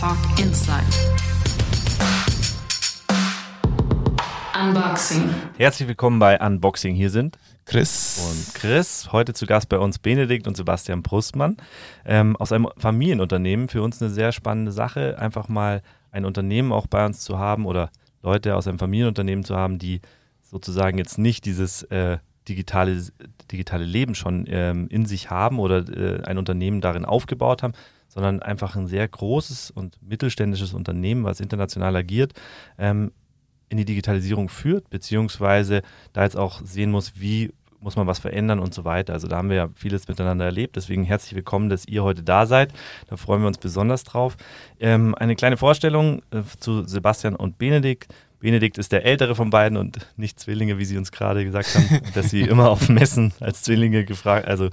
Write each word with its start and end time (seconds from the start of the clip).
Talk 0.00 0.16
Inside. 0.40 0.82
Unboxing. 4.58 5.28
Herzlich 5.58 5.88
willkommen 5.88 6.18
bei 6.18 6.40
Unboxing. 6.40 6.94
Hier 6.94 7.10
sind 7.10 7.36
Chris. 7.66 8.18
und 8.26 8.54
Chris. 8.54 9.12
Heute 9.12 9.34
zu 9.34 9.44
Gast 9.44 9.68
bei 9.68 9.78
uns 9.78 9.98
Benedikt 9.98 10.48
und 10.48 10.56
Sebastian 10.56 11.02
Brustmann 11.02 11.58
ähm, 12.06 12.34
aus 12.36 12.50
einem 12.50 12.68
Familienunternehmen. 12.78 13.68
Für 13.68 13.82
uns 13.82 14.00
eine 14.00 14.10
sehr 14.10 14.32
spannende 14.32 14.72
Sache, 14.72 15.18
einfach 15.18 15.48
mal 15.48 15.82
ein 16.12 16.24
Unternehmen 16.24 16.72
auch 16.72 16.86
bei 16.86 17.04
uns 17.04 17.20
zu 17.20 17.38
haben 17.38 17.66
oder 17.66 17.90
Leute 18.22 18.56
aus 18.56 18.66
einem 18.66 18.78
Familienunternehmen 18.78 19.44
zu 19.44 19.54
haben, 19.54 19.78
die 19.78 20.00
sozusagen 20.40 20.96
jetzt 20.96 21.18
nicht 21.18 21.44
dieses 21.44 21.82
äh, 21.82 22.16
digitale, 22.48 23.04
digitale 23.52 23.84
Leben 23.84 24.14
schon 24.14 24.46
ähm, 24.48 24.88
in 24.88 25.04
sich 25.04 25.28
haben 25.28 25.58
oder 25.58 25.86
äh, 25.90 26.22
ein 26.22 26.38
Unternehmen 26.38 26.80
darin 26.80 27.04
aufgebaut 27.04 27.62
haben, 27.62 27.74
sondern 28.10 28.42
einfach 28.42 28.76
ein 28.76 28.86
sehr 28.86 29.06
großes 29.08 29.70
und 29.70 29.96
mittelständisches 30.02 30.74
Unternehmen, 30.74 31.24
was 31.24 31.40
international 31.40 31.96
agiert, 31.96 32.34
ähm, 32.76 33.12
in 33.68 33.78
die 33.78 33.84
Digitalisierung 33.84 34.48
führt, 34.48 34.90
beziehungsweise 34.90 35.82
da 36.12 36.24
jetzt 36.24 36.36
auch 36.36 36.60
sehen 36.64 36.90
muss, 36.90 37.12
wie 37.20 37.52
muss 37.80 37.96
man 37.96 38.06
was 38.06 38.18
verändern 38.18 38.58
und 38.58 38.74
so 38.74 38.84
weiter. 38.84 39.14
Also 39.14 39.26
da 39.26 39.36
haben 39.36 39.48
wir 39.48 39.56
ja 39.56 39.68
vieles 39.74 40.06
miteinander 40.06 40.44
erlebt. 40.44 40.76
Deswegen 40.76 41.04
herzlich 41.04 41.34
willkommen, 41.34 41.70
dass 41.70 41.86
ihr 41.86 42.02
heute 42.02 42.22
da 42.22 42.44
seid. 42.44 42.74
Da 43.08 43.16
freuen 43.16 43.40
wir 43.40 43.48
uns 43.48 43.58
besonders 43.58 44.04
drauf. 44.04 44.36
Ähm, 44.78 45.14
eine 45.14 45.34
kleine 45.34 45.56
Vorstellung 45.56 46.22
äh, 46.30 46.42
zu 46.58 46.86
Sebastian 46.86 47.36
und 47.36 47.56
Benedikt. 47.56 48.12
Benedikt 48.38 48.78
ist 48.78 48.92
der 48.92 49.04
ältere 49.04 49.34
von 49.34 49.50
beiden 49.50 49.78
und 49.78 50.06
nicht 50.16 50.40
Zwillinge, 50.40 50.78
wie 50.78 50.84
Sie 50.84 50.98
uns 50.98 51.12
gerade 51.12 51.44
gesagt 51.44 51.74
haben, 51.74 52.00
dass 52.14 52.30
Sie 52.30 52.42
immer 52.42 52.70
auf 52.70 52.88
Messen 52.88 53.32
als 53.40 53.62
Zwillinge 53.62 54.04
gefragt, 54.04 54.46
also 54.46 54.68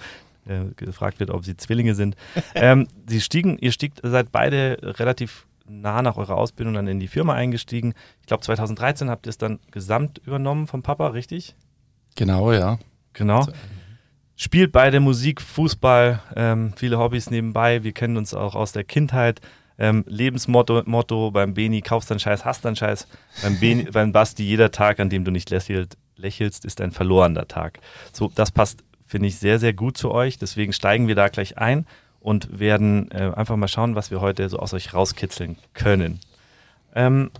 äh, 0.48 0.66
gefragt 0.76 1.20
wird, 1.20 1.30
ob 1.30 1.46
Sie 1.46 1.58
Zwillinge 1.58 1.96
sind. 1.96 2.16
Ähm, 2.56 2.88
Sie 3.08 3.22
stiegen, 3.22 3.58
ihr 3.60 3.72
stiegt, 3.72 4.00
seid 4.04 4.32
beide 4.32 4.78
relativ 4.82 5.46
nah 5.70 6.02
nach 6.02 6.18
eurer 6.18 6.38
Ausbildung 6.38 6.74
dann 6.74 6.88
in 6.88 7.00
die 7.00 7.08
Firma 7.08 7.34
eingestiegen. 7.34 7.94
Ich 8.22 8.28
glaube 8.28 8.42
2013 8.44 9.10
habt 9.10 9.28
ihr 9.28 9.30
es 9.30 9.38
dann 9.38 9.60
gesamt 9.72 10.20
übernommen 10.26 10.68
vom 10.68 10.82
Papa, 10.82 11.10
richtig? 11.10 11.56
Genau, 12.16 12.52
ja. 12.52 12.80
Genau. 13.14 13.48
Spielt 14.36 14.72
beide 14.72 15.00
Musik, 15.00 15.42
Fußball, 15.42 16.22
ähm, 16.36 16.74
viele 16.76 17.00
Hobbys 17.00 17.32
nebenbei. 17.32 17.84
Wir 17.84 17.92
kennen 17.92 18.18
uns 18.18 18.34
auch 18.34 18.56
aus 18.56 18.72
der 18.72 18.84
Kindheit. 18.84 19.42
Ähm, 19.80 20.04
Lebensmotto 20.08 20.84
Motto 20.86 21.32
beim 21.32 21.54
Beni, 21.54 21.82
kaufst 21.82 22.10
deinen 22.10 22.20
Scheiß, 22.20 22.46
hast 22.46 22.66
deinen 22.66 22.76
Scheiß. 22.76 23.08
Beim, 23.44 23.60
Beni, 23.60 23.84
beim 23.92 24.12
Basti, 24.12 24.44
jeder 24.44 24.72
Tag, 24.72 25.00
an 25.00 25.10
dem 25.10 25.24
du 25.24 25.32
nicht 25.32 25.50
lächelst, 25.50 26.66
ist 26.66 26.82
ein 26.82 26.92
verlorener 26.92 27.48
Tag. 27.48 27.80
So, 28.14 28.32
das 28.34 28.52
passt, 28.52 28.84
finde 29.08 29.28
ich, 29.28 29.38
sehr, 29.38 29.58
sehr 29.58 29.74
gut 29.74 29.98
zu 29.98 30.12
euch. 30.12 30.38
Deswegen 30.38 30.74
steigen 30.74 31.08
wir 31.08 31.16
da 31.16 31.30
gleich 31.30 31.58
ein 31.58 31.88
und 32.20 32.60
werden 32.60 33.10
äh, 33.12 33.32
einfach 33.36 33.56
mal 33.56 33.68
schauen, 33.68 33.96
was 33.96 34.12
wir 34.12 34.22
heute 34.22 34.48
so 34.50 34.60
aus 34.60 34.74
euch 34.74 34.94
rauskitzeln 34.94 35.58
können. 35.74 36.20
Ähm, 36.94 37.32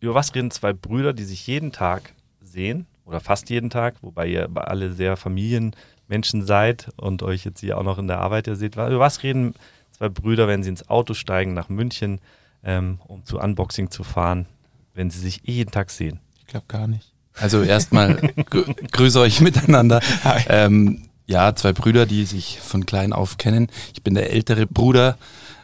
über 0.00 0.14
was 0.14 0.34
reden 0.34 0.50
zwei 0.50 0.72
Brüder, 0.72 1.12
die 1.12 1.24
sich 1.24 1.46
jeden 1.46 1.72
Tag 1.72 2.12
sehen 2.40 2.86
oder 3.04 3.20
fast 3.20 3.50
jeden 3.50 3.70
Tag, 3.70 3.96
wobei 4.02 4.26
ihr 4.26 4.48
alle 4.54 4.92
sehr 4.92 5.16
Familienmenschen 5.16 6.44
seid 6.44 6.90
und 6.96 7.22
euch 7.22 7.44
jetzt 7.44 7.60
hier 7.60 7.78
auch 7.78 7.84
noch 7.84 7.98
in 7.98 8.08
der 8.08 8.20
Arbeit 8.20 8.46
ja 8.46 8.54
seht. 8.54 8.74
Über 8.74 8.98
was 8.98 9.22
reden 9.22 9.54
zwei 9.90 10.08
Brüder, 10.08 10.48
wenn 10.48 10.62
sie 10.62 10.70
ins 10.70 10.88
Auto 10.88 11.14
steigen 11.14 11.54
nach 11.54 11.68
München, 11.68 12.20
ähm, 12.64 13.00
um 13.06 13.24
zu 13.24 13.38
Unboxing 13.38 13.90
zu 13.90 14.02
fahren, 14.02 14.46
wenn 14.94 15.10
sie 15.10 15.20
sich 15.20 15.40
jeden 15.44 15.70
Tag 15.70 15.90
sehen? 15.90 16.20
Ich 16.38 16.46
glaube 16.46 16.66
gar 16.66 16.86
nicht. 16.86 17.11
Also 17.40 17.62
erstmal 17.62 18.16
grü 18.50 18.64
grüße 18.92 19.20
euch 19.20 19.40
miteinander. 19.40 20.00
Ähm, 20.48 21.02
ja, 21.26 21.54
zwei 21.54 21.72
Brüder, 21.72 22.06
die 22.06 22.24
sich 22.24 22.58
von 22.62 22.86
klein 22.86 23.12
auf 23.12 23.38
kennen. 23.38 23.68
Ich 23.94 24.02
bin 24.02 24.14
der 24.14 24.30
ältere 24.32 24.66
Bruder. 24.66 25.16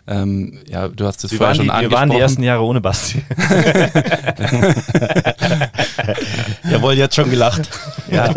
Ähm, 0.07 0.61
ja, 0.67 0.89
du 0.89 1.07
hast 1.07 1.23
es 1.25 1.33
Wir 1.33 1.39
vorher 1.39 1.55
schon 1.55 1.65
die, 1.67 1.69
wir 1.69 1.75
angesprochen. 1.75 2.01
waren 2.01 2.11
die 2.11 2.19
ersten 2.19 2.43
Jahre 2.43 2.63
ohne 2.63 2.81
Basti. 2.81 3.23
Jawohl, 6.71 6.95
jetzt 6.95 7.15
schon 7.15 7.31
gelacht. 7.31 7.69
Ja. 8.11 8.33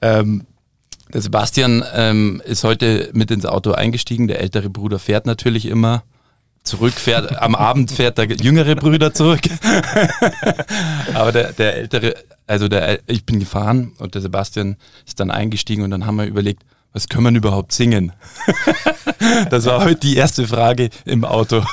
ähm, 0.00 0.46
der 1.12 1.20
Sebastian 1.20 1.84
ähm, 1.94 2.40
ist 2.44 2.62
heute 2.62 3.10
mit 3.14 3.30
ins 3.32 3.46
Auto 3.46 3.72
eingestiegen. 3.72 4.28
Der 4.28 4.40
ältere 4.40 4.70
Bruder 4.70 5.00
fährt 5.00 5.26
natürlich 5.26 5.66
immer. 5.66 6.04
Zurück 6.66 6.94
fährt, 6.94 7.40
am 7.40 7.54
Abend 7.54 7.92
fährt 7.92 8.18
der 8.18 8.26
jüngere 8.26 8.74
Bruder 8.74 9.14
zurück. 9.14 9.42
Aber 11.14 11.30
der, 11.30 11.52
der 11.52 11.76
ältere, 11.76 12.16
also 12.48 12.66
der, 12.66 12.98
ich 13.06 13.24
bin 13.24 13.38
gefahren 13.38 13.92
und 13.98 14.16
der 14.16 14.22
Sebastian 14.22 14.76
ist 15.06 15.20
dann 15.20 15.30
eingestiegen 15.30 15.84
und 15.84 15.92
dann 15.92 16.06
haben 16.06 16.16
wir 16.16 16.24
überlegt, 16.24 16.64
was 16.92 17.08
können 17.08 17.34
wir 17.34 17.38
überhaupt 17.38 17.70
singen? 17.70 18.12
das 19.50 19.64
war 19.66 19.84
heute 19.84 20.00
die 20.00 20.16
erste 20.16 20.48
Frage 20.48 20.90
im 21.04 21.24
Auto. 21.24 21.62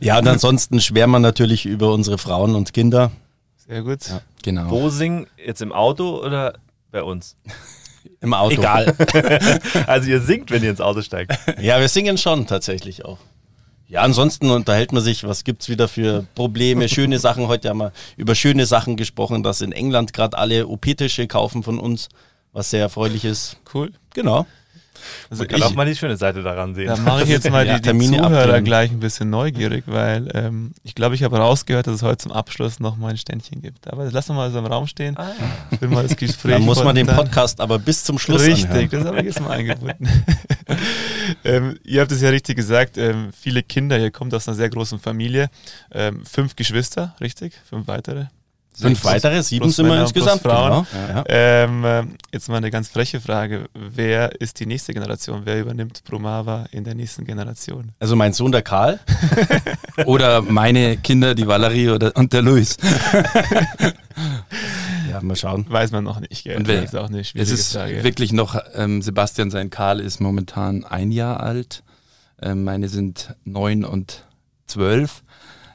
Ja, 0.00 0.18
und 0.18 0.28
ansonsten 0.28 0.80
schwärmen 0.80 1.12
wir 1.12 1.18
natürlich 1.20 1.64
über 1.64 1.92
unsere 1.92 2.18
Frauen 2.18 2.54
und 2.54 2.74
Kinder. 2.74 3.10
Sehr 3.56 3.82
gut. 3.82 4.00
Genau. 4.42 4.70
Wo 4.70 4.90
singen? 4.90 5.26
Jetzt 5.44 5.62
im 5.62 5.72
Auto 5.72 6.22
oder 6.22 6.58
bei 6.92 7.02
uns? 7.02 7.36
Im 8.20 8.34
Auto. 8.34 8.56
Egal. 8.56 8.94
also 9.86 10.10
ihr 10.10 10.20
singt, 10.20 10.50
wenn 10.50 10.62
ihr 10.62 10.70
ins 10.70 10.82
Auto 10.82 11.00
steigt. 11.00 11.32
Ja, 11.60 11.80
wir 11.80 11.88
singen 11.88 12.18
schon 12.18 12.46
tatsächlich 12.46 13.06
auch. 13.06 13.18
Ja, 13.90 14.02
ansonsten 14.02 14.48
unterhält 14.50 14.92
man 14.92 15.02
sich, 15.02 15.24
was 15.24 15.42
gibt's 15.42 15.68
wieder 15.68 15.88
für 15.88 16.24
Probleme, 16.36 16.88
schöne 16.88 17.18
Sachen. 17.18 17.48
Heute 17.48 17.70
haben 17.70 17.78
wir 17.78 17.92
über 18.16 18.36
schöne 18.36 18.64
Sachen 18.64 18.96
gesprochen, 18.96 19.42
dass 19.42 19.62
in 19.62 19.72
England 19.72 20.12
gerade 20.12 20.38
alle 20.38 20.68
OP-Tische 20.68 21.26
kaufen 21.26 21.64
von 21.64 21.80
uns, 21.80 22.08
was 22.52 22.70
sehr 22.70 22.82
erfreulich 22.82 23.24
ist. 23.24 23.56
Cool. 23.74 23.90
Genau. 24.14 24.46
Also 25.30 25.42
Man 25.42 25.48
kann 25.48 25.62
auch 25.62 25.74
mal 25.74 25.86
die 25.86 25.96
schöne 25.96 26.16
Seite 26.16 26.42
daran 26.42 26.74
sehen. 26.74 26.86
Da 26.88 26.96
mache 26.96 27.22
ich 27.24 27.28
jetzt 27.28 27.48
mal 27.50 27.66
Ja, 27.66 27.74
die, 27.74 27.80
die 27.80 27.88
Termine 27.88 28.18
Zuhörer 28.18 28.38
abklären. 28.40 28.64
gleich 28.64 28.90
ein 28.90 29.00
bisschen 29.00 29.30
neugierig, 29.30 29.84
weil 29.86 30.28
ähm, 30.34 30.72
ich 30.82 30.94
glaube, 30.94 31.14
ich 31.14 31.22
habe 31.22 31.38
rausgehört, 31.38 31.86
dass 31.86 31.96
es 31.96 32.02
heute 32.02 32.18
zum 32.18 32.32
Abschluss 32.32 32.80
noch 32.80 32.96
mal 32.96 33.08
ein 33.08 33.16
Ständchen 33.16 33.62
gibt. 33.62 33.88
Aber 33.88 34.04
das 34.04 34.12
lassen 34.12 34.30
wir 34.30 34.34
mal 34.34 34.50
so 34.50 34.58
im 34.58 34.66
Raum 34.66 34.86
stehen. 34.86 35.16
Ich 35.70 35.80
will 35.80 35.88
mal 35.88 36.02
das 36.06 36.16
Gespräch. 36.16 36.52
Dann 36.54 36.62
muss 36.62 36.82
man 36.82 36.94
den 36.94 37.06
Podcast 37.06 37.60
aber 37.60 37.78
bis 37.78 38.04
zum 38.04 38.18
Schluss 38.18 38.42
Richtig, 38.42 38.66
anhören. 38.66 38.88
das 38.90 39.04
habe 39.04 39.18
ich 39.20 39.24
jetzt 39.26 39.40
mal 39.40 39.50
eingebunden. 39.52 40.08
ähm, 41.44 41.78
ihr 41.84 42.00
habt 42.00 42.12
es 42.12 42.20
ja 42.20 42.30
richtig 42.30 42.56
gesagt, 42.56 42.96
ähm, 42.98 43.30
viele 43.38 43.62
Kinder, 43.62 43.98
ihr 43.98 44.10
kommt 44.10 44.34
aus 44.34 44.48
einer 44.48 44.56
sehr 44.56 44.70
großen 44.70 44.98
Familie. 44.98 45.50
Ähm, 45.92 46.24
fünf 46.24 46.56
Geschwister, 46.56 47.14
richtig? 47.20 47.54
Fünf 47.68 47.86
weitere? 47.88 48.26
Fünf 48.78 49.04
weitere, 49.04 49.42
sieben 49.42 49.64
plus 49.64 49.76
sind 49.76 49.84
wir 49.86 49.90
Männer, 49.90 50.02
insgesamt. 50.04 50.40
Frauen. 50.42 50.86
Genau. 50.92 51.08
Ja. 51.14 51.24
Ähm, 51.28 51.82
ähm, 51.84 52.14
jetzt 52.32 52.48
mal 52.48 52.56
eine 52.56 52.70
ganz 52.70 52.88
freche 52.88 53.20
Frage. 53.20 53.66
Wer 53.74 54.40
ist 54.40 54.58
die 54.60 54.64
nächste 54.66 54.94
Generation? 54.94 55.42
Wer 55.44 55.60
übernimmt 55.60 56.02
Bromava 56.04 56.64
in 56.72 56.84
der 56.84 56.94
nächsten 56.94 57.24
Generation? 57.26 57.90
Also 57.98 58.16
mein 58.16 58.32
Sohn, 58.32 58.52
der 58.52 58.62
Karl. 58.62 58.98
Oder 60.06 60.40
meine 60.40 60.96
Kinder, 60.96 61.34
die 61.34 61.46
Valerie 61.46 61.90
oder, 61.90 62.16
und 62.16 62.32
der 62.32 62.42
Luis. 62.42 62.76
Ja, 65.10 65.20
mal 65.22 65.34
schauen. 65.36 65.66
Weiß 65.68 65.90
man 65.92 66.04
noch 66.04 66.20
nicht, 66.20 66.44
gell? 66.44 66.56
Und 66.56 66.68
wer- 66.68 66.82
das 66.82 66.92
ist 66.92 66.98
auch 66.98 67.08
eine 67.08 67.20
Es 67.20 67.34
ist 67.34 67.72
Frage. 67.72 68.04
wirklich 68.04 68.32
noch, 68.32 68.56
ähm, 68.74 69.02
Sebastian, 69.02 69.50
sein 69.50 69.70
Karl 69.70 69.98
ist 70.00 70.20
momentan 70.20 70.84
ein 70.84 71.10
Jahr 71.10 71.40
alt. 71.40 71.82
Ähm, 72.40 72.64
meine 72.64 72.88
sind 72.88 73.34
neun 73.44 73.84
und 73.84 74.24
zwölf. 74.66 75.22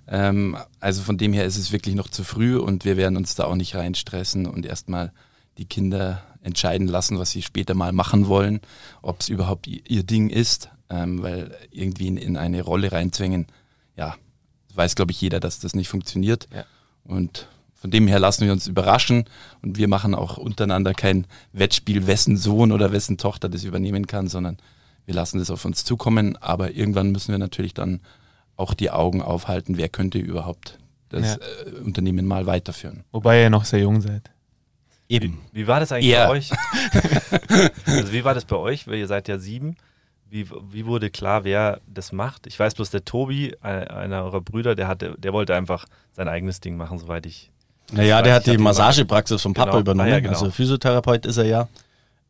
Ähm, 0.07 0.57
also 0.79 1.01
von 1.01 1.17
dem 1.17 1.33
her 1.33 1.45
ist 1.45 1.57
es 1.57 1.71
wirklich 1.71 1.95
noch 1.95 2.09
zu 2.09 2.23
früh 2.23 2.57
und 2.57 2.85
wir 2.85 2.97
werden 2.97 3.17
uns 3.17 3.35
da 3.35 3.45
auch 3.45 3.55
nicht 3.55 3.75
reinstressen 3.75 4.45
und 4.45 4.65
erstmal 4.65 5.11
die 5.57 5.65
Kinder 5.65 6.23
entscheiden 6.41 6.87
lassen, 6.87 7.17
was 7.17 7.31
sie 7.31 7.41
später 7.41 7.73
mal 7.73 7.91
machen 7.91 8.27
wollen, 8.27 8.61
ob 9.01 9.21
es 9.21 9.29
überhaupt 9.29 9.67
ihr 9.67 10.03
Ding 10.03 10.29
ist, 10.29 10.69
ähm, 10.89 11.23
weil 11.23 11.55
irgendwie 11.71 12.07
in, 12.07 12.17
in 12.17 12.37
eine 12.37 12.61
Rolle 12.61 12.91
reinzwängen, 12.91 13.47
ja, 13.95 14.15
weiß 14.75 14.95
glaube 14.95 15.11
ich 15.11 15.21
jeder, 15.21 15.39
dass 15.39 15.59
das 15.59 15.73
nicht 15.73 15.87
funktioniert. 15.87 16.47
Ja. 16.53 16.65
Und 17.03 17.47
von 17.73 17.91
dem 17.91 18.07
her 18.07 18.19
lassen 18.19 18.45
wir 18.45 18.51
uns 18.51 18.67
überraschen 18.67 19.25
und 19.61 19.77
wir 19.77 19.87
machen 19.87 20.15
auch 20.15 20.37
untereinander 20.37 20.93
kein 20.93 21.25
Wettspiel, 21.53 22.07
wessen 22.07 22.37
Sohn 22.37 22.71
oder 22.71 22.91
wessen 22.91 23.17
Tochter 23.17 23.49
das 23.49 23.63
übernehmen 23.63 24.07
kann, 24.07 24.27
sondern 24.27 24.57
wir 25.05 25.13
lassen 25.13 25.39
das 25.39 25.51
auf 25.51 25.65
uns 25.65 25.83
zukommen. 25.83 26.35
Aber 26.37 26.71
irgendwann 26.71 27.11
müssen 27.11 27.31
wir 27.31 27.37
natürlich 27.37 27.73
dann 27.73 28.01
auch 28.57 28.73
die 28.73 28.91
Augen 28.91 29.21
aufhalten, 29.21 29.77
wer 29.77 29.89
könnte 29.89 30.17
überhaupt 30.17 30.77
das 31.09 31.37
äh, 31.37 31.39
Unternehmen 31.83 32.25
mal 32.25 32.45
weiterführen. 32.45 33.03
Wobei 33.11 33.41
ihr 33.43 33.49
noch 33.49 33.65
sehr 33.65 33.79
jung 33.81 34.01
seid. 34.01 34.31
Eben. 35.07 35.41
Wie 35.51 35.67
war 35.67 35.79
das 35.79 35.91
eigentlich 35.91 36.05
Ja. 36.11 36.25
bei 36.27 36.31
euch? 36.33 36.49
also 37.85 38.11
wie 38.11 38.23
war 38.23 38.33
das 38.33 38.45
bei 38.45 38.55
euch? 38.55 38.87
Weil 38.87 38.95
ihr 38.95 39.07
seid 39.07 39.27
ja 39.27 39.37
sieben. 39.37 39.75
Wie, 40.29 40.49
wie 40.71 40.85
wurde 40.85 41.09
klar, 41.11 41.43
wer 41.43 41.79
das 41.87 42.11
macht? 42.11 42.47
Ich 42.47 42.59
weiß 42.59 42.73
bloß, 42.75 42.89
der 42.89 43.05
Tobi, 43.05 43.55
ein- 43.61 43.87
einer 43.87 44.23
eurer 44.23 44.41
Brüder, 44.41 44.75
der, 44.75 44.87
hatte, 44.87 45.15
der 45.17 45.33
wollte 45.33 45.55
einfach 45.55 45.85
sein 46.13 46.27
eigenes 46.27 46.59
Ding 46.59 46.75
machen, 46.77 46.97
soweit 46.97 47.25
ich. 47.27 47.51
Naja, 47.91 48.21
der 48.23 48.33
hat 48.33 48.47
die 48.47 48.57
Massagepraxis 48.57 49.41
vom 49.41 49.53
Papa 49.53 49.69
Genau. 49.71 49.81
übernommen. 49.81 50.09
Ah, 50.09 50.13
ja, 50.13 50.19
genau. 50.19 50.33
Also 50.33 50.49
Physiotherapeut 50.49 51.25
ist 51.27 51.37
er 51.37 51.45
ja. 51.45 51.67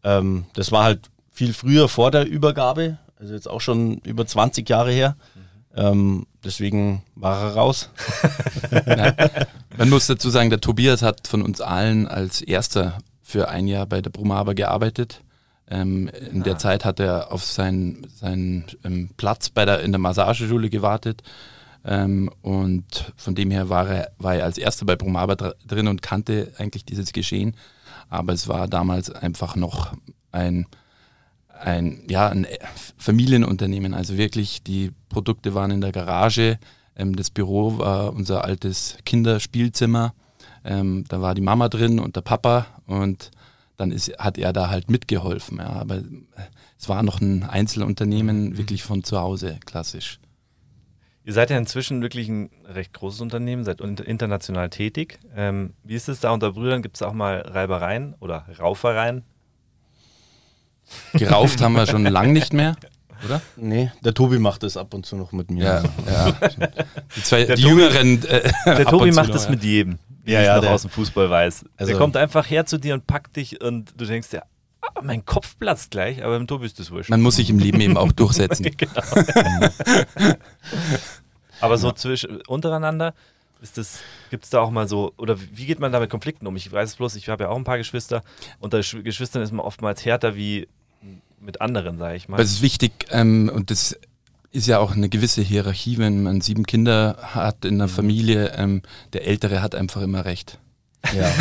Ähm, 0.04 0.46
das 0.54 0.72
war 0.74 0.84
halt 0.84 1.10
viel 1.32 1.54
früher 1.54 1.88
vor 1.88 2.12
der 2.12 2.28
Übergabe, 2.28 2.98
also 3.18 3.34
jetzt 3.34 3.50
auch 3.50 3.62
schon 3.62 4.00
über 4.00 4.28
20 4.28 4.70
Jahre 4.70 4.92
her. 4.92 5.16
Mhm. 5.34 5.45
Ähm, 5.76 6.26
deswegen 6.44 7.04
war 7.16 7.42
er 7.42 7.54
raus. 7.56 7.90
Man 9.78 9.90
muss 9.90 10.08
dazu 10.08 10.30
sagen, 10.30 10.50
der 10.50 10.62
Tobias 10.62 11.02
hat 11.02 11.28
von 11.28 11.42
uns 11.42 11.62
allen 11.62 12.08
als 12.08 12.42
erster 12.42 12.98
für 13.22 13.50
ein 13.50 13.68
Jahr 13.68 13.86
bei 13.86 14.02
der 14.02 14.10
Brumaba 14.10 14.54
gearbeitet. 14.54 15.22
Ähm, 15.68 16.10
in 16.32 16.44
der 16.44 16.58
Zeit 16.58 16.86
hat 16.86 17.00
er 17.00 17.32
auf 17.32 17.44
seinen, 17.44 18.08
seinen 18.16 18.66
ähm, 18.84 19.10
Platz 19.18 19.50
bei 19.50 19.66
der, 19.66 19.82
in 19.82 19.92
der 19.92 20.00
Massageschule 20.00 20.70
gewartet. 20.70 21.24
Ähm, 21.84 22.30
und 22.42 23.14
von 23.16 23.36
dem 23.36 23.52
her 23.52 23.70
war 23.70 23.88
er, 23.90 24.12
war 24.18 24.36
er 24.36 24.46
als 24.46 24.58
erster 24.58 24.86
bei 24.86 24.96
Bromaba 24.96 25.36
drin 25.36 25.88
und 25.88 26.02
kannte 26.02 26.54
eigentlich 26.58 26.86
dieses 26.86 27.14
Geschehen. 27.14 27.56
Aber 28.10 28.34
es 28.34 28.48
war 28.48 28.68
damals 28.68 29.10
einfach 29.10 29.56
noch 29.56 29.94
ein, 30.32 30.68
ein, 31.60 32.04
ja, 32.10 32.30
ein 32.30 32.48
Familienunternehmen. 32.98 33.94
Also 33.94 34.18
wirklich, 34.18 34.64
die 34.64 34.92
Produkte 35.10 35.54
waren 35.54 35.72
in 35.72 35.82
der 35.82 35.92
Garage. 35.92 36.60
Ähm, 36.96 37.16
das 37.16 37.30
Büro 37.30 37.78
war 37.78 38.14
unser 38.14 38.44
altes 38.44 38.98
Kinderspielzimmer. 39.06 40.14
Ähm, 40.64 41.06
da 41.08 41.22
war 41.22 41.36
die 41.36 41.42
Mama 41.42 41.70
drin 41.70 42.00
und 42.00 42.16
der 42.16 42.22
Papa 42.22 42.66
und 42.88 43.32
dann 43.78 43.92
ist, 43.92 44.18
hat 44.18 44.38
er 44.38 44.54
da 44.54 44.70
halt 44.70 44.90
mitgeholfen. 44.90 45.58
Ja. 45.58 45.70
Aber 45.70 46.02
es 46.78 46.90
war 46.90 47.04
noch 47.04 47.22
ein 47.22 47.44
Einzelunternehmen, 47.44 48.50
mhm. 48.50 48.58
wirklich 48.58 48.84
von 48.84 49.04
zu 49.04 49.20
Hause, 49.20 49.60
klassisch. 49.66 50.20
Ihr 51.24 51.34
seid 51.34 51.50
ja 51.50 51.58
inzwischen 51.58 52.04
wirklich 52.04 52.30
ein 52.30 52.52
recht 52.66 52.94
großes 52.94 53.20
Unternehmen, 53.20 53.64
seid 53.64 53.82
international 53.82 54.70
tätig. 54.70 55.20
Ähm, 55.36 55.74
wie 55.84 55.96
ist 55.96 56.08
es 56.08 56.20
da 56.20 56.32
unter 56.32 56.52
Brüdern? 56.52 56.84
Gibt 56.84 56.98
es 56.98 57.02
auch 57.02 57.14
mal 57.14 57.40
Reibereien 57.40 58.14
oder 58.20 58.46
Raufereien? 58.60 59.24
Gerauft 61.14 61.62
haben 61.62 61.74
wir 61.74 61.88
schon 61.88 62.04
lang 62.04 62.34
nicht 62.34 62.54
mehr, 62.54 62.76
oder? 63.26 63.42
Nee, 63.56 63.92
der 64.04 64.14
Tobi 64.14 64.40
macht 64.40 64.64
das 64.64 64.78
ab 64.78 64.94
und 64.94 65.06
zu 65.06 65.16
noch 65.16 65.32
mit 65.32 65.50
mir. 65.52 65.64
Ja, 65.64 65.84
ja. 66.08 66.32
Die, 67.16 67.24
zwei, 67.24 67.46
die 67.46 67.62
Jüngeren. 67.62 68.24
Äh, 68.26 68.52
der 68.66 68.86
Tobi 68.86 69.12
macht 69.12 69.34
das 69.34 69.50
mit 69.50 69.64
jedem, 69.64 70.00
wie 70.24 70.34
ja, 70.34 70.42
ich 70.42 70.46
ja, 70.46 70.56
noch 70.56 70.62
der, 70.62 70.72
aus 70.74 70.82
dem 70.82 70.92
Fußball 70.92 71.30
weiß. 71.30 71.66
Also, 71.78 71.92
der 71.92 72.00
kommt 72.00 72.18
einfach 72.18 72.50
her 72.50 72.66
zu 72.66 72.78
dir 72.78 72.94
und 72.94 73.08
packt 73.08 73.36
dich 73.36 73.62
und 73.62 73.94
du 73.98 74.06
denkst 74.06 74.30
dir, 74.30 74.44
ah, 74.82 75.02
mein 75.02 75.26
Kopf 75.26 75.58
platzt 75.58 75.92
gleich, 75.92 76.24
aber 76.24 76.36
im 76.36 76.48
Tobi 76.48 76.66
ist 76.66 76.80
das 76.80 76.92
wurscht. 76.92 77.10
Man 77.10 77.22
muss 77.22 77.38
sich 77.38 77.50
im 77.50 77.60
Leben 77.60 77.82
eben 77.82 77.98
auch 77.98 78.12
durchsetzen. 78.12 78.66
genau. 78.78 79.02
aber 81.62 81.78
so 81.78 81.92
zwischen, 81.92 82.42
untereinander, 82.48 83.14
gibt 84.30 84.44
es 84.44 84.50
da 84.50 84.60
auch 84.60 84.72
mal 84.72 84.88
so, 84.88 85.14
oder 85.18 85.38
wie 85.40 85.66
geht 85.66 85.80
man 85.80 85.92
da 85.92 86.00
mit 86.00 86.10
Konflikten 86.10 86.46
um? 86.48 86.56
Ich 86.56 86.72
weiß 86.72 86.90
es 86.90 86.96
bloß, 86.96 87.16
ich 87.16 87.30
habe 87.30 87.46
ja 87.46 87.50
auch 87.50 87.56
ein 87.56 87.64
paar 87.64 87.78
Geschwister. 87.78 88.24
Unter 88.60 88.80
Geschwistern 88.80 89.42
ist 89.42 89.52
man 89.52 89.66
oftmals 89.66 90.06
härter 90.06 90.36
wie 90.36 90.68
mit 91.46 91.62
anderen, 91.62 91.98
sage 91.98 92.18
ich 92.18 92.28
mal. 92.28 92.38
Das 92.38 92.52
ist 92.52 92.62
wichtig 92.62 92.92
ähm, 93.12 93.50
und 93.54 93.72
das 93.72 93.98
ist 94.52 94.68
ja 94.68 94.80
auch 94.80 94.96
eine 94.96 95.10
gewisse 95.10 95.42
Hierarchie, 95.42 95.98
wenn 95.98 96.24
man 96.24 96.42
sieben 96.42 96.66
Kinder 96.66 97.18
hat 97.22 97.66
in 97.66 97.76
einer 97.76 97.88
mhm. 97.88 97.92
Familie. 97.92 98.54
Ähm, 98.56 98.82
der 99.14 99.28
Ältere 99.28 99.62
hat 99.62 99.76
einfach 99.76 100.02
immer 100.02 100.26
recht. 100.26 100.60
Ja. 101.16 101.28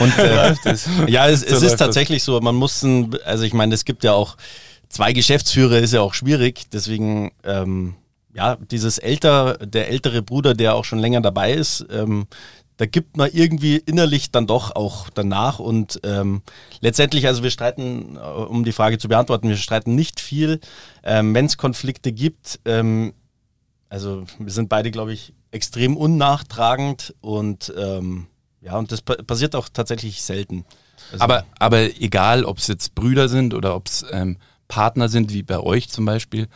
und 0.00 0.18
äh, 0.18 0.54
ja, 1.08 1.28
es, 1.28 1.42
es 1.42 1.62
ist 1.62 1.76
tatsächlich 1.76 2.22
so. 2.22 2.40
Man 2.40 2.54
muss, 2.54 2.82
ein, 2.82 3.16
also 3.24 3.44
ich 3.44 3.52
meine, 3.52 3.74
es 3.74 3.84
gibt 3.84 4.04
ja 4.04 4.12
auch 4.12 4.36
zwei 4.88 5.12
Geschäftsführer, 5.12 5.78
ist 5.78 5.92
ja 5.92 6.00
auch 6.00 6.14
schwierig. 6.14 6.62
Deswegen 6.72 7.32
ähm, 7.44 7.96
ja, 8.38 8.56
dieses 8.70 8.98
älter, 8.98 9.58
der 9.58 9.88
ältere 9.88 10.22
Bruder, 10.22 10.54
der 10.54 10.76
auch 10.76 10.84
schon 10.84 11.00
länger 11.00 11.20
dabei 11.20 11.52
ist, 11.52 11.84
ähm, 11.90 12.28
da 12.78 12.86
gibt 12.86 13.16
man 13.16 13.30
irgendwie 13.32 13.76
innerlich 13.76 14.30
dann 14.30 14.46
doch 14.46 14.74
auch 14.74 15.10
danach 15.10 15.58
und 15.58 16.00
ähm, 16.04 16.42
letztendlich, 16.80 17.26
also 17.26 17.42
wir 17.42 17.50
streiten, 17.50 18.16
äh, 18.16 18.20
um 18.20 18.64
die 18.64 18.72
Frage 18.72 18.98
zu 18.98 19.08
beantworten, 19.08 19.48
wir 19.48 19.56
streiten 19.56 19.94
nicht 19.94 20.20
viel, 20.20 20.60
ähm, 21.02 21.34
wenn 21.34 21.44
es 21.44 21.58
Konflikte 21.58 22.12
gibt. 22.12 22.60
Ähm, 22.64 23.12
also 23.90 24.24
wir 24.38 24.52
sind 24.52 24.68
beide, 24.68 24.90
glaube 24.92 25.12
ich, 25.12 25.34
extrem 25.50 25.96
unnachtragend 25.96 27.14
und 27.20 27.72
ähm, 27.76 28.28
ja, 28.60 28.76
und 28.78 28.92
das 28.92 29.02
pa 29.02 29.16
passiert 29.26 29.56
auch 29.56 29.68
tatsächlich 29.72 30.22
selten. 30.22 30.64
Also 31.10 31.24
aber, 31.24 31.46
aber 31.58 32.00
egal, 32.00 32.44
ob 32.44 32.58
es 32.58 32.68
jetzt 32.68 32.94
Brüder 32.94 33.28
sind 33.28 33.54
oder 33.54 33.74
ob 33.74 33.88
es 33.88 34.04
ähm, 34.12 34.36
Partner 34.68 35.08
sind, 35.08 35.32
wie 35.32 35.42
bei 35.42 35.58
euch 35.58 35.88
zum 35.88 36.04
Beispiel, 36.04 36.46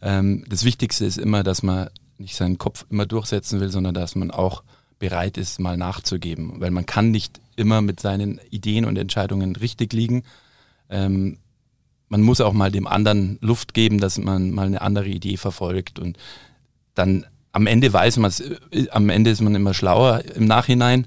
ähm, 0.00 0.44
das 0.48 0.64
Wichtigste 0.64 1.06
ist 1.06 1.18
immer, 1.18 1.42
dass 1.42 1.64
man 1.64 1.88
nicht 2.18 2.36
seinen 2.36 2.58
Kopf 2.58 2.86
immer 2.88 3.06
durchsetzen 3.06 3.60
will, 3.60 3.70
sondern 3.70 3.94
dass 3.94 4.14
man 4.14 4.30
auch 4.30 4.62
bereit 4.98 5.36
ist, 5.38 5.60
mal 5.60 5.76
nachzugeben. 5.76 6.60
Weil 6.60 6.70
man 6.70 6.86
kann 6.86 7.10
nicht 7.10 7.40
immer 7.56 7.82
mit 7.82 8.00
seinen 8.00 8.40
Ideen 8.50 8.84
und 8.84 8.96
Entscheidungen 8.96 9.56
richtig 9.56 9.92
liegen. 9.92 10.22
Ähm, 10.90 11.38
man 12.08 12.22
muss 12.22 12.40
auch 12.40 12.52
mal 12.52 12.70
dem 12.70 12.86
anderen 12.86 13.38
Luft 13.40 13.74
geben, 13.74 13.98
dass 13.98 14.18
man 14.18 14.50
mal 14.50 14.66
eine 14.66 14.80
andere 14.80 15.08
Idee 15.08 15.36
verfolgt 15.36 15.98
und 15.98 16.16
dann 16.94 17.26
am 17.52 17.66
Ende 17.66 17.92
weiß 17.92 18.18
man 18.18 18.28
es, 18.28 18.40
äh, 18.40 18.88
am 18.90 19.08
Ende 19.08 19.30
ist 19.30 19.40
man 19.40 19.54
immer 19.54 19.74
schlauer 19.74 20.22
im 20.34 20.44
Nachhinein, 20.44 21.06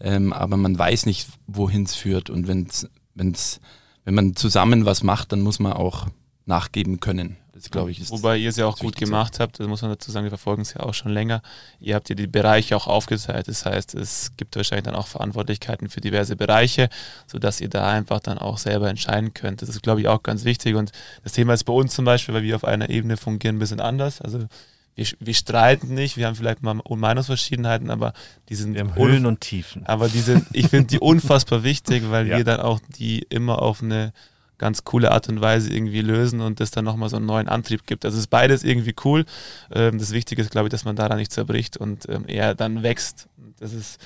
ähm, 0.00 0.32
aber 0.32 0.56
man 0.56 0.78
weiß 0.78 1.06
nicht, 1.06 1.28
wohin 1.46 1.82
es 1.82 1.94
führt 1.94 2.30
und 2.30 2.46
wenn's, 2.46 2.88
wenn's, 3.14 3.60
wenn 4.04 4.14
man 4.14 4.36
zusammen 4.36 4.84
was 4.84 5.02
macht, 5.02 5.32
dann 5.32 5.40
muss 5.40 5.58
man 5.58 5.72
auch 5.72 6.06
nachgeben 6.48 6.98
können. 6.98 7.36
Das 7.52 7.70
glaube 7.70 7.90
ich 7.90 8.00
ist 8.00 8.10
Wobei 8.10 8.36
ihr 8.36 8.48
es 8.48 8.56
ja 8.56 8.66
auch 8.66 8.78
gut 8.78 8.96
gemacht 8.96 9.40
habt, 9.40 9.58
das 9.58 9.66
muss 9.66 9.82
man 9.82 9.90
dazu 9.90 10.10
sagen, 10.10 10.24
wir 10.24 10.30
verfolgen 10.30 10.62
es 10.62 10.74
ja 10.74 10.80
auch 10.80 10.94
schon 10.94 11.12
länger. 11.12 11.42
Ihr 11.80 11.94
habt 11.94 12.08
ja 12.08 12.14
die 12.14 12.26
Bereiche 12.26 12.76
auch 12.76 12.86
aufgeteilt. 12.86 13.48
Das 13.48 13.66
heißt, 13.66 13.94
es 13.94 14.32
gibt 14.36 14.54
wahrscheinlich 14.54 14.84
dann 14.84 14.94
auch 14.94 15.08
Verantwortlichkeiten 15.08 15.88
für 15.88 16.00
diverse 16.00 16.36
Bereiche, 16.36 16.88
sodass 17.26 17.60
ihr 17.60 17.68
da 17.68 17.90
einfach 17.90 18.20
dann 18.20 18.38
auch 18.38 18.58
selber 18.58 18.88
entscheiden 18.88 19.34
könnt. 19.34 19.60
Das 19.60 19.68
ist, 19.68 19.82
glaube 19.82 20.00
ich, 20.00 20.08
auch 20.08 20.22
ganz 20.22 20.44
wichtig. 20.44 20.76
Und 20.76 20.92
das 21.24 21.32
Thema 21.32 21.52
ist 21.52 21.64
bei 21.64 21.72
uns 21.72 21.94
zum 21.94 22.04
Beispiel, 22.04 22.34
weil 22.34 22.44
wir 22.44 22.54
auf 22.54 22.64
einer 22.64 22.90
Ebene 22.90 23.16
fungieren, 23.16 23.56
ein 23.56 23.58
bisschen 23.58 23.80
anders. 23.80 24.20
Also 24.20 24.46
wir, 24.94 25.06
wir 25.18 25.34
streiten 25.34 25.94
nicht, 25.94 26.16
wir 26.16 26.28
haben 26.28 26.36
vielleicht 26.36 26.62
mal 26.62 26.80
Meinungsverschiedenheiten, 26.88 27.90
aber 27.90 28.12
die 28.48 28.54
sind 28.54 28.74
wir 28.74 28.82
haben 28.82 28.94
Höhen 28.94 29.26
und 29.26 29.40
Tiefen. 29.40 29.84
Aber 29.86 30.08
die 30.08 30.20
sind, 30.20 30.46
ich 30.52 30.68
finde 30.68 30.86
die 30.86 30.98
unfassbar 31.00 31.64
wichtig, 31.64 32.04
weil 32.08 32.28
ja. 32.28 32.36
wir 32.36 32.44
dann 32.44 32.60
auch 32.60 32.80
die 32.96 33.26
immer 33.28 33.60
auf 33.62 33.82
eine 33.82 34.12
ganz 34.58 34.84
coole 34.84 35.10
Art 35.12 35.28
und 35.28 35.40
Weise 35.40 35.72
irgendwie 35.72 36.00
lösen 36.00 36.40
und 36.40 36.60
das 36.60 36.70
dann 36.70 36.84
nochmal 36.84 37.08
so 37.08 37.16
einen 37.16 37.26
neuen 37.26 37.48
Antrieb 37.48 37.86
gibt. 37.86 38.04
Also 38.04 38.18
ist 38.18 38.28
beides 38.28 38.64
irgendwie 38.64 38.94
cool. 39.04 39.24
Ähm, 39.72 39.98
das 39.98 40.12
Wichtige 40.12 40.42
ist, 40.42 40.50
glaube 40.50 40.68
ich, 40.68 40.70
dass 40.70 40.84
man 40.84 40.96
daran 40.96 41.18
nicht 41.18 41.32
zerbricht 41.32 41.76
und 41.76 42.08
ähm, 42.08 42.24
eher 42.26 42.54
dann 42.54 42.82
wächst. 42.82 43.28
Das 43.58 43.72
ist 43.72 44.00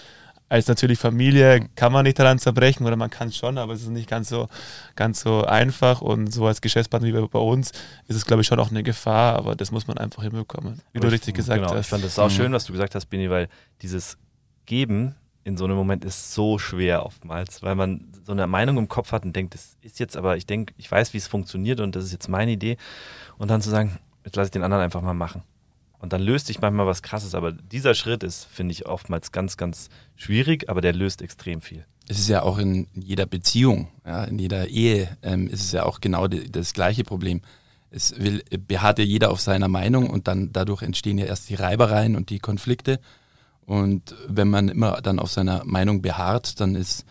als 0.53 0.69
natürlich 0.69 0.99
Familie 0.99 1.67
kann 1.77 1.93
man 1.93 2.05
nicht 2.05 2.19
daran 2.19 2.39
zerbrechen 2.39 2.87
oder 2.87 2.95
man 2.95 3.09
kann 3.09 3.29
es 3.29 3.37
schon, 3.39 3.57
aber 3.57 3.73
es 3.73 3.81
ist 3.81 3.89
nicht 3.89 4.07
ganz 4.07 4.29
so, 4.29 4.49
ganz 4.97 5.23
so 5.23 5.47
einfach 5.47 6.03
und 6.03 6.31
so 6.31 6.47
als 6.47 6.61
Geschäftspartner 6.61 7.09
wie 7.09 7.27
bei 7.27 7.39
uns 7.39 7.71
ist 8.07 8.17
es, 8.17 8.27
glaube 8.27 8.43
ich, 8.43 8.49
schon 8.49 8.61
auch 8.61 8.71
eine 8.71 8.83
Gefahr, 8.83 9.37
aber 9.37 9.57
das 9.57 9.71
muss 9.71 9.87
man 9.87 9.97
einfach 9.97 10.23
hinbekommen, 10.23 10.83
wie 10.93 10.99
aber 10.99 11.09
du 11.09 11.13
richtig 11.15 11.35
gesagt 11.35 11.63
genau, 11.63 11.75
hast. 11.75 11.87
Ich 11.87 11.91
fand 11.91 12.05
das 12.05 12.19
auch 12.19 12.29
mhm. 12.29 12.35
schön, 12.35 12.53
was 12.53 12.67
du 12.67 12.73
gesagt 12.73 12.95
hast, 12.95 13.07
Bini, 13.07 13.31
weil 13.31 13.49
dieses 13.81 14.19
Geben 14.67 15.15
in 15.45 15.57
so 15.57 15.65
einem 15.65 15.77
Moment 15.77 16.05
ist 16.05 16.35
so 16.35 16.59
schwer 16.59 17.05
oftmals, 17.05 17.63
weil 17.63 17.75
man 17.75 18.09
so 18.25 18.33
eine 18.33 18.47
Meinung 18.47 18.79
im 18.79 18.89
Kopf 18.89 19.13
hat 19.13 19.25
und 19.25 19.35
denkt, 19.35 19.55
das 19.55 19.77
ist 19.83 19.99
jetzt 19.99 20.17
aber, 20.17 20.37
ich 20.37 20.47
denke, 20.47 20.75
ich 20.77 20.91
weiß, 20.91 21.13
wie 21.15 21.19
es 21.19 21.27
funktioniert 21.27 21.81
und 21.81 21.97
das 21.97 22.05
ist 22.05 22.13
jetzt 22.13 22.29
meine 22.29 22.53
Idee. 22.53 22.77
Und 23.39 23.51
dann 23.51 23.61
zu 23.61 23.71
sagen, 23.71 23.99
jetzt 24.25 24.37
lasse 24.37 24.49
ich 24.49 24.53
den 24.53 24.63
anderen 24.63 24.85
einfach 24.85 25.03
mal 25.03 25.15
machen. 25.15 25.43
Und 25.99 26.13
dann 26.13 26.21
löst 26.21 26.47
sich 26.47 26.61
manchmal 26.61 26.87
was 26.87 27.03
Krasses, 27.03 27.35
aber 27.35 27.53
dieser 27.53 27.95
Schritt 27.95 28.25
ist, 28.25 28.45
finde 28.45 28.73
ich, 28.73 28.87
oftmals 28.87 29.31
ganz, 29.31 29.57
ganz 29.57 29.89
schwierig, 30.17 30.69
aber 30.69 30.81
der 30.81 30.93
löst 30.93 31.23
extrem 31.23 31.61
viel. 31.61 31.87
Es 32.09 32.19
ist 32.19 32.29
ja 32.29 32.43
auch 32.43 32.59
in 32.59 32.89
jeder 32.95 33.27
Beziehung, 33.27 33.89
ja, 34.05 34.25
in 34.25 34.39
jeder 34.39 34.67
Ehe 34.67 35.17
ähm, 35.23 35.47
ist 35.47 35.61
es 35.61 35.73
ja 35.73 35.85
auch 35.85 36.01
genau 36.01 36.27
die, 36.27 36.51
das 36.51 36.73
gleiche 36.73 37.05
Problem. 37.05 37.41
Es 37.91 38.19
will, 38.19 38.43
beharrt 38.67 38.99
ja 38.99 39.05
jeder 39.05 39.31
auf 39.31 39.41
seiner 39.41 39.69
Meinung 39.69 40.11
und 40.11 40.27
dann 40.27 40.53
dadurch 40.53 40.83
entstehen 40.83 41.19
ja 41.19 41.27
erst 41.27 41.49
die 41.51 41.55
Reibereien 41.55 42.17
und 42.17 42.31
die 42.31 42.41
Konflikte. 42.41 42.99
Und 43.67 44.15
wenn 44.29 44.51
man 44.51 44.69
immer 44.69 45.01
dann 45.03 45.19
auf 45.19 45.31
seiner 45.31 45.65
Meinung 45.65 46.03
beharrt, 46.03 46.61
dann 46.61 46.75
ist, 46.75 47.05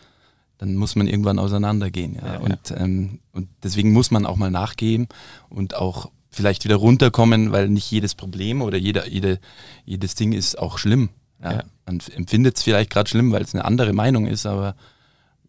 dann 0.58 0.76
muss 0.76 0.96
man 0.96 1.08
irgendwann 1.08 1.40
auseinandergehen. 1.40 2.16
Ja? 2.16 2.34
ja 2.34 2.40
und. 2.40 2.72
Ähm, 2.76 3.20
und 3.34 3.48
deswegen 3.64 3.94
muss 3.94 4.12
man 4.12 4.26
auch 4.26 4.36
mal 4.36 4.52
nachgeben 4.52 5.08
und 5.50 5.76
auch 5.76 6.12
vielleicht 6.30 6.64
wieder 6.64 6.76
runterkommen, 6.76 7.52
weil 7.52 7.70
nicht 7.70 7.90
jedes 7.92 8.16
Problem 8.16 8.62
oder 8.62 8.78
jeder, 8.78 9.08
jede, 9.08 9.40
jedes 9.86 10.16
Ding 10.16 10.34
ist 10.34 10.58
auch 10.58 10.78
schlimm. 10.78 11.10
Ja. 11.44 11.64
Man 11.86 12.00
empfindet 12.16 12.58
es 12.58 12.64
vielleicht 12.64 12.90
gerade 12.90 13.10
schlimm, 13.10 13.32
weil 13.32 13.42
es 13.42 13.54
eine 13.54 13.66
andere 13.66 13.94
Meinung 13.94 14.28
ist, 14.28 14.46
aber 14.46 14.76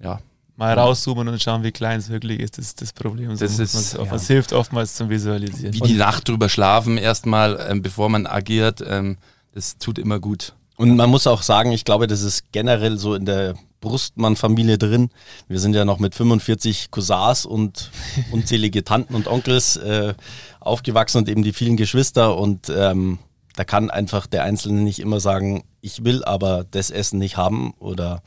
ja. 0.00 0.20
Mal 0.56 0.78
rauszoomen 0.78 1.28
und 1.28 1.42
schauen, 1.42 1.62
wie 1.62 1.72
klein 1.72 1.98
es 1.98 2.08
wirklich 2.08 2.40
ist, 2.40 2.58
das 2.58 2.66
ist 2.66 2.82
das 2.82 2.92
Problem. 2.92 3.34
So 3.34 3.44
das 3.44 3.58
ist, 3.58 3.94
ja. 3.94 4.14
Es 4.14 4.26
hilft 4.26 4.52
oftmals 4.52 4.94
zum 4.94 5.08
Visualisieren. 5.08 5.74
Wie 5.74 5.80
die 5.80 5.94
Nacht 5.94 6.28
drüber 6.28 6.48
schlafen 6.48 6.98
erstmal, 6.98 7.58
ähm, 7.68 7.82
bevor 7.82 8.08
man 8.08 8.26
agiert, 8.26 8.82
ähm, 8.86 9.16
das 9.52 9.78
tut 9.78 9.98
immer 9.98 10.20
gut. 10.20 10.54
Und 10.76 10.96
man 10.96 11.10
muss 11.10 11.26
auch 11.26 11.42
sagen, 11.42 11.72
ich 11.72 11.84
glaube, 11.84 12.06
das 12.06 12.22
ist 12.22 12.50
generell 12.52 12.98
so 12.98 13.14
in 13.14 13.26
der 13.26 13.54
Brustmann-Familie 13.80 14.78
drin. 14.78 15.10
Wir 15.48 15.60
sind 15.60 15.74
ja 15.74 15.84
noch 15.84 15.98
mit 15.98 16.14
45 16.14 16.90
Cousins 16.90 17.44
und 17.44 17.90
unzählige 18.30 18.84
Tanten 18.84 19.14
und 19.14 19.28
Onkels 19.28 19.76
äh, 19.76 20.14
aufgewachsen 20.60 21.18
und 21.18 21.28
eben 21.28 21.42
die 21.42 21.52
vielen 21.52 21.76
Geschwister. 21.76 22.38
Und 22.38 22.72
ähm, 22.74 23.18
da 23.54 23.64
kann 23.64 23.90
einfach 23.90 24.26
der 24.26 24.44
Einzelne 24.44 24.80
nicht 24.80 25.00
immer 25.00 25.20
sagen, 25.20 25.64
ich 25.82 26.04
will 26.04 26.24
aber 26.24 26.64
das 26.70 26.90
Essen 26.90 27.18
nicht 27.18 27.36
haben. 27.36 27.74
Oder 27.78 28.22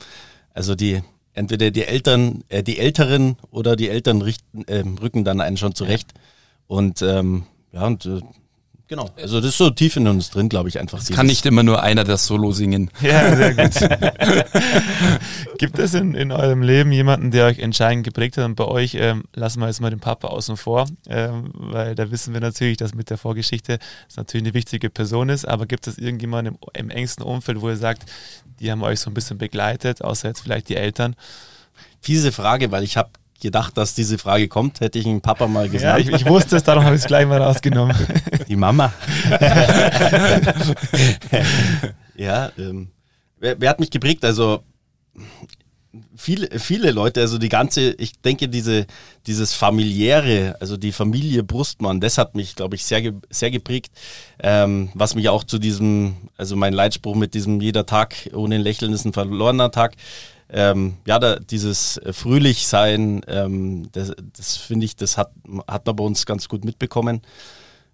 also 0.53 0.75
die 0.75 1.01
entweder 1.33 1.71
die 1.71 1.85
Eltern, 1.85 2.43
äh, 2.49 2.63
die 2.63 2.79
Älteren 2.79 3.37
oder 3.51 3.75
die 3.75 3.89
Eltern 3.89 4.21
richten, 4.21 4.63
äh, 4.63 4.83
rücken 5.01 5.23
dann 5.23 5.41
einen 5.41 5.57
schon 5.57 5.75
zurecht. 5.75 6.13
Und 6.67 7.01
ähm, 7.01 7.43
ja, 7.71 7.85
und 7.85 8.05
äh, 8.05 8.21
Genau. 8.87 9.09
Also 9.17 9.39
das 9.41 9.49
ist 9.49 9.57
so 9.57 9.71
tief 9.71 9.95
in 9.95 10.07
uns 10.07 10.29
drin, 10.29 10.47
glaube 10.47 10.69
ich, 10.69 10.79
einfach. 10.79 10.99
Es 10.99 11.09
kann 11.09 11.25
nicht 11.25 11.43
immer 11.47 11.63
nur 11.63 11.81
einer 11.81 12.03
das 12.03 12.27
Solo 12.27 12.51
singen. 12.51 12.91
Ja, 13.01 13.35
sehr 13.35 13.55
gut. 13.55 13.73
Gibt 15.57 15.79
es 15.79 15.95
in, 15.95 16.13
in 16.13 16.31
eurem 16.31 16.61
Leben 16.61 16.91
jemanden, 16.91 17.31
der 17.31 17.47
euch 17.47 17.59
entscheidend 17.59 18.03
geprägt 18.03 18.37
hat? 18.37 18.45
Und 18.45 18.55
bei 18.55 18.65
euch 18.65 18.93
ähm, 18.93 19.23
lassen 19.33 19.59
wir 19.59 19.67
jetzt 19.67 19.81
mal 19.81 19.89
den 19.89 19.99
Papa 19.99 20.27
außen 20.27 20.55
vor, 20.55 20.85
ähm, 21.09 21.49
weil 21.53 21.95
da 21.95 22.11
wissen 22.11 22.33
wir 22.33 22.41
natürlich, 22.41 22.77
dass 22.77 22.93
mit 22.93 23.09
der 23.09 23.17
Vorgeschichte 23.17 23.79
es 24.07 24.17
natürlich 24.17 24.45
eine 24.45 24.53
wichtige 24.53 24.91
Person 24.91 25.29
ist. 25.29 25.47
Aber 25.47 25.65
gibt 25.65 25.87
es 25.87 25.97
irgendjemanden 25.97 26.55
im, 26.55 26.85
im 26.85 26.89
engsten 26.91 27.23
Umfeld, 27.23 27.61
wo 27.61 27.69
ihr 27.69 27.77
sagt, 27.77 28.03
die 28.59 28.71
haben 28.71 28.83
euch 28.83 28.99
so 28.99 29.09
ein 29.09 29.15
bisschen 29.15 29.39
begleitet, 29.39 30.03
außer 30.03 30.27
jetzt 30.27 30.41
vielleicht 30.41 30.69
die 30.69 30.75
Eltern? 30.75 31.15
Fiese 32.01 32.31
Frage, 32.31 32.71
weil 32.71 32.83
ich 32.83 32.97
habe 32.97 33.09
gedacht, 33.45 33.77
dass 33.77 33.93
diese 33.93 34.17
Frage 34.17 34.47
kommt, 34.47 34.81
hätte 34.81 34.97
ich 34.97 35.05
einen 35.05 35.21
Papa 35.21 35.47
mal 35.47 35.69
gesagt. 35.69 35.99
Ja, 35.99 36.15
ich, 36.15 36.21
ich 36.21 36.27
wusste 36.27 36.55
es, 36.57 36.63
darum 36.63 36.83
habe 36.83 36.95
ich 36.95 37.01
es 37.01 37.07
gleich 37.07 37.27
mal 37.27 37.41
rausgenommen. 37.41 37.95
Die 38.49 38.55
Mama. 38.55 38.91
ja, 42.15 42.51
ähm, 42.57 42.89
wer, 43.39 43.61
wer, 43.61 43.69
hat 43.69 43.79
mich 43.79 43.91
geprägt? 43.91 44.25
Also 44.25 44.63
viele, 46.15 46.59
viele 46.59 46.89
Leute, 46.89 47.21
also 47.21 47.37
die 47.37 47.49
ganze, 47.49 47.91
ich 47.93 48.19
denke, 48.19 48.49
diese, 48.49 48.87
dieses 49.27 49.53
familiäre, 49.53 50.55
also 50.59 50.75
die 50.75 50.91
Familie 50.91 51.43
Brustmann, 51.43 52.01
das 52.01 52.17
hat 52.17 52.33
mich, 52.35 52.55
glaube 52.55 52.75
ich, 52.75 52.83
sehr, 52.83 53.13
sehr 53.29 53.51
geprägt. 53.51 53.91
Ähm, 54.39 54.89
was 54.95 55.13
mich 55.13 55.29
auch 55.29 55.43
zu 55.43 55.59
diesem, 55.59 56.15
also 56.35 56.55
mein 56.55 56.73
Leitspruch 56.73 57.15
mit 57.15 57.35
diesem 57.35 57.61
jeder 57.61 57.85
Tag 57.85 58.15
ohne 58.33 58.55
ein 58.55 58.61
Lächeln 58.61 58.91
ist 58.91 59.05
ein 59.05 59.13
verlorener 59.13 59.71
Tag, 59.71 59.95
ähm, 60.49 60.97
ja, 61.07 61.19
da, 61.19 61.37
dieses 61.37 61.99
Fröhlichsein, 62.11 63.21
ähm, 63.27 63.89
das, 63.91 64.13
das 64.37 64.57
finde 64.57 64.85
ich, 64.85 64.95
das 64.95 65.17
hat, 65.17 65.31
hat 65.67 65.85
man 65.85 65.95
bei 65.95 66.03
uns 66.03 66.25
ganz 66.25 66.47
gut 66.47 66.65
mitbekommen. 66.65 67.21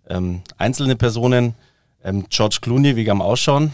Ähm, 0.07 0.41
einzelne 0.57 0.95
Personen, 0.95 1.55
ähm, 2.03 2.25
George 2.29 2.57
Clooney 2.61 2.95
wegen 2.95 3.11
am 3.11 3.21
Ausschauen. 3.21 3.71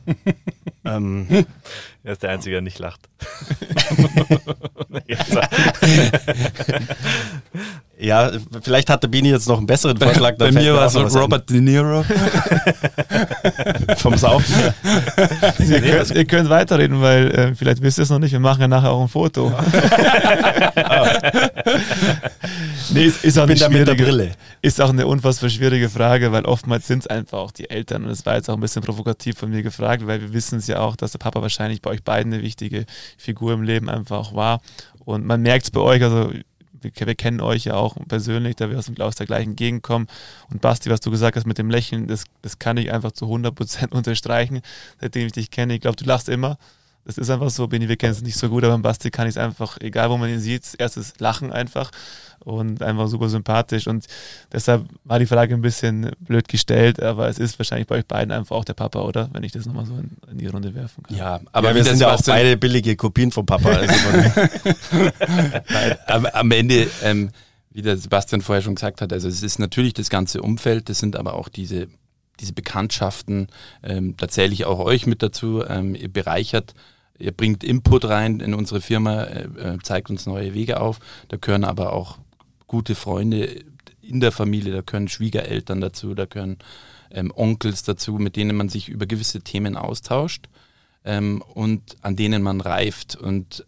ähm, 0.84 1.46
er 2.02 2.12
ist 2.12 2.22
der 2.22 2.30
Einzige, 2.30 2.54
der 2.54 2.62
nicht 2.62 2.78
lacht. 2.78 3.08
ja, 7.98 8.30
vielleicht 8.62 8.90
hatte 8.90 9.08
Bini 9.08 9.30
jetzt 9.30 9.48
noch 9.48 9.56
einen 9.56 9.66
besseren 9.66 9.96
Vorschlag. 9.96 10.36
Bei, 10.36 10.50
bei 10.50 10.60
mir 10.60 10.74
war 10.74 10.86
es 10.86 10.94
Robert 11.14 11.48
De 11.48 11.60
Niro. 11.62 12.04
Vom 13.96 14.18
Saufen. 14.18 14.54
ihr, 15.58 15.80
könnt, 15.80 16.10
ihr 16.10 16.24
könnt 16.26 16.50
weiterreden, 16.50 17.00
weil 17.00 17.30
äh, 17.30 17.54
vielleicht 17.54 17.80
wisst 17.80 17.98
ihr 17.98 18.02
es 18.02 18.10
noch 18.10 18.18
nicht, 18.18 18.32
wir 18.32 18.40
machen 18.40 18.60
ja 18.60 18.68
nachher 18.68 18.90
auch 18.90 19.00
ein 19.00 19.08
Foto. 19.08 19.50
nee, 22.90 23.04
ist, 23.04 23.24
ist 23.24 23.38
auch 23.38 23.46
Bin 23.46 23.62
eine 23.62 23.78
mit 23.78 23.88
der 23.88 23.94
Brille. 23.94 24.32
Ist 24.60 24.78
auch 24.80 24.90
eine 24.90 25.06
unfassbar 25.06 25.48
schwierige 25.48 25.88
Frage, 25.88 26.32
weil 26.32 26.44
oftmals 26.44 26.86
sind 26.86 26.98
es 26.98 27.06
einfach 27.06 27.38
auch 27.38 27.52
die 27.52 27.70
Eltern. 27.70 28.02
Und 28.02 28.10
das 28.10 28.26
war 28.26 28.36
jetzt 28.36 28.50
auch 28.50 28.54
ein 28.54 28.60
bisschen 28.60 28.82
provokativ 28.82 29.38
von 29.38 29.48
mir 29.48 29.62
gefragt, 29.62 30.06
weil 30.06 30.20
wir 30.20 30.34
wissen 30.34 30.58
es 30.58 30.66
ja 30.66 30.80
auch, 30.80 30.96
dass 30.96 31.12
der 31.12 31.18
Papa 31.18 31.40
wahrscheinlich 31.40 31.80
bei 31.80 31.92
euch 31.92 32.02
beiden 32.02 32.34
eine 32.34 32.42
wichtige 32.42 32.84
Figur 33.16 33.54
im 33.54 33.62
Leben 33.62 33.88
einfach 33.88 34.18
auch 34.18 34.34
war. 34.34 34.60
Und 35.06 35.24
man 35.24 35.40
merkt 35.40 35.64
es 35.64 35.70
bei 35.70 35.80
euch, 35.80 36.02
also 36.02 36.30
wir, 36.80 36.92
wir, 36.94 37.14
kennen 37.14 37.40
euch 37.40 37.64
ja 37.64 37.74
auch 37.74 37.96
persönlich, 38.08 38.56
da 38.56 38.70
wir 38.70 38.78
aus, 38.78 38.90
aus 38.98 39.16
der 39.16 39.26
gleichen 39.26 39.56
Gegend 39.56 39.82
kommen. 39.82 40.06
Und 40.50 40.60
Basti, 40.60 40.90
was 40.90 41.00
du 41.00 41.10
gesagt 41.10 41.36
hast 41.36 41.46
mit 41.46 41.58
dem 41.58 41.70
Lächeln, 41.70 42.06
das, 42.06 42.24
das 42.42 42.58
kann 42.58 42.76
ich 42.76 42.92
einfach 42.92 43.12
zu 43.12 43.26
100% 43.26 43.90
unterstreichen, 43.90 44.60
seitdem 45.00 45.26
ich 45.26 45.32
dich 45.32 45.50
kenne. 45.50 45.74
Ich 45.74 45.80
glaube, 45.80 45.96
du 45.96 46.04
lachst 46.04 46.28
immer. 46.28 46.58
Das 47.04 47.18
ist 47.18 47.30
einfach 47.30 47.50
so, 47.50 47.68
Benny, 47.68 47.88
wir 47.88 47.96
kennen 47.96 48.12
es 48.12 48.22
nicht 48.22 48.36
so 48.36 48.48
gut, 48.48 48.64
aber 48.64 48.72
beim 48.74 48.82
Basti 48.82 49.10
kann 49.10 49.28
ich 49.28 49.34
es 49.34 49.38
einfach, 49.38 49.78
egal 49.80 50.10
wo 50.10 50.16
man 50.16 50.28
ihn 50.28 50.40
sieht, 50.40 50.64
erstes 50.78 51.14
Lachen 51.20 51.52
einfach 51.52 51.92
und 52.40 52.82
einfach 52.82 53.08
super 53.08 53.28
sympathisch. 53.28 53.86
Und 53.86 54.06
deshalb 54.52 54.86
war 55.04 55.18
die 55.18 55.26
Frage 55.26 55.54
ein 55.54 55.62
bisschen 55.62 56.10
blöd 56.20 56.48
gestellt, 56.48 57.02
aber 57.02 57.28
es 57.28 57.38
ist 57.38 57.58
wahrscheinlich 57.58 57.86
bei 57.86 57.96
euch 57.96 58.06
beiden 58.06 58.32
einfach 58.32 58.56
auch 58.56 58.64
der 58.64 58.74
Papa, 58.74 59.00
oder? 59.00 59.28
Wenn 59.32 59.42
ich 59.42 59.52
das 59.52 59.66
nochmal 59.66 59.86
so 59.86 59.94
in, 59.94 60.16
in, 60.30 60.38
die 60.38 60.46
Runde 60.46 60.74
werfen 60.74 61.02
kann. 61.02 61.16
Ja, 61.16 61.40
aber 61.52 61.70
ja, 61.70 61.74
wir 61.74 61.84
sind 61.84 62.00
ja 62.00 62.12
auch 62.12 62.22
beide 62.24 62.56
billige 62.56 62.96
Kopien 62.96 63.32
vom 63.32 63.46
Papa. 63.46 63.70
Also 63.70 63.94
am, 66.06 66.26
am, 66.26 66.50
Ende, 66.50 66.88
ähm, 67.02 67.30
wie 67.70 67.82
der 67.82 67.96
Sebastian 67.96 68.40
vorher 68.40 68.62
schon 68.62 68.74
gesagt 68.74 69.00
hat, 69.00 69.12
also 69.12 69.28
es 69.28 69.42
ist 69.42 69.58
natürlich 69.58 69.94
das 69.94 70.10
ganze 70.10 70.42
Umfeld, 70.42 70.88
das 70.88 70.98
sind 70.98 71.16
aber 71.16 71.34
auch 71.34 71.48
diese 71.48 71.88
diese 72.38 72.52
Bekanntschaften, 72.52 73.46
ähm, 73.82 74.14
da 74.18 74.28
zähle 74.28 74.52
ich 74.52 74.66
auch 74.66 74.78
euch 74.78 75.06
mit 75.06 75.22
dazu, 75.22 75.64
ähm, 75.66 75.94
ihr 75.94 76.12
bereichert 76.12 76.74
ihr 77.18 77.32
bringt 77.32 77.64
Input 77.64 78.04
rein 78.04 78.40
in 78.40 78.54
unsere 78.54 78.80
Firma, 78.80 79.24
äh, 79.24 79.44
äh, 79.44 79.78
zeigt 79.82 80.10
uns 80.10 80.26
neue 80.26 80.54
Wege 80.54 80.80
auf. 80.80 80.98
Da 81.28 81.36
gehören 81.36 81.64
aber 81.64 81.92
auch 81.92 82.18
gute 82.66 82.94
Freunde 82.94 83.64
in 84.02 84.20
der 84.20 84.32
Familie, 84.32 84.72
da 84.72 84.80
gehören 84.82 85.08
Schwiegereltern 85.08 85.80
dazu, 85.80 86.14
da 86.14 86.26
gehören 86.26 86.58
ähm, 87.10 87.32
Onkels 87.34 87.82
dazu, 87.82 88.14
mit 88.14 88.36
denen 88.36 88.56
man 88.56 88.68
sich 88.68 88.88
über 88.88 89.06
gewisse 89.06 89.40
Themen 89.40 89.76
austauscht 89.76 90.48
ähm, 91.04 91.42
und 91.54 91.96
an 92.02 92.16
denen 92.16 92.42
man 92.42 92.60
reift. 92.60 93.16
Und 93.16 93.64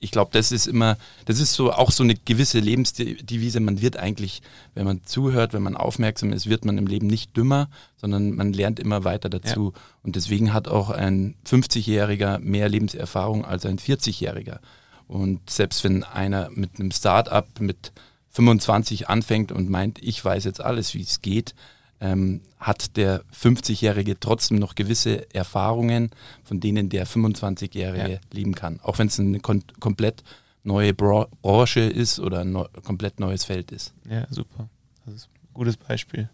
ich 0.00 0.10
glaube, 0.10 0.30
das 0.32 0.52
ist 0.52 0.66
immer, 0.66 0.96
das 1.24 1.40
ist 1.40 1.54
so 1.54 1.72
auch 1.72 1.90
so 1.90 2.04
eine 2.04 2.14
gewisse 2.14 2.60
Lebensdevise. 2.60 3.60
Man 3.60 3.80
wird 3.80 3.96
eigentlich, 3.96 4.42
wenn 4.74 4.84
man 4.84 5.04
zuhört, 5.04 5.52
wenn 5.52 5.62
man 5.62 5.76
aufmerksam 5.76 6.32
ist, 6.32 6.48
wird 6.48 6.64
man 6.64 6.78
im 6.78 6.86
Leben 6.86 7.08
nicht 7.08 7.36
dümmer, 7.36 7.68
sondern 7.96 8.32
man 8.32 8.52
lernt 8.52 8.78
immer 8.78 9.04
weiter 9.04 9.28
dazu. 9.28 9.72
Ja. 9.74 9.80
Und 10.02 10.16
deswegen 10.16 10.52
hat 10.52 10.68
auch 10.68 10.90
ein 10.90 11.34
50-Jähriger 11.46 12.38
mehr 12.38 12.68
Lebenserfahrung 12.68 13.44
als 13.44 13.66
ein 13.66 13.78
40-Jähriger. 13.78 14.60
Und 15.08 15.50
selbst 15.50 15.82
wenn 15.84 16.04
einer 16.04 16.50
mit 16.50 16.78
einem 16.78 16.90
Start-up 16.90 17.60
mit 17.60 17.92
25 18.30 19.08
anfängt 19.08 19.52
und 19.52 19.70
meint, 19.70 20.02
ich 20.02 20.24
weiß 20.24 20.44
jetzt 20.44 20.60
alles, 20.60 20.94
wie 20.94 21.02
es 21.02 21.22
geht, 21.22 21.54
ähm, 22.00 22.42
hat 22.58 22.96
der 22.96 23.22
50-Jährige 23.34 24.20
trotzdem 24.20 24.58
noch 24.58 24.74
gewisse 24.74 25.32
Erfahrungen, 25.34 26.10
von 26.44 26.60
denen 26.60 26.88
der 26.88 27.06
25-Jährige 27.06 28.12
ja. 28.12 28.18
leben 28.32 28.54
kann. 28.54 28.80
Auch 28.82 28.98
wenn 28.98 29.08
es 29.08 29.18
eine 29.18 29.40
kom 29.40 29.62
komplett 29.80 30.22
neue 30.62 30.94
Bra 30.94 31.28
Branche 31.42 31.80
ist 31.80 32.20
oder 32.20 32.40
ein 32.40 32.52
neu 32.52 32.66
komplett 32.84 33.20
neues 33.20 33.44
Feld 33.44 33.72
ist. 33.72 33.94
Ja, 34.08 34.26
super. 34.30 34.68
Das 35.06 35.14
ist 35.14 35.28
ein 35.28 35.54
gutes 35.54 35.76
Beispiel. 35.76 36.28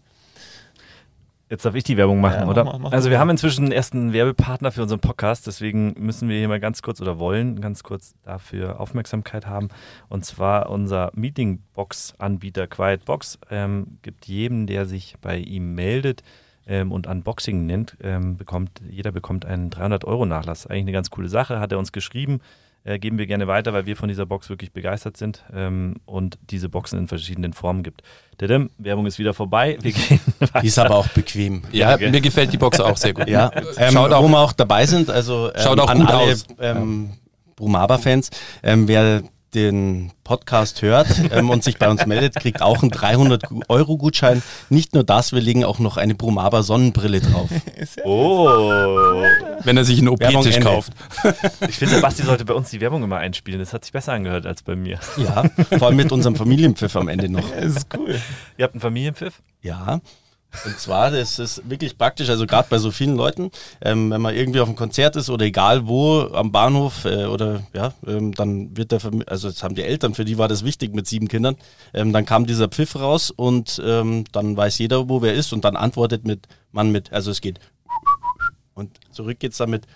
Jetzt 1.55 1.65
darf 1.65 1.77
ich 1.77 1.85
die 1.85 1.97
Werbung 1.97 2.21
machen, 2.21 2.41
ja, 2.41 2.49
oder? 2.49 2.65
Mach, 2.65 2.79
mach, 2.81 2.91
also 2.91 3.11
wir 3.11 3.21
haben 3.21 3.31
inzwischen 3.31 3.63
einen 3.63 3.71
ersten 3.71 4.13
Werbepartner 4.13 4.73
für 4.73 4.83
unseren 4.83 4.99
Podcast, 4.99 5.47
deswegen 5.47 5.95
müssen 6.01 6.29
wir 6.29 6.37
hier 6.37 6.49
mal 6.49 6.59
ganz 6.59 6.83
kurz 6.83 7.01
oder 7.01 7.21
wollen 7.21 7.61
ganz 7.61 7.85
kurz 7.85 8.17
dafür 8.25 8.81
Aufmerksamkeit 8.81 9.47
haben. 9.47 9.69
Und 10.09 10.25
zwar 10.25 10.69
unser 10.69 11.13
Meetingbox-Anbieter 11.15 12.67
QuietBox 12.67 13.39
ähm, 13.53 13.99
gibt 14.03 14.27
jedem, 14.27 14.67
der 14.67 14.87
sich 14.87 15.15
bei 15.21 15.37
ihm 15.37 15.77
meldet 15.77 16.25
ähm, 16.67 16.91
und 16.91 17.07
Unboxing 17.07 17.67
nennt, 17.67 17.97
ähm, 18.03 18.37
bekommt 18.37 18.83
jeder 18.91 19.13
bekommt 19.13 19.45
einen 19.45 19.71
300 19.71 20.05
Euro 20.07 20.27
Nachlass. 20.27 20.67
Eigentlich 20.67 20.83
eine 20.83 20.93
ganz 20.93 21.11
coole 21.11 21.29
Sache, 21.29 21.61
hat 21.61 21.71
er 21.71 21.79
uns 21.79 21.93
geschrieben 21.93 22.41
äh, 22.85 22.99
geben 22.99 23.19
wir 23.19 23.27
gerne 23.27 23.47
weiter, 23.47 23.73
weil 23.73 23.87
wir 23.87 23.97
von 23.97 24.09
dieser 24.09 24.27
Box 24.27 24.49
wirklich 24.49 24.73
begeistert 24.73 25.17
sind 25.17 25.45
ähm, 25.55 25.97
und 26.05 26.39
diese 26.51 26.69
Boxen 26.69 26.99
in 26.99 27.09
verschiedenen 27.09 27.53
Formen 27.53 27.83
gibt. 27.83 28.03
Dadam, 28.39 28.71
Werbung 28.79 29.07
ist 29.07 29.19
wieder 29.19 29.35
vorbei. 29.35 29.79
Wir 29.81 29.93
gehen 29.93 30.21
weiter. 30.39 30.61
Die 30.61 30.67
ist 30.67 30.79
aber 30.79 30.97
auch 30.97 31.09
bequem. 31.09 31.63
Ja, 31.73 31.97
mir 31.97 32.21
gefällt 32.21 32.53
die 32.53 32.59
Box 32.59 32.81
auch 32.81 32.97
sehr 32.97 33.15
gut. 33.15 33.29
Ja, 33.29 33.51
ähm, 33.77 33.93
Schaut 33.93 34.13
auch, 34.13 34.23
wo 34.23 34.29
wir 34.29 34.39
auch 34.39 34.53
dabei 34.53 34.87
sind, 34.87 35.11
also 35.11 35.51
ähm, 35.55 35.61
Schaut 35.63 35.81
auch 35.81 35.89
an 35.89 36.01
gut 36.01 36.11
alle 36.11 36.33
aus. 36.33 36.47
Ähm, 36.61 37.13
Brumaba-Fans, 37.57 38.31
ähm, 38.63 38.89
wer 38.89 39.23
den 39.55 40.13
Podcast 40.25 40.83
hört 40.83 41.07
ähm, 41.33 41.51
und 41.51 41.63
sich 41.65 41.79
bei 41.79 41.89
uns 41.89 42.07
meldet, 42.07 42.35
kriegt 42.37 42.63
auch 42.63 42.83
einen 42.83 42.91
300-Euro-Gutschein. 42.91 44.43
Nicht 44.71 44.95
nur 44.95 45.05
das, 45.05 45.33
wir 45.33 45.41
legen 45.41 45.65
auch 45.65 45.79
noch 45.79 45.97
eine 45.97 46.15
Brumaba 46.15 46.63
Sonnenbrille 46.63 47.21
drauf. 47.21 47.51
oh. 48.05 49.23
Wenn 49.63 49.77
er 49.77 49.85
sich 49.85 49.99
einen 49.99 50.09
OP-Tisch 50.09 50.61
kauft. 50.61 50.93
Ich 51.69 51.77
finde, 51.77 52.01
Basti 52.01 52.23
sollte 52.23 52.45
bei 52.45 52.55
uns 52.55 52.71
die 52.71 52.81
Werbung 52.81 53.03
immer 53.03 53.17
einspielen. 53.19 53.61
Das 53.61 53.73
hat 53.73 53.85
sich 53.85 53.93
besser 53.93 54.13
angehört 54.13 54.47
als 54.47 54.63
bei 54.63 54.77
mir. 54.77 54.99
Ja, 55.17 55.45
vor 55.79 55.89
allem 55.89 55.97
mit 55.97 56.13
unserem 56.13 56.37
Familienpfiff 56.37 56.95
am 56.97 57.09
Ende 57.09 57.29
noch. 57.29 57.49
Das 57.51 57.65
ist 57.77 57.87
cool. 57.97 58.21
Ihr 58.57 58.65
habt 58.65 58.75
einen 58.75 58.81
Familienpfiff? 58.81 59.41
Ja. 59.63 60.01
Und 60.65 60.79
zwar, 60.79 61.11
das 61.11 61.39
ist 61.39 61.69
wirklich 61.69 61.99
praktisch, 61.99 62.29
also 62.29 62.47
gerade 62.47 62.69
bei 62.71 62.79
so 62.79 62.91
vielen 62.91 63.17
Leuten, 63.17 63.51
ähm, 63.81 64.11
wenn 64.11 64.21
man 64.21 64.35
irgendwie 64.35 64.61
auf 64.61 64.69
einem 64.69 64.77
Konzert 64.77 65.17
ist 65.17 65.29
oder 65.29 65.45
egal 65.45 65.87
wo, 65.89 66.21
am 66.33 66.53
Bahnhof 66.53 67.05
äh, 67.05 67.25
oder 67.27 67.63
ja, 67.75 67.93
ähm, 68.07 68.33
dann 68.33 68.77
wird 68.77 68.93
der, 68.93 69.01
also 69.27 69.49
jetzt 69.49 69.63
haben 69.63 69.75
die 69.75 69.83
Eltern, 69.83 70.15
für 70.15 70.25
die 70.25 70.39
war 70.39 70.49
das 70.49 70.65
wichtig 70.65 70.95
mit 70.95 71.07
sieben 71.07 71.29
Kindern, 71.29 71.57
ähm, 71.93 72.13
dann 72.13 72.25
kam 72.25 72.47
dieser 72.47 72.69
Pfiff 72.69 72.97
raus 72.97 73.31
und 73.31 73.83
ähm, 73.85 74.25
dann 74.33 74.57
weiß 74.57 74.79
jeder, 74.79 75.09
wo 75.09 75.23
wer 75.23 75.35
ist 75.35 75.53
und 75.53 75.65
dann 75.65 75.77
antwortet 75.77 76.25
mit, 76.25 76.47
man 76.73 76.91
mit, 76.91 77.13
also 77.13 77.31
es 77.31 77.41
geht 77.41 77.59
und 78.75 78.91
zurück 79.13 79.39
geht's 79.39 79.59
damit 79.59 79.87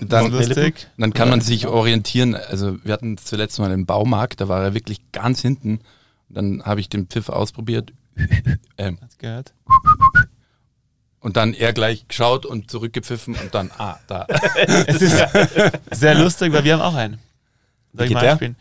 dann, 0.00 0.32
lustig. 0.32 0.88
dann 0.96 1.12
kann 1.12 1.30
man 1.30 1.40
sich 1.40 1.66
orientieren. 1.66 2.34
Also 2.34 2.82
wir 2.84 2.92
hatten 2.92 3.16
zuletzt 3.16 3.58
mal 3.58 3.70
im 3.70 3.86
Baumarkt, 3.86 4.40
da 4.40 4.48
war 4.48 4.62
er 4.62 4.74
wirklich 4.74 5.12
ganz 5.12 5.40
hinten. 5.40 5.80
Dann 6.28 6.62
habe 6.64 6.80
ich 6.80 6.88
den 6.88 7.06
Pfiff 7.06 7.28
ausprobiert, 7.28 7.92
ähm, 8.78 8.98
Hat's 9.00 9.18
gehört? 9.18 9.54
Und 11.20 11.36
dann 11.36 11.52
er 11.52 11.72
gleich 11.72 12.06
geschaut 12.06 12.46
und 12.46 12.70
zurückgepfiffen 12.70 13.34
und 13.34 13.54
dann, 13.54 13.70
ah, 13.76 13.98
da. 14.06 14.26
es 14.86 15.02
ist 15.02 15.26
sehr 15.90 16.14
lustig, 16.14 16.52
weil 16.52 16.64
wir 16.64 16.74
haben 16.74 16.82
auch 16.82 16.94
einen. 16.94 17.18
Soll 17.92 18.06
ich 18.06 18.12
mal 18.12 18.36
spielen? 18.36 18.56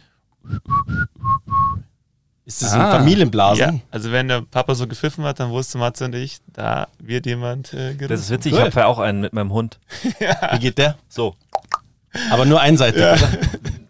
Ist 2.46 2.62
das 2.62 2.74
ah. 2.74 2.86
ein 2.86 3.00
Familienblasen? 3.00 3.76
Ja, 3.76 3.82
also 3.92 4.12
wenn 4.12 4.30
der 4.30 4.42
Papa 4.42 4.74
so 4.74 4.88
gepfiffen 4.88 5.26
hat, 5.26 5.40
dann 5.40 5.52
wusste 5.52 5.78
Matze 5.78 6.06
und 6.06 6.16
ich, 6.16 6.40
da 6.54 6.88
wird 6.98 7.26
jemand 7.26 7.74
äh, 7.74 7.94
gerissen. 7.94 8.08
Das 8.08 8.20
ist 8.22 8.30
witzig, 8.30 8.54
cool. 8.54 8.60
ich 8.60 8.66
habe 8.66 8.80
ja 8.80 8.86
auch 8.88 9.00
einen 9.00 9.20
mit 9.20 9.34
meinem 9.34 9.52
Hund. 9.52 9.80
ja. 10.20 10.54
Wie 10.54 10.60
geht 10.60 10.78
der? 10.78 10.98
So. 11.10 11.36
Aber 12.32 12.46
nur 12.46 12.62
einseitig, 12.62 13.02
ja. 13.02 13.18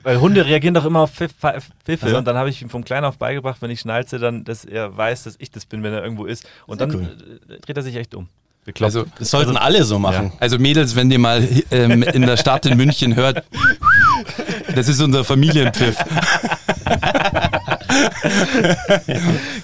Weil 0.08 0.22
Hunde 0.22 0.46
reagieren 0.46 0.74
doch 0.74 0.86
immer 0.86 1.02
auf 1.02 1.12
Pfiff, 1.12 1.34
Pfiffe 1.34 2.06
also. 2.06 2.18
und 2.18 2.26
dann 2.26 2.38
habe 2.38 2.50
ich 2.50 2.62
ihm 2.62 2.70
vom 2.70 2.86
Kleinen 2.86 3.04
auf 3.04 3.18
beigebracht, 3.18 3.62
wenn 3.62 3.72
ich 3.72 3.82
schnalze, 3.82 4.20
dann, 4.20 4.46
dass 4.46 4.64
er 4.64 4.96
weiß, 4.96 5.24
dass 5.24 5.36
ich 5.38 5.52
das 5.52 5.66
bin, 5.66 5.84
wenn 5.84 5.92
er 5.92 6.02
irgendwo 6.02 6.24
ist. 6.24 6.48
Und 6.66 6.78
Sehr 6.78 6.88
dann 6.88 6.96
cool. 6.96 7.40
Äh, 7.50 7.60
dreht 7.60 7.76
er 7.76 7.84
sich 7.84 7.98
echt 7.98 8.16
um. 8.16 8.30
Bekloppt. 8.64 8.96
Also, 8.96 9.06
das 9.20 9.32
sollten 9.32 9.58
also, 9.58 9.60
alle 9.60 9.84
so 9.84 10.00
machen. 10.00 10.28
Ja. 10.28 10.32
Also 10.40 10.60
Mädels, 10.60 10.96
wenn 10.96 11.12
ihr 11.12 11.20
mal 11.20 11.46
ähm, 11.72 12.04
in 12.04 12.22
der 12.22 12.38
Stadt 12.38 12.66
in 12.66 12.78
München 12.78 13.18
hört, 13.18 13.44
das 14.74 14.88
ist 14.88 15.02
unser 15.02 15.26
Familienpfiff. 15.26 15.98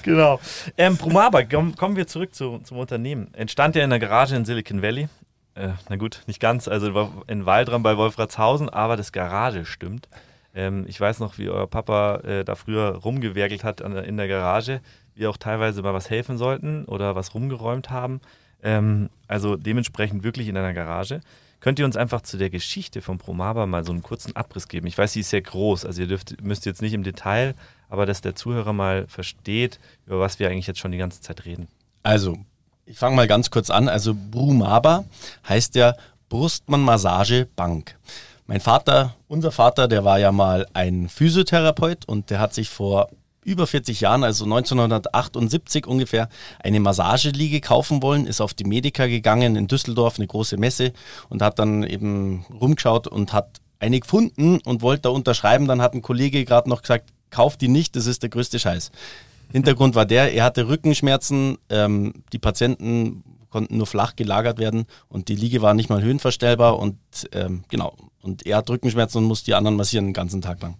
genau. 0.03 0.41
Ähm, 0.77 0.97
Promaba, 0.97 1.43
komm, 1.43 1.73
kommen 1.77 1.95
wir 1.95 2.05
zurück 2.05 2.35
zu, 2.35 2.59
zum 2.65 2.79
Unternehmen. 2.79 3.33
Entstand 3.33 3.77
ja 3.77 3.83
in 3.85 3.91
der 3.91 3.99
Garage 3.99 4.35
in 4.35 4.43
Silicon 4.43 4.81
Valley. 4.81 5.07
Äh, 5.55 5.69
na 5.87 5.95
gut, 5.95 6.23
nicht 6.27 6.41
ganz, 6.41 6.67
also 6.67 7.13
in 7.27 7.45
Waldram 7.45 7.81
bei 7.81 7.95
Wolfratshausen, 7.95 8.67
aber 8.67 8.97
das 8.97 9.13
Garage 9.13 9.65
stimmt. 9.65 10.09
Ähm, 10.53 10.85
ich 10.87 10.99
weiß 10.99 11.19
noch, 11.19 11.37
wie 11.37 11.49
euer 11.49 11.67
Papa 11.67 12.17
äh, 12.17 12.43
da 12.43 12.55
früher 12.55 12.95
rumgewerkelt 12.95 13.63
hat 13.63 13.81
an, 13.81 13.95
in 13.97 14.17
der 14.17 14.27
Garage, 14.27 14.81
wir 15.15 15.29
auch 15.29 15.37
teilweise 15.37 15.81
mal 15.81 15.93
was 15.93 16.09
helfen 16.09 16.37
sollten 16.37 16.85
oder 16.85 17.15
was 17.15 17.33
rumgeräumt 17.33 17.89
haben. 17.89 18.21
Ähm, 18.61 19.09
also 19.27 19.55
dementsprechend 19.55 20.23
wirklich 20.23 20.47
in 20.47 20.57
einer 20.57 20.73
Garage. 20.73 21.21
Könnt 21.59 21.79
ihr 21.79 21.85
uns 21.85 21.95
einfach 21.95 22.21
zu 22.21 22.37
der 22.37 22.49
Geschichte 22.49 23.01
von 23.01 23.17
Promaba 23.17 23.65
mal 23.65 23.85
so 23.85 23.93
einen 23.93 24.03
kurzen 24.03 24.35
Abriss 24.35 24.67
geben? 24.67 24.85
Ich 24.87 24.97
weiß, 24.97 25.13
sie 25.13 25.21
ist 25.21 25.29
sehr 25.29 25.41
groß, 25.41 25.85
also 25.85 26.01
ihr 26.01 26.07
dürft, 26.07 26.41
müsst 26.43 26.65
jetzt 26.65 26.81
nicht 26.81 26.93
im 26.93 27.03
Detail, 27.03 27.55
aber 27.89 28.05
dass 28.05 28.21
der 28.21 28.35
Zuhörer 28.35 28.73
mal 28.73 29.07
versteht, 29.07 29.79
über 30.05 30.19
was 30.19 30.39
wir 30.39 30.49
eigentlich 30.49 30.67
jetzt 30.67 30.79
schon 30.79 30.91
die 30.91 30.97
ganze 30.97 31.21
Zeit 31.21 31.45
reden. 31.45 31.67
Also, 32.03 32.37
ich 32.85 32.97
fange 32.97 33.15
mal 33.15 33.27
ganz 33.27 33.49
kurz 33.49 33.69
an. 33.69 33.87
Also 33.87 34.13
Brumaba 34.13 35.05
heißt 35.47 35.75
ja 35.75 35.95
Brustmann 36.27 36.81
Massage 36.81 37.47
Bank. 37.55 37.95
Mein 38.53 38.61
Vater, 38.61 39.15
unser 39.27 39.51
Vater, 39.51 39.87
der 39.87 40.05
war 40.05 40.19
ja 40.19 40.31
mal 40.31 40.67
ein 40.73 41.09
Physiotherapeut 41.09 42.05
und 42.05 42.29
der 42.29 42.37
hat 42.37 42.53
sich 42.53 42.69
vor 42.69 43.09
über 43.43 43.65
40 43.65 43.99
Jahren, 43.99 44.23
also 44.23 44.43
1978 44.43 45.87
ungefähr, 45.87 46.29
eine 46.59 46.79
Massageliege 46.79 47.61
kaufen 47.61 48.03
wollen, 48.03 48.27
ist 48.27 48.41
auf 48.41 48.53
die 48.53 48.65
Medica 48.65 49.07
gegangen 49.07 49.55
in 49.55 49.65
Düsseldorf, 49.65 50.19
eine 50.19 50.27
große 50.27 50.57
Messe 50.57 50.93
und 51.29 51.41
hat 51.41 51.57
dann 51.57 51.81
eben 51.81 52.45
rumgeschaut 52.61 53.07
und 53.07 53.33
hat 53.33 53.59
eine 53.79 53.99
gefunden 53.99 54.59
und 54.63 54.83
wollte 54.83 55.01
da 55.01 55.09
unterschreiben. 55.09 55.67
Dann 55.67 55.81
hat 55.81 55.95
ein 55.95 56.03
Kollege 56.03 56.45
gerade 56.45 56.69
noch 56.69 56.83
gesagt, 56.83 57.09
kauf 57.31 57.57
die 57.57 57.69
nicht, 57.69 57.95
das 57.95 58.05
ist 58.05 58.21
der 58.21 58.29
größte 58.29 58.59
Scheiß. 58.59 58.91
Hintergrund 59.51 59.95
war 59.95 60.05
der, 60.05 60.31
er 60.31 60.43
hatte 60.43 60.67
Rückenschmerzen, 60.67 61.57
ähm, 61.71 62.13
die 62.31 62.39
Patienten 62.39 63.23
konnten 63.53 63.77
nur 63.77 63.87
flach 63.87 64.15
gelagert 64.15 64.57
werden 64.57 64.85
und 65.07 65.29
die 65.29 65.35
Liege 65.35 65.61
war 65.61 65.73
nicht 65.73 65.89
mal 65.89 66.01
höhenverstellbar 66.01 66.77
und 66.79 66.97
ähm, 67.31 67.63
genau, 67.69 67.95
und 68.21 68.45
er 68.45 68.57
hat 68.57 68.69
Rückenschmerzen 68.69 69.19
und 69.19 69.25
muss 69.25 69.43
die 69.43 69.53
anderen 69.53 69.77
massieren 69.77 70.07
den 70.07 70.13
ganzen 70.13 70.41
Tag 70.41 70.61
lang. 70.61 70.75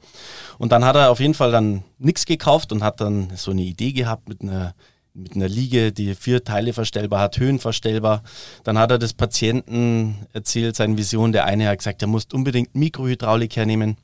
Und 0.57 0.71
dann 0.71 0.83
hat 0.83 0.95
er 0.95 1.11
auf 1.11 1.19
jeden 1.19 1.35
Fall 1.35 1.51
dann 1.51 1.83
nichts 1.99 2.25
gekauft 2.25 2.71
und 2.71 2.83
hat 2.83 2.99
dann 2.99 3.31
so 3.35 3.51
eine 3.51 3.61
Idee 3.61 3.93
gehabt 3.93 4.27
mit 4.27 4.41
einer, 4.41 4.73
mit 5.13 5.35
einer 5.35 5.47
Liege, 5.47 5.91
die 5.91 6.15
vier 6.15 6.43
Teile 6.43 6.73
verstellbar 6.73 7.19
hat, 7.19 7.37
höhenverstellbar. 7.37 8.23
Dann 8.63 8.79
hat 8.79 8.91
er 8.91 8.97
das 8.97 9.13
Patienten 9.13 10.25
erzählt, 10.33 10.75
seine 10.75 10.97
Vision. 10.97 11.31
Der 11.31 11.45
eine 11.45 11.67
hat 11.67 11.77
gesagt, 11.77 12.01
er 12.01 12.07
muss 12.07 12.25
unbedingt 12.33 12.75
Mikrohydraulik 12.75 13.55
hernehmen 13.55 13.97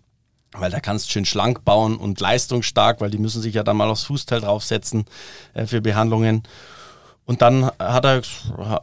weil 0.52 0.72
da 0.72 0.80
kannst 0.80 1.08
du 1.08 1.12
schön 1.12 1.26
schlank 1.26 1.64
bauen 1.64 1.98
und 1.98 2.20
leistungsstark, 2.20 3.02
weil 3.02 3.12
die 3.12 3.18
müssen 3.18 3.42
sich 3.42 3.54
ja 3.54 3.64
dann 3.64 3.78
mal 3.78 3.90
aufs 3.90 4.06
Fußteil 4.06 4.42
draufsetzen 4.42 5.06
äh, 5.54 5.66
für 5.66 5.82
Behandlungen. 5.82 6.44
Und 7.30 7.44
dann 7.44 7.70
hat 7.78 8.06
er, 8.06 8.24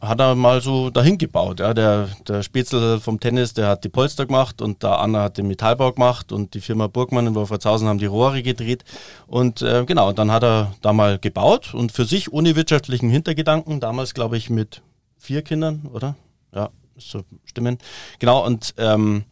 hat 0.02 0.20
er 0.20 0.36
mal 0.36 0.60
so 0.60 0.90
dahin 0.90 1.18
gebaut. 1.18 1.58
Ja. 1.58 1.74
Der, 1.74 2.10
der 2.28 2.44
Spätzl 2.44 3.00
vom 3.00 3.18
Tennis, 3.18 3.54
der 3.54 3.66
hat 3.66 3.82
die 3.82 3.88
Polster 3.88 4.24
gemacht 4.24 4.62
und 4.62 4.84
der 4.84 5.00
Anna 5.00 5.24
hat 5.24 5.38
den 5.38 5.48
Metallbau 5.48 5.90
gemacht 5.90 6.30
und 6.30 6.54
die 6.54 6.60
Firma 6.60 6.86
Burgmann 6.86 7.26
in 7.26 7.34
Wolfratshausen 7.34 7.88
haben 7.88 7.98
die 7.98 8.06
Rohre 8.06 8.44
gedreht. 8.44 8.84
Und 9.26 9.62
äh, 9.62 9.84
genau, 9.84 10.12
dann 10.12 10.30
hat 10.30 10.44
er 10.44 10.72
da 10.80 10.92
mal 10.92 11.18
gebaut 11.18 11.74
und 11.74 11.90
für 11.90 12.04
sich 12.04 12.32
ohne 12.32 12.54
wirtschaftlichen 12.54 13.10
Hintergedanken, 13.10 13.80
damals 13.80 14.14
glaube 14.14 14.36
ich 14.36 14.48
mit 14.48 14.80
vier 15.18 15.42
Kindern, 15.42 15.90
oder? 15.92 16.14
Ja, 16.54 16.70
so 16.96 17.22
stimmen. 17.46 17.78
Genau, 18.20 18.46
und 18.46 18.74
ähm, 18.78 19.24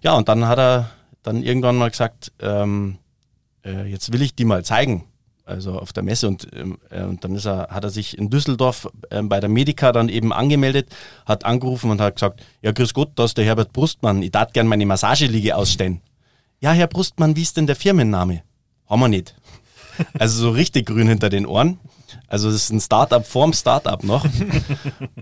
ja, 0.00 0.14
und 0.14 0.28
dann 0.28 0.46
hat 0.46 0.60
er 0.60 0.90
dann 1.24 1.42
irgendwann 1.42 1.76
mal 1.76 1.90
gesagt, 1.90 2.30
ähm, 2.40 2.98
äh, 3.64 3.90
jetzt 3.90 4.12
will 4.12 4.22
ich 4.22 4.36
die 4.36 4.44
mal 4.44 4.64
zeigen 4.64 5.09
also 5.50 5.78
auf 5.78 5.92
der 5.92 6.02
Messe 6.02 6.28
und, 6.28 6.46
ähm, 6.54 6.78
äh, 6.90 7.02
und 7.02 7.24
dann 7.24 7.36
er, 7.36 7.68
hat 7.70 7.84
er 7.84 7.90
sich 7.90 8.16
in 8.16 8.30
Düsseldorf 8.30 8.88
äh, 9.10 9.22
bei 9.22 9.40
der 9.40 9.48
Medica 9.48 9.92
dann 9.92 10.08
eben 10.08 10.32
angemeldet, 10.32 10.88
hat 11.26 11.44
angerufen 11.44 11.90
und 11.90 12.00
hat 12.00 12.14
gesagt, 12.14 12.40
ja 12.62 12.72
grüß 12.72 12.94
Gott, 12.94 13.10
da 13.16 13.24
ist 13.24 13.36
der 13.36 13.44
Herbert 13.44 13.72
Brustmann, 13.72 14.22
ich 14.22 14.30
darf 14.30 14.52
gerne 14.52 14.68
meine 14.68 14.86
Massageliege 14.86 15.56
ausstellen. 15.56 16.00
Ja, 16.60 16.72
Herr 16.72 16.86
Brustmann, 16.86 17.36
wie 17.36 17.42
ist 17.42 17.56
denn 17.56 17.66
der 17.66 17.76
Firmenname? 17.76 18.42
Haben 18.88 19.00
wir 19.00 19.08
nicht. 19.08 19.34
Also 20.18 20.40
so 20.40 20.50
richtig 20.50 20.86
grün 20.86 21.08
hinter 21.08 21.28
den 21.28 21.46
Ohren. 21.46 21.78
Also 22.26 22.48
es 22.48 22.56
ist 22.56 22.70
ein 22.70 22.80
Startup 22.80 23.26
vorm 23.26 23.52
Startup 23.52 24.02
noch. 24.02 24.24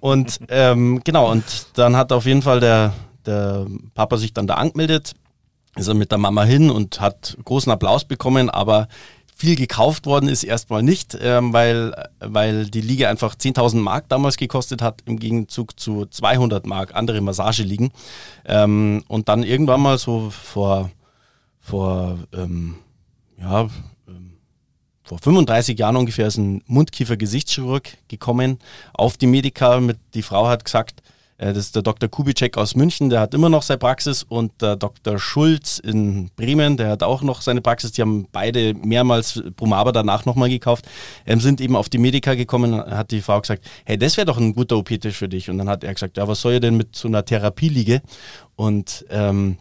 Und 0.01 0.39
ähm, 0.49 1.01
genau, 1.05 1.31
und 1.31 1.45
dann 1.75 1.97
hat 1.97 2.13
auf 2.13 2.27
jeden 2.27 2.43
Fall 2.43 2.61
der, 2.61 2.93
der 3.27 3.67
Papa 3.95 4.17
sich 4.17 4.33
dann 4.33 4.47
da 4.47 4.55
angemeldet, 4.55 5.15
ist 5.77 5.89
er 5.89 5.95
mit 5.95 6.11
der 6.11 6.19
Mama 6.19 6.45
hin 6.45 6.71
und 6.71 7.01
hat 7.01 7.37
großen 7.45 7.71
Applaus 7.71 8.05
bekommen, 8.05 8.51
aber 8.51 8.89
viel 9.39 9.55
gekauft 9.55 10.07
worden 10.07 10.29
ist 10.29 10.43
erstmal 10.43 10.83
nicht, 10.83 11.17
ähm, 11.21 11.53
weil, 11.53 11.95
weil 12.19 12.67
die 12.67 12.81
Liga 12.81 13.09
einfach 13.09 13.37
10.000 13.37 13.77
Mark 13.77 14.09
damals 14.09 14.37
gekostet 14.37 14.83
hat, 14.83 15.03
im 15.05 15.21
Gegenzug 15.21 15.79
zu 15.79 16.07
200 16.07 16.67
Mark 16.67 16.97
andere 16.97 17.21
Massageligen. 17.21 17.93
Ähm, 18.45 19.05
und 19.07 19.29
dann 19.29 19.45
irgendwann 19.45 19.81
mal 19.81 19.97
so 19.97 20.31
vor, 20.31 20.91
vor, 21.61 22.19
ähm, 22.35 22.79
ja, 23.41 23.69
ähm, 24.09 24.33
vor 25.05 25.19
35 25.21 25.79
Jahren 25.79 25.95
ungefähr 25.95 26.27
ist 26.27 26.37
ein 26.37 26.65
Mundkiefer-Gesichtschirurg 26.67 27.97
gekommen 28.09 28.59
auf 28.93 29.17
die 29.17 29.29
Medica. 29.29 29.79
Mit, 29.79 29.99
die 30.15 30.23
Frau 30.23 30.49
hat 30.49 30.65
gesagt, 30.65 31.01
das 31.39 31.57
ist 31.57 31.77
der 31.77 31.83
Dr. 31.83 32.09
Kubitschek 32.09 32.59
aus 32.59 32.75
München, 32.75 33.11
der 33.11 33.21
hat 33.21 33.33
immer 33.33 33.49
noch 33.49 33.63
seine 33.63 33.79
Praxis 33.79 34.25
und 34.25 34.61
der 34.61 34.75
Dr. 34.75 35.21
Schulz 35.21 35.79
in 35.79 36.31
Bremen, 36.35 36.77
der 36.77 36.91
hat 36.91 37.05
auch 37.05 37.23
noch 37.23 37.43
seine 37.43 37.61
Praxis. 37.61 37.93
Die 37.93 38.03
haben 38.03 38.27
beide 38.33 38.75
mehrmals 38.75 39.41
Promaba 39.55 39.93
danach 39.93 40.25
nochmal 40.25 40.49
gekauft, 40.49 40.87
ähm, 41.27 41.41
sind 41.41 41.61
eben 41.61 41.77
auf 41.77 41.89
die 41.89 41.99
Medica 41.99 42.35
gekommen, 42.35 42.75
hat 42.75 43.13
die 43.13 43.21
Frau 43.21 43.41
gesagt, 43.41 43.65
hey, 43.85 43.97
das 43.97 44.17
wäre 44.17 44.27
doch 44.27 44.39
ein 44.39 44.53
guter 44.53 44.77
OP-Tisch 44.79 45.17
für 45.17 45.29
dich. 45.29 45.49
Und 45.49 45.59
dann 45.59 45.69
hat 45.69 45.85
er 45.85 45.95
gesagt, 45.95 46.17
ja, 46.17 46.27
was 46.27 46.41
soll 46.41 46.55
ich 46.55 46.61
denn 46.61 46.77
mit 46.77 46.97
so 46.97 47.07
einer 47.07 47.25
Therapieliege? 47.25 48.03
Und 48.57 49.07
ähm, 49.09 49.59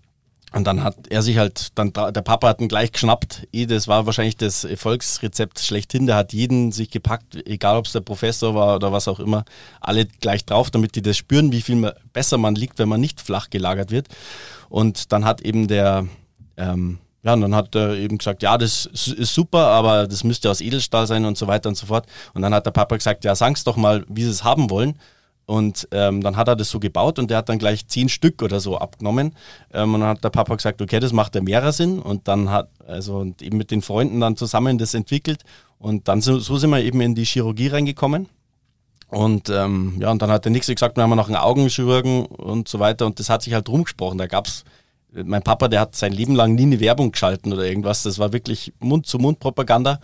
und 0.57 0.65
dann 0.65 0.83
hat 0.83 0.95
er 1.09 1.21
sich 1.21 1.37
halt, 1.37 1.69
dann 1.75 1.93
der 1.93 2.21
Papa 2.23 2.47
hat 2.47 2.59
ihn 2.59 2.67
gleich 2.67 2.91
geschnappt. 2.91 3.47
Das 3.53 3.87
war 3.87 4.07
wahrscheinlich 4.07 4.37
das 4.37 4.63
Erfolgsrezept 4.63 5.59
schlechthin. 5.59 6.07
Der 6.07 6.15
hat 6.15 6.33
jeden 6.33 6.71
sich 6.71 6.89
gepackt, 6.89 7.35
egal 7.47 7.77
ob 7.77 7.85
es 7.85 7.91
der 7.91 8.01
Professor 8.01 8.55
war 8.55 8.75
oder 8.75 8.91
was 8.91 9.07
auch 9.07 9.19
immer, 9.19 9.45
alle 9.79 10.07
gleich 10.07 10.45
drauf, 10.45 10.71
damit 10.71 10.95
die 10.95 11.03
das 11.03 11.15
spüren, 11.15 11.51
wie 11.51 11.61
viel 11.61 11.93
besser 12.11 12.37
man 12.39 12.55
liegt, 12.55 12.79
wenn 12.79 12.89
man 12.89 12.99
nicht 12.99 13.21
flach 13.21 13.49
gelagert 13.49 13.91
wird. 13.91 14.07
Und 14.67 15.11
dann 15.11 15.25
hat 15.25 15.41
eben 15.41 15.67
der, 15.67 16.07
ähm, 16.57 16.97
ja, 17.21 17.33
und 17.33 17.41
dann 17.41 17.55
hat 17.55 17.75
er 17.75 17.93
eben 17.93 18.17
gesagt, 18.17 18.41
ja, 18.41 18.57
das 18.57 18.87
ist 18.87 19.33
super, 19.33 19.67
aber 19.67 20.07
das 20.07 20.23
müsste 20.23 20.49
aus 20.49 20.61
Edelstahl 20.61 21.05
sein 21.05 21.25
und 21.25 21.37
so 21.37 21.45
weiter 21.45 21.69
und 21.69 21.75
so 21.75 21.85
fort. 21.85 22.07
Und 22.33 22.41
dann 22.41 22.53
hat 22.53 22.65
der 22.65 22.71
Papa 22.71 22.97
gesagt, 22.97 23.23
ja, 23.25 23.35
sag's 23.35 23.63
doch 23.63 23.75
mal, 23.75 24.03
wie 24.07 24.23
sie 24.23 24.31
es 24.31 24.43
haben 24.43 24.71
wollen. 24.71 24.97
Und 25.47 25.87
ähm, 25.91 26.21
dann 26.21 26.35
hat 26.35 26.49
er 26.49 26.57
das 26.57 26.69
so 26.69 26.77
gebaut 26.77 27.19
und 27.19 27.31
der 27.31 27.37
hat 27.37 27.47
dann 27.47 27.57
gleich 27.57 27.87
zehn 27.87 28.09
Stück 28.09 28.43
oder 28.43 28.59
so 28.59 28.77
abgenommen. 28.77 29.33
Ähm, 29.73 29.93
und 29.93 30.01
dann 30.01 30.09
hat 30.09 30.23
der 30.23 30.29
Papa 30.29 30.53
gesagt, 30.53 30.81
okay, 30.81 30.99
das 30.99 31.13
macht 31.13 31.35
ja 31.35 31.41
mehrer 31.41 31.71
Sinn. 31.71 31.99
Und 31.99 32.27
dann 32.27 32.51
hat, 32.51 32.69
also 32.85 33.19
und 33.19 33.41
eben 33.41 33.57
mit 33.57 33.71
den 33.71 33.81
Freunden 33.81 34.19
dann 34.19 34.35
zusammen 34.35 34.77
das 34.77 34.93
entwickelt. 34.93 35.43
Und 35.79 36.09
dann 36.09 36.19
so, 36.19 36.37
so 36.39 36.57
sind 36.57 36.71
wir 36.71 36.83
eben 36.83 36.99
in 36.99 37.15
die 37.15 37.23
Chirurgie 37.23 37.67
reingekommen. 37.67 38.27
Und 39.07 39.49
ähm, 39.49 39.95
ja, 40.01 40.11
und 40.11 40.21
dann 40.21 40.31
hat 40.31 40.43
der 40.43 40.51
Nächste 40.51 40.75
gesagt, 40.75 40.97
wir 40.97 41.03
haben 41.03 41.15
noch 41.15 41.27
einen 41.27 41.37
Augenchirurgen 41.37 42.25
und 42.25 42.67
so 42.67 42.79
weiter. 42.79 43.05
Und 43.05 43.17
das 43.19 43.29
hat 43.29 43.41
sich 43.41 43.53
halt 43.53 43.69
rumgesprochen. 43.69 44.17
Da 44.17 44.27
gab's 44.27 44.65
mein 45.13 45.43
Papa, 45.43 45.69
der 45.69 45.79
hat 45.79 45.95
sein 45.95 46.11
Leben 46.11 46.35
lang 46.35 46.55
nie 46.55 46.63
eine 46.63 46.81
Werbung 46.81 47.13
geschalten 47.13 47.53
oder 47.53 47.63
irgendwas. 47.65 48.03
Das 48.03 48.19
war 48.19 48.33
wirklich 48.33 48.73
Mund-zu-Mund-Propaganda. 48.79 50.01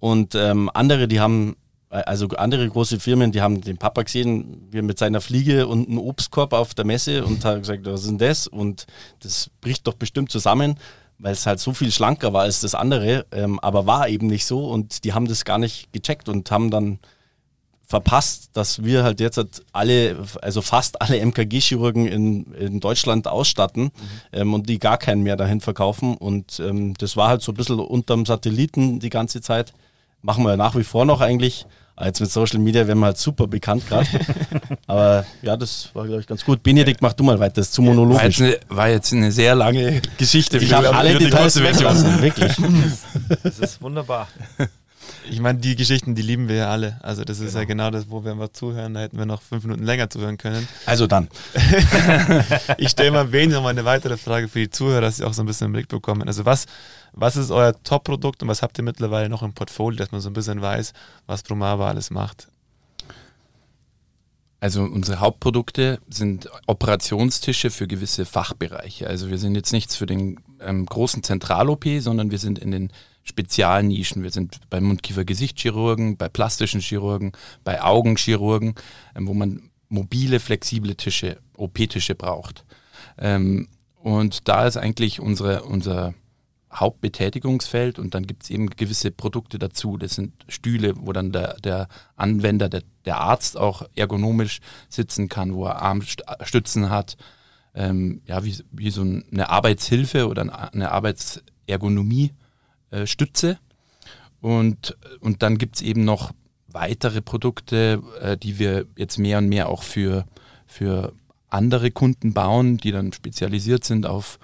Und 0.00 0.34
ähm, 0.34 0.68
andere, 0.74 1.06
die 1.06 1.20
haben 1.20 1.54
also 1.90 2.28
andere 2.28 2.68
große 2.68 3.00
Firmen, 3.00 3.32
die 3.32 3.42
haben 3.42 3.60
den 3.60 3.76
Papa 3.76 4.02
gesehen, 4.02 4.68
wie 4.70 4.80
mit 4.80 4.98
seiner 4.98 5.20
Fliege 5.20 5.66
und 5.66 5.88
einem 5.88 5.98
Obstkorb 5.98 6.52
auf 6.52 6.72
der 6.72 6.84
Messe 6.84 7.24
und 7.24 7.44
haben 7.44 7.60
gesagt, 7.60 7.84
was 7.84 8.02
ist 8.02 8.10
denn 8.10 8.18
das? 8.18 8.46
Und 8.46 8.86
das 9.20 9.50
bricht 9.60 9.86
doch 9.88 9.94
bestimmt 9.94 10.30
zusammen, 10.30 10.76
weil 11.18 11.32
es 11.32 11.46
halt 11.46 11.58
so 11.58 11.74
viel 11.74 11.90
schlanker 11.90 12.32
war 12.32 12.42
als 12.42 12.60
das 12.60 12.76
andere, 12.76 13.26
ähm, 13.32 13.58
aber 13.58 13.86
war 13.86 14.08
eben 14.08 14.28
nicht 14.28 14.46
so 14.46 14.70
und 14.70 15.04
die 15.04 15.12
haben 15.12 15.26
das 15.26 15.44
gar 15.44 15.58
nicht 15.58 15.92
gecheckt 15.92 16.28
und 16.28 16.48
haben 16.52 16.70
dann 16.70 17.00
verpasst, 17.86 18.50
dass 18.52 18.84
wir 18.84 19.02
halt 19.02 19.18
jetzt 19.18 19.36
halt 19.36 19.64
alle, 19.72 20.16
also 20.42 20.62
fast 20.62 21.02
alle 21.02 21.18
MKG-Chirurgen 21.18 22.06
in, 22.06 22.54
in 22.54 22.78
Deutschland 22.78 23.26
ausstatten 23.26 23.84
mhm. 23.84 23.90
ähm, 24.32 24.54
und 24.54 24.68
die 24.68 24.78
gar 24.78 24.96
keinen 24.96 25.24
mehr 25.24 25.36
dahin 25.36 25.60
verkaufen 25.60 26.16
und 26.16 26.60
ähm, 26.60 26.94
das 26.98 27.16
war 27.16 27.26
halt 27.26 27.42
so 27.42 27.50
ein 27.50 27.56
bisschen 27.56 27.80
unterm 27.80 28.26
Satelliten 28.26 29.00
die 29.00 29.10
ganze 29.10 29.40
Zeit 29.40 29.72
machen 30.22 30.44
wir 30.44 30.56
nach 30.56 30.76
wie 30.76 30.84
vor 30.84 31.04
noch 31.04 31.20
eigentlich. 31.20 31.66
Jetzt 32.04 32.20
mit 32.20 32.30
Social 32.30 32.58
Media 32.58 32.86
werden 32.86 32.98
wir 32.98 33.06
halt 33.06 33.18
super 33.18 33.46
bekannt 33.46 33.86
gerade. 33.88 34.08
Aber 34.86 35.24
ja, 35.42 35.56
das 35.56 35.90
war, 35.94 36.06
glaube 36.06 36.20
ich, 36.20 36.26
ganz 36.26 36.44
gut. 36.44 36.62
Benedikt, 36.62 37.02
mach 37.02 37.12
du 37.12 37.24
mal 37.24 37.38
weiter, 37.38 37.56
das 37.56 37.68
ist 37.68 37.74
zu 37.74 37.82
monologisch. 37.82 38.18
War 38.20 38.26
jetzt 38.26 38.40
eine, 38.40 38.76
war 38.76 38.88
jetzt 38.88 39.12
eine 39.12 39.32
sehr 39.32 39.54
lange 39.54 40.00
Geschichte. 40.16 40.58
Ich 40.58 40.72
habe 40.72 40.94
alle 40.94 41.18
Details 41.18 41.62
weggelassen, 41.62 42.22
wirklich. 42.22 42.52
Das 43.42 43.58
ist 43.58 43.82
wunderbar. 43.82 44.28
Ich 45.30 45.40
meine, 45.40 45.58
die 45.58 45.76
Geschichten, 45.76 46.14
die 46.14 46.22
lieben 46.22 46.48
wir 46.48 46.56
ja 46.56 46.70
alle. 46.70 46.98
Also 47.02 47.24
das 47.24 47.38
ist 47.38 47.52
genau. 47.52 47.58
ja 47.58 47.64
genau 47.64 47.90
das, 47.90 48.10
wo 48.10 48.24
wir 48.24 48.34
mal 48.34 48.52
zuhören, 48.52 48.94
da 48.94 49.00
hätten 49.00 49.16
wir 49.16 49.26
noch 49.26 49.42
fünf 49.42 49.64
Minuten 49.64 49.84
länger 49.84 50.10
zuhören 50.10 50.38
können. 50.38 50.66
Also 50.86 51.06
dann. 51.06 51.28
ich 52.78 52.88
stelle 52.88 53.12
mal 53.12 53.30
wenig 53.30 53.54
noch 53.54 53.62
mal 53.62 53.68
eine 53.68 53.84
weitere 53.84 54.16
Frage 54.16 54.48
für 54.48 54.58
die 54.58 54.70
Zuhörer, 54.70 55.00
dass 55.00 55.18
sie 55.18 55.24
auch 55.24 55.32
so 55.32 55.42
ein 55.42 55.46
bisschen 55.46 55.66
im 55.66 55.72
Blick 55.72 55.88
bekommen. 55.88 56.26
Also 56.26 56.44
was, 56.44 56.66
was 57.12 57.36
ist 57.36 57.50
euer 57.50 57.74
Top-Produkt 57.84 58.42
und 58.42 58.48
was 58.48 58.62
habt 58.62 58.76
ihr 58.78 58.84
mittlerweile 58.84 59.28
noch 59.28 59.42
im 59.42 59.52
Portfolio, 59.52 59.98
dass 59.98 60.10
man 60.10 60.20
so 60.20 60.30
ein 60.30 60.34
bisschen 60.34 60.60
weiß, 60.60 60.92
was 61.26 61.42
Promava 61.44 61.88
alles 61.88 62.10
macht? 62.10 62.48
Also 64.60 64.82
unsere 64.82 65.20
Hauptprodukte 65.20 66.00
sind 66.08 66.50
Operationstische 66.66 67.70
für 67.70 67.86
gewisse 67.86 68.26
Fachbereiche. 68.26 69.06
Also 69.06 69.30
wir 69.30 69.38
sind 69.38 69.54
jetzt 69.54 69.72
nichts 69.72 69.96
für 69.96 70.06
den 70.06 70.38
ähm, 70.60 70.84
großen 70.84 71.22
Zentral-OP, 71.22 71.86
sondern 72.00 72.30
wir 72.30 72.38
sind 72.38 72.58
in 72.58 72.70
den 72.70 72.92
Spezialnischen. 73.30 74.22
Wir 74.22 74.30
sind 74.30 74.60
bei 74.68 74.80
Mundkiefer-Gesichtschirurgen, 74.80 76.16
bei 76.16 76.28
plastischen 76.28 76.80
Chirurgen, 76.80 77.32
bei 77.64 77.82
Augenchirurgen, 77.82 78.74
ähm, 79.14 79.28
wo 79.28 79.34
man 79.34 79.70
mobile, 79.88 80.40
flexible 80.40 80.94
Tische, 80.96 81.38
OP-Tische 81.56 82.14
braucht. 82.14 82.64
Ähm, 83.18 83.68
und 84.02 84.48
da 84.48 84.66
ist 84.66 84.76
eigentlich 84.76 85.20
unsere, 85.20 85.62
unser 85.64 86.14
Hauptbetätigungsfeld 86.72 87.98
und 87.98 88.14
dann 88.14 88.26
gibt 88.26 88.44
es 88.44 88.50
eben 88.50 88.70
gewisse 88.70 89.10
Produkte 89.10 89.58
dazu. 89.58 89.96
Das 89.96 90.14
sind 90.14 90.32
Stühle, 90.48 90.94
wo 90.96 91.12
dann 91.12 91.32
der, 91.32 91.54
der 91.60 91.88
Anwender, 92.16 92.68
der, 92.68 92.82
der 93.04 93.18
Arzt 93.18 93.56
auch 93.56 93.82
ergonomisch 93.94 94.60
sitzen 94.88 95.28
kann, 95.28 95.54
wo 95.54 95.66
er 95.66 95.82
Armstützen 95.82 96.90
hat. 96.90 97.16
Ähm, 97.74 98.22
ja, 98.26 98.44
wie, 98.44 98.56
wie 98.70 98.90
so 98.90 99.02
eine 99.02 99.48
Arbeitshilfe 99.48 100.28
oder 100.28 100.72
eine 100.72 100.92
Arbeitsergonomie 100.92 102.32
äh, 102.90 103.06
Stütze. 103.06 103.58
Und, 104.40 104.96
und 105.20 105.42
dann 105.42 105.58
gibt 105.58 105.76
es 105.76 105.82
eben 105.82 106.04
noch 106.04 106.32
weitere 106.68 107.20
Produkte, 107.20 108.02
äh, 108.20 108.36
die 108.36 108.58
wir 108.58 108.86
jetzt 108.96 109.18
mehr 109.18 109.38
und 109.38 109.48
mehr 109.48 109.68
auch 109.68 109.82
für, 109.82 110.24
für 110.66 111.12
andere 111.48 111.90
Kunden 111.90 112.32
bauen, 112.32 112.78
die 112.78 112.92
dann 112.92 113.12
spezialisiert 113.12 113.84
sind 113.84 114.06
auf, 114.06 114.38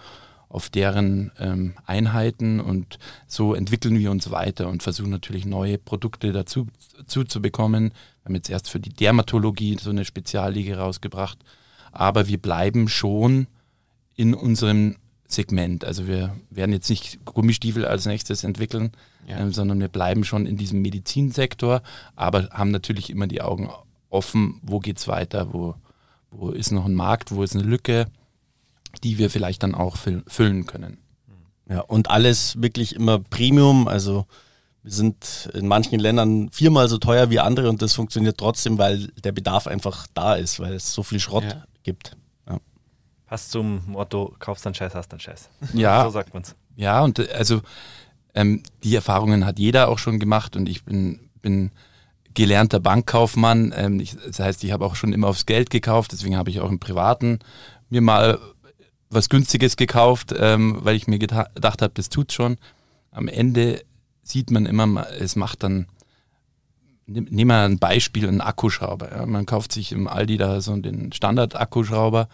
auf 0.48 0.68
deren 0.68 1.32
ähm, 1.38 1.74
Einheiten 1.86 2.60
und 2.60 2.98
so 3.26 3.54
entwickeln 3.54 3.98
wir 3.98 4.10
uns 4.10 4.30
weiter 4.30 4.68
und 4.68 4.82
versuchen 4.82 5.10
natürlich 5.10 5.46
neue 5.46 5.78
Produkte 5.78 6.32
dazu, 6.32 6.66
dazu 6.96 7.24
zu 7.24 7.40
bekommen. 7.40 7.90
Wir 8.22 8.24
haben 8.26 8.34
jetzt 8.34 8.50
erst 8.50 8.70
für 8.70 8.80
die 8.80 8.92
Dermatologie 8.92 9.76
so 9.80 9.90
eine 9.90 10.04
Spezialliege 10.04 10.78
rausgebracht, 10.78 11.38
aber 11.92 12.26
wir 12.26 12.38
bleiben 12.38 12.88
schon 12.88 13.46
in 14.14 14.34
unserem 14.34 14.96
Segment. 15.28 15.84
Also 15.84 16.06
wir 16.06 16.36
werden 16.50 16.72
jetzt 16.72 16.88
nicht 16.90 17.24
Gummistiefel 17.24 17.84
als 17.84 18.06
nächstes 18.06 18.44
entwickeln, 18.44 18.92
ja. 19.26 19.38
ähm, 19.38 19.52
sondern 19.52 19.80
wir 19.80 19.88
bleiben 19.88 20.24
schon 20.24 20.46
in 20.46 20.56
diesem 20.56 20.82
Medizinsektor, 20.82 21.82
aber 22.14 22.48
haben 22.50 22.70
natürlich 22.70 23.10
immer 23.10 23.26
die 23.26 23.42
Augen 23.42 23.68
offen, 24.10 24.60
wo 24.62 24.78
geht 24.78 24.98
es 24.98 25.08
weiter, 25.08 25.52
wo, 25.52 25.74
wo 26.30 26.50
ist 26.50 26.70
noch 26.70 26.86
ein 26.86 26.94
Markt, 26.94 27.32
wo 27.32 27.42
ist 27.42 27.54
eine 27.54 27.64
Lücke, 27.64 28.06
die 29.02 29.18
wir 29.18 29.30
vielleicht 29.30 29.62
dann 29.62 29.74
auch 29.74 29.96
füllen 29.96 30.66
können. 30.66 30.98
Ja, 31.68 31.80
und 31.80 32.10
alles 32.10 32.62
wirklich 32.62 32.94
immer 32.94 33.18
Premium, 33.18 33.88
also 33.88 34.26
wir 34.82 34.92
sind 34.92 35.50
in 35.52 35.66
manchen 35.66 35.98
Ländern 35.98 36.48
viermal 36.50 36.88
so 36.88 36.98
teuer 36.98 37.28
wie 37.28 37.40
andere 37.40 37.68
und 37.68 37.82
das 37.82 37.94
funktioniert 37.94 38.38
trotzdem, 38.38 38.78
weil 38.78 39.08
der 39.24 39.32
Bedarf 39.32 39.66
einfach 39.66 40.06
da 40.14 40.36
ist, 40.36 40.60
weil 40.60 40.74
es 40.74 40.92
so 40.92 41.02
viel 41.02 41.18
Schrott 41.18 41.42
ja. 41.42 41.64
gibt. 41.82 42.16
Passt 43.26 43.50
zum 43.50 43.82
Motto, 43.86 44.34
kaufst 44.38 44.64
dann 44.64 44.74
Scheiß, 44.74 44.94
hast 44.94 45.08
dann 45.08 45.20
Scheiß. 45.20 45.48
Ja. 45.72 46.04
so 46.04 46.10
sagt 46.10 46.32
man's. 46.32 46.54
Ja, 46.76 47.02
und 47.02 47.18
äh, 47.18 47.28
also 47.32 47.60
ähm, 48.34 48.62
die 48.84 48.94
Erfahrungen 48.94 49.44
hat 49.44 49.58
jeder 49.58 49.88
auch 49.88 49.98
schon 49.98 50.20
gemacht 50.20 50.56
und 50.56 50.68
ich 50.68 50.84
bin, 50.84 51.18
bin 51.42 51.70
gelernter 52.34 52.78
Bankkaufmann. 52.80 53.74
Ähm, 53.76 53.98
ich, 53.98 54.16
das 54.16 54.38
heißt, 54.38 54.62
ich 54.62 54.72
habe 54.72 54.84
auch 54.84 54.94
schon 54.94 55.12
immer 55.12 55.28
aufs 55.28 55.46
Geld 55.46 55.70
gekauft, 55.70 56.12
deswegen 56.12 56.36
habe 56.36 56.50
ich 56.50 56.60
auch 56.60 56.70
im 56.70 56.78
Privaten 56.78 57.40
mir 57.88 58.00
mal 58.00 58.38
was 59.08 59.28
Günstiges 59.28 59.76
gekauft, 59.76 60.34
ähm, 60.36 60.78
weil 60.82 60.96
ich 60.96 61.06
mir 61.06 61.18
gedacht 61.18 61.82
habe, 61.82 61.94
das 61.94 62.08
tut 62.08 62.32
schon. 62.32 62.58
Am 63.10 63.28
Ende 63.28 63.82
sieht 64.22 64.50
man 64.50 64.66
immer, 64.66 65.06
es 65.18 65.36
macht 65.36 65.62
dann 65.62 65.86
Nehmen 67.08 67.50
wir 67.50 67.62
ein 67.62 67.78
Beispiel, 67.78 68.26
einen 68.26 68.40
Akkuschrauber. 68.40 69.16
Ja. 69.16 69.26
Man 69.26 69.46
kauft 69.46 69.70
sich 69.70 69.92
im 69.92 70.08
Aldi 70.08 70.38
da 70.38 70.60
so 70.60 70.76
den 70.76 71.12
Standard-Akkuschrauber 71.12 72.28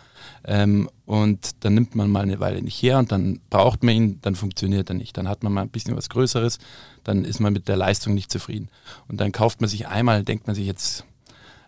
ähm, 0.44 0.88
und 1.04 1.62
dann 1.62 1.74
nimmt 1.74 1.94
man 1.94 2.10
mal 2.10 2.22
eine 2.22 2.40
Weile 2.40 2.62
nicht 2.62 2.82
her 2.82 2.98
und 2.98 3.12
dann 3.12 3.40
braucht 3.50 3.82
man 3.82 3.94
ihn, 3.94 4.18
dann 4.22 4.34
funktioniert 4.34 4.88
er 4.88 4.94
nicht. 4.94 5.14
Dann 5.18 5.28
hat 5.28 5.42
man 5.42 5.52
mal 5.52 5.60
ein 5.60 5.68
bisschen 5.68 5.94
was 5.94 6.08
Größeres, 6.08 6.58
dann 7.04 7.26
ist 7.26 7.38
man 7.38 7.52
mit 7.52 7.68
der 7.68 7.76
Leistung 7.76 8.14
nicht 8.14 8.32
zufrieden. 8.32 8.70
Und 9.08 9.20
dann 9.20 9.30
kauft 9.30 9.60
man 9.60 9.68
sich 9.68 9.88
einmal, 9.88 10.24
denkt 10.24 10.46
man 10.46 10.56
sich 10.56 10.66
jetzt, 10.66 11.04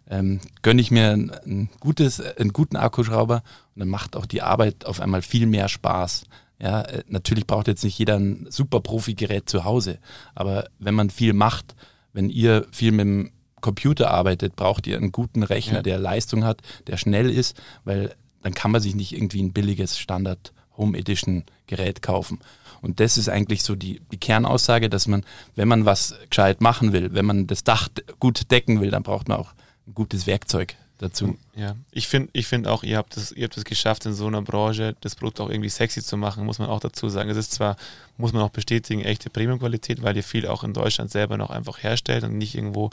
ähm, 0.08 0.40
gönne 0.62 0.80
ich 0.80 0.90
mir 0.90 1.10
ein, 1.10 1.30
ein, 1.44 1.68
gutes, 1.80 2.22
einen 2.22 2.54
guten 2.54 2.76
Akkuschrauber 2.76 3.42
und 3.74 3.80
dann 3.80 3.88
macht 3.88 4.16
auch 4.16 4.24
die 4.24 4.40
Arbeit 4.40 4.86
auf 4.86 5.00
einmal 5.00 5.20
viel 5.20 5.44
mehr 5.44 5.68
Spaß. 5.68 6.24
Ja, 6.58 6.80
äh, 6.80 7.04
natürlich 7.08 7.46
braucht 7.46 7.68
jetzt 7.68 7.84
nicht 7.84 7.98
jeder 7.98 8.18
ein 8.18 8.46
super 8.48 8.80
Profi-Gerät 8.80 9.46
zu 9.46 9.64
Hause, 9.64 9.98
aber 10.34 10.68
wenn 10.78 10.94
man 10.94 11.10
viel 11.10 11.34
macht, 11.34 11.74
wenn 12.14 12.30
ihr 12.30 12.66
viel 12.72 12.92
mit 12.92 13.00
dem 13.00 13.30
Computer 13.60 14.10
arbeitet, 14.10 14.56
braucht 14.56 14.86
ihr 14.86 14.96
einen 14.96 15.12
guten 15.12 15.42
Rechner, 15.42 15.76
ja. 15.76 15.82
der 15.82 15.98
Leistung 15.98 16.44
hat, 16.44 16.62
der 16.86 16.96
schnell 16.96 17.30
ist, 17.30 17.60
weil 17.84 18.14
dann 18.42 18.54
kann 18.54 18.70
man 18.70 18.80
sich 18.80 18.94
nicht 18.94 19.12
irgendwie 19.12 19.42
ein 19.42 19.52
billiges 19.52 19.98
Standard 19.98 20.52
Home 20.76 20.96
Edition 20.98 21.44
Gerät 21.66 22.02
kaufen. 22.02 22.40
Und 22.82 23.00
das 23.00 23.16
ist 23.16 23.28
eigentlich 23.28 23.62
so 23.62 23.74
die, 23.74 24.00
die 24.12 24.18
Kernaussage, 24.18 24.90
dass 24.90 25.06
man, 25.06 25.24
wenn 25.56 25.68
man 25.68 25.86
was 25.86 26.14
gescheit 26.28 26.60
machen 26.60 26.92
will, 26.92 27.14
wenn 27.14 27.24
man 27.24 27.46
das 27.46 27.64
Dach 27.64 27.88
gut 28.20 28.50
decken 28.50 28.80
will, 28.80 28.90
dann 28.90 29.02
braucht 29.02 29.28
man 29.28 29.38
auch 29.38 29.54
ein 29.86 29.94
gutes 29.94 30.26
Werkzeug 30.26 30.76
dazu. 30.98 31.36
Ja, 31.56 31.76
ich 31.90 32.08
finde 32.08 32.30
ich 32.32 32.46
find 32.46 32.66
auch, 32.66 32.82
ihr 32.82 32.96
habt 32.96 33.16
es 33.16 33.34
geschafft, 33.64 34.06
in 34.06 34.14
so 34.14 34.26
einer 34.26 34.42
Branche 34.42 34.96
das 35.00 35.16
Produkt 35.16 35.40
auch 35.40 35.50
irgendwie 35.50 35.68
sexy 35.68 36.02
zu 36.02 36.16
machen, 36.16 36.44
muss 36.44 36.58
man 36.58 36.68
auch 36.68 36.80
dazu 36.80 37.08
sagen. 37.08 37.30
Es 37.30 37.36
ist 37.36 37.52
zwar, 37.52 37.76
muss 38.16 38.32
man 38.32 38.42
auch 38.42 38.50
bestätigen, 38.50 39.02
echte 39.02 39.30
Premium-Qualität, 39.30 40.02
weil 40.02 40.16
ihr 40.16 40.22
viel 40.22 40.46
auch 40.46 40.64
in 40.64 40.72
Deutschland 40.72 41.10
selber 41.10 41.36
noch 41.36 41.50
einfach 41.50 41.82
herstellt 41.82 42.24
und 42.24 42.38
nicht 42.38 42.54
irgendwo 42.54 42.90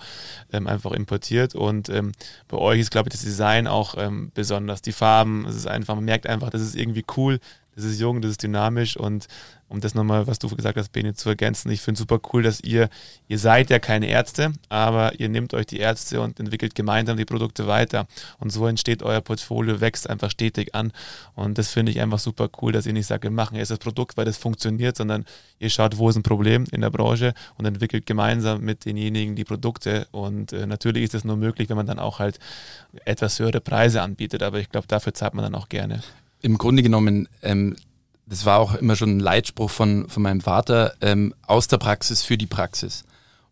ähm, 0.51 0.67
einfach 0.67 0.91
importiert. 0.91 1.55
Und 1.55 1.89
ähm, 1.89 2.11
bei 2.47 2.57
euch 2.57 2.79
ist, 2.79 2.91
glaube 2.91 3.09
ich, 3.09 3.13
das 3.13 3.21
Design 3.21 3.67
auch 3.67 3.95
ähm, 3.97 4.31
besonders. 4.33 4.81
Die 4.81 4.93
Farben, 4.93 5.45
es 5.45 5.55
ist 5.55 5.67
einfach, 5.67 5.95
man 5.95 6.05
merkt 6.05 6.27
einfach, 6.27 6.49
das 6.49 6.61
ist 6.61 6.75
irgendwie 6.75 7.05
cool, 7.17 7.39
das 7.75 7.85
ist 7.85 7.99
jung, 7.99 8.21
das 8.21 8.31
ist 8.31 8.43
dynamisch 8.43 8.97
und 8.97 9.27
um 9.71 9.79
das 9.79 9.95
nochmal, 9.95 10.27
was 10.27 10.37
du 10.37 10.49
gesagt 10.49 10.77
hast, 10.77 10.91
Bene, 10.91 11.13
zu 11.13 11.29
ergänzen, 11.29 11.71
ich 11.71 11.81
finde 11.81 11.97
super 11.97 12.19
cool, 12.33 12.43
dass 12.43 12.59
ihr, 12.59 12.89
ihr 13.29 13.39
seid 13.39 13.69
ja 13.69 13.79
keine 13.79 14.07
Ärzte, 14.07 14.51
aber 14.67 15.17
ihr 15.17 15.29
nehmt 15.29 15.53
euch 15.53 15.65
die 15.65 15.79
Ärzte 15.79 16.19
und 16.19 16.39
entwickelt 16.41 16.75
gemeinsam 16.75 17.15
die 17.15 17.23
Produkte 17.23 17.67
weiter. 17.67 18.05
Und 18.39 18.51
so 18.51 18.67
entsteht 18.67 19.01
euer 19.01 19.21
Portfolio, 19.21 19.79
wächst 19.79 20.09
einfach 20.09 20.29
stetig 20.29 20.75
an. 20.75 20.91
Und 21.35 21.57
das 21.57 21.69
finde 21.69 21.93
ich 21.93 22.01
einfach 22.01 22.19
super 22.19 22.49
cool, 22.61 22.73
dass 22.73 22.85
ihr 22.85 22.91
nicht 22.91 23.07
sagt, 23.07 23.23
wir 23.23 23.31
machen 23.31 23.55
erst 23.55 23.71
das 23.71 23.79
Produkt, 23.79 24.17
weil 24.17 24.25
das 24.25 24.37
funktioniert, 24.37 24.97
sondern 24.97 25.25
ihr 25.59 25.69
schaut, 25.69 25.97
wo 25.97 26.09
ist 26.09 26.17
ein 26.17 26.23
Problem 26.23 26.65
in 26.71 26.81
der 26.81 26.89
Branche 26.89 27.33
und 27.57 27.65
entwickelt 27.65 28.05
gemeinsam 28.05 28.61
mit 28.61 28.83
denjenigen 28.83 29.37
die 29.37 29.45
Produkte. 29.45 30.05
Und 30.11 30.51
äh, 30.51 30.67
natürlich 30.67 31.03
ist 31.03 31.13
das 31.13 31.23
nur 31.23 31.37
möglich, 31.37 31.69
wenn 31.69 31.77
man 31.77 31.87
dann 31.87 31.99
auch 31.99 32.19
halt 32.19 32.39
etwas 33.05 33.39
höhere 33.39 33.61
Preise 33.61 34.01
anbietet, 34.01 34.43
aber 34.43 34.59
ich 34.59 34.69
glaube, 34.69 34.87
dafür 34.87 35.13
zahlt 35.13 35.33
man 35.33 35.43
dann 35.43 35.55
auch 35.55 35.69
gerne. 35.69 36.01
Im 36.41 36.57
Grunde 36.57 36.83
genommen, 36.83 37.29
ähm, 37.41 37.77
das 38.31 38.45
war 38.45 38.59
auch 38.59 38.75
immer 38.75 38.95
schon 38.95 39.17
ein 39.17 39.19
Leitspruch 39.19 39.69
von, 39.69 40.07
von 40.07 40.23
meinem 40.23 40.39
Vater, 40.39 40.93
ähm, 41.01 41.33
aus 41.45 41.67
der 41.67 41.79
Praxis 41.79 42.23
für 42.23 42.37
die 42.37 42.45
Praxis. 42.47 43.03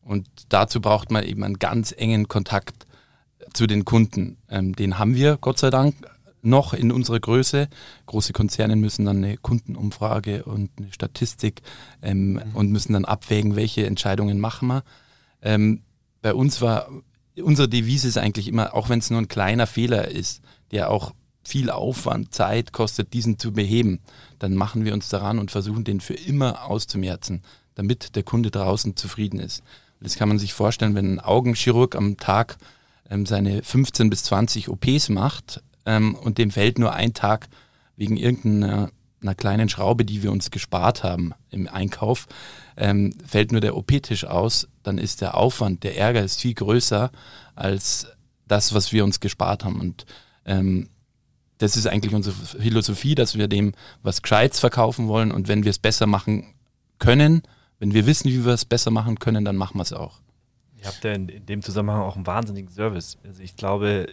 Und 0.01 0.25
dazu 0.47 0.79
braucht 0.79 1.11
man 1.11 1.25
eben 1.25 1.43
einen 1.43 1.59
ganz 1.59 1.93
engen 1.95 2.29
Kontakt 2.29 2.87
zu 3.53 3.67
den 3.67 3.83
Kunden. 3.83 4.37
Ähm, 4.49 4.73
den 4.73 4.97
haben 4.97 5.15
wir, 5.15 5.35
Gott 5.35 5.59
sei 5.59 5.69
Dank, 5.69 5.95
noch 6.41 6.73
in 6.73 6.93
unserer 6.93 7.19
Größe. 7.19 7.67
Große 8.05 8.31
Konzerne 8.31 8.77
müssen 8.77 9.03
dann 9.03 9.17
eine 9.17 9.35
Kundenumfrage 9.35 10.45
und 10.45 10.69
eine 10.77 10.93
Statistik 10.93 11.61
ähm, 12.01 12.35
mhm. 12.35 12.41
und 12.53 12.71
müssen 12.71 12.93
dann 12.93 13.03
abwägen, 13.03 13.57
welche 13.57 13.85
Entscheidungen 13.85 14.39
machen 14.39 14.69
wir. 14.69 14.83
Ähm, 15.41 15.81
bei 16.21 16.33
uns 16.33 16.61
war, 16.61 16.87
unsere 17.35 17.67
Devise 17.67 18.07
ist 18.07 18.17
eigentlich 18.17 18.47
immer, 18.47 18.73
auch 18.73 18.87
wenn 18.87 18.99
es 18.99 19.09
nur 19.09 19.19
ein 19.19 19.27
kleiner 19.27 19.67
Fehler 19.67 20.07
ist, 20.07 20.41
der 20.71 20.89
auch 20.89 21.13
viel 21.43 21.69
Aufwand, 21.69 22.33
Zeit 22.33 22.73
kostet, 22.73 23.13
diesen 23.13 23.39
zu 23.39 23.51
beheben, 23.51 23.99
dann 24.39 24.55
machen 24.55 24.85
wir 24.85 24.93
uns 24.93 25.09
daran 25.09 25.39
und 25.39 25.51
versuchen, 25.51 25.83
den 25.83 26.01
für 26.01 26.13
immer 26.13 26.65
auszumerzen, 26.65 27.41
damit 27.75 28.15
der 28.15 28.23
Kunde 28.23 28.51
draußen 28.51 28.95
zufrieden 28.95 29.39
ist. 29.39 29.63
Das 30.01 30.15
kann 30.15 30.29
man 30.29 30.39
sich 30.39 30.53
vorstellen, 30.53 30.95
wenn 30.95 31.15
ein 31.15 31.19
Augenchirurg 31.19 31.95
am 31.95 32.17
Tag 32.17 32.57
ähm, 33.09 33.25
seine 33.25 33.63
15 33.63 34.09
bis 34.09 34.23
20 34.23 34.69
OPs 34.69 35.09
macht 35.09 35.61
ähm, 35.85 36.15
und 36.15 36.37
dem 36.37 36.51
fällt 36.51 36.79
nur 36.79 36.93
ein 36.93 37.13
Tag 37.13 37.47
wegen 37.95 38.15
irgendeiner 38.15 38.91
einer 39.21 39.35
kleinen 39.35 39.69
Schraube, 39.69 40.05
die 40.05 40.23
wir 40.23 40.31
uns 40.31 40.51
gespart 40.51 41.03
haben 41.03 41.33
im 41.49 41.67
Einkauf, 41.67 42.27
ähm, 42.77 43.13
fällt 43.25 43.51
nur 43.51 43.61
der 43.61 43.75
OP-Tisch 43.75 44.25
aus, 44.25 44.67
dann 44.83 44.97
ist 44.97 45.21
der 45.21 45.35
Aufwand, 45.35 45.83
der 45.83 45.97
Ärger 45.97 46.23
ist 46.23 46.41
viel 46.41 46.53
größer 46.53 47.11
als 47.55 48.07
das, 48.47 48.73
was 48.73 48.93
wir 48.93 49.03
uns 49.03 49.19
gespart 49.19 49.63
haben. 49.63 49.79
Und 49.81 50.05
ähm, 50.45 50.89
das 51.59 51.77
ist 51.77 51.85
eigentlich 51.87 52.13
unsere 52.13 52.35
Philosophie, 52.35 53.15
dass 53.15 53.37
wir 53.37 53.47
dem 53.47 53.73
was 54.01 54.21
Gescheites 54.21 54.59
verkaufen 54.59 55.07
wollen 55.07 55.31
und 55.31 55.47
wenn 55.47 55.63
wir 55.63 55.69
es 55.69 55.79
besser 55.79 56.07
machen 56.07 56.53
können, 56.97 57.43
wenn 57.79 57.93
wir 57.93 58.05
wissen, 58.05 58.29
wie 58.29 58.45
wir 58.45 58.53
es 58.53 58.65
besser 58.65 58.91
machen 58.91 59.19
können, 59.19 59.45
dann 59.45 59.55
machen 59.55 59.77
wir 59.77 59.83
es 59.83 59.93
auch. 59.93 60.19
Ihr 60.81 60.87
habt 60.87 61.03
ja 61.03 61.11
in, 61.11 61.29
in, 61.29 61.45
dem 61.45 61.61
Zusammenhang 61.61 62.01
auch 62.01 62.15
einen 62.15 62.25
wahnsinnigen 62.25 62.71
Service. 62.71 63.17
Also 63.25 63.43
ich 63.43 63.57
glaube, 63.57 64.07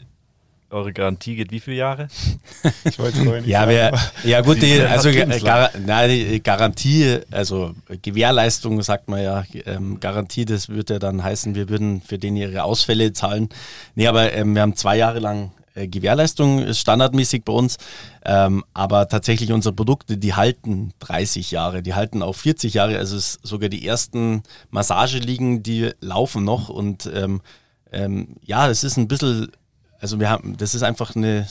eure 0.70 0.92
Garantie 0.92 1.36
geht 1.36 1.52
wie 1.52 1.60
viele 1.60 1.76
Jahre? 1.76 2.08
Ich 2.84 2.98
wollte 2.98 3.18
vorhin 3.18 3.42
nicht 3.42 3.46
ja, 3.46 3.60
sagen. 3.60 3.70
Wir, 3.70 4.00
ja 4.30 4.40
gut, 4.40 4.62
die, 4.62 4.80
also 4.80 5.10
Gar, 5.44 5.70
na, 5.84 6.08
die 6.08 6.42
Garantie, 6.42 7.20
also 7.30 7.74
Gewährleistung 8.02 8.82
sagt 8.82 9.08
man 9.08 9.22
ja, 9.22 9.44
ähm, 9.66 10.00
Garantie, 10.00 10.44
das 10.44 10.68
würde 10.68 10.94
ja 10.94 10.98
dann 10.98 11.22
heißen, 11.22 11.54
wir 11.54 11.68
würden 11.68 12.00
für 12.00 12.18
den 12.18 12.36
ihre 12.36 12.64
Ausfälle 12.64 13.12
zahlen. 13.12 13.48
Nee, 13.94 14.08
aber 14.08 14.32
ähm, 14.32 14.54
wir 14.54 14.62
haben 14.62 14.74
zwei 14.74 14.96
Jahre 14.96 15.20
lang 15.20 15.52
äh, 15.76 15.88
Gewährleistung 15.88 16.60
ist 16.60 16.78
standardmäßig 16.78 17.44
bei 17.44 17.52
uns, 17.52 17.76
ähm, 18.24 18.64
aber 18.74 19.08
tatsächlich 19.08 19.52
unsere 19.52 19.74
Produkte, 19.74 20.16
die 20.16 20.34
halten 20.34 20.92
30 21.00 21.50
Jahre, 21.50 21.82
die 21.82 21.94
halten 21.94 22.22
auch 22.22 22.34
40 22.34 22.74
Jahre, 22.74 22.98
also 22.98 23.18
sogar 23.42 23.68
die 23.68 23.86
ersten 23.86 24.42
Massageliegen, 24.70 25.62
die 25.62 25.90
laufen 26.00 26.44
noch 26.44 26.70
und 26.70 27.10
ähm, 27.14 27.42
ähm, 27.92 28.36
ja, 28.42 28.66
das 28.68 28.84
ist 28.84 28.96
ein 28.96 29.06
bisschen, 29.06 29.52
also 30.00 30.18
wir 30.18 30.30
haben, 30.30 30.56
das 30.56 30.74
ist 30.74 30.82
einfach 30.82 31.14
eine, 31.14 31.46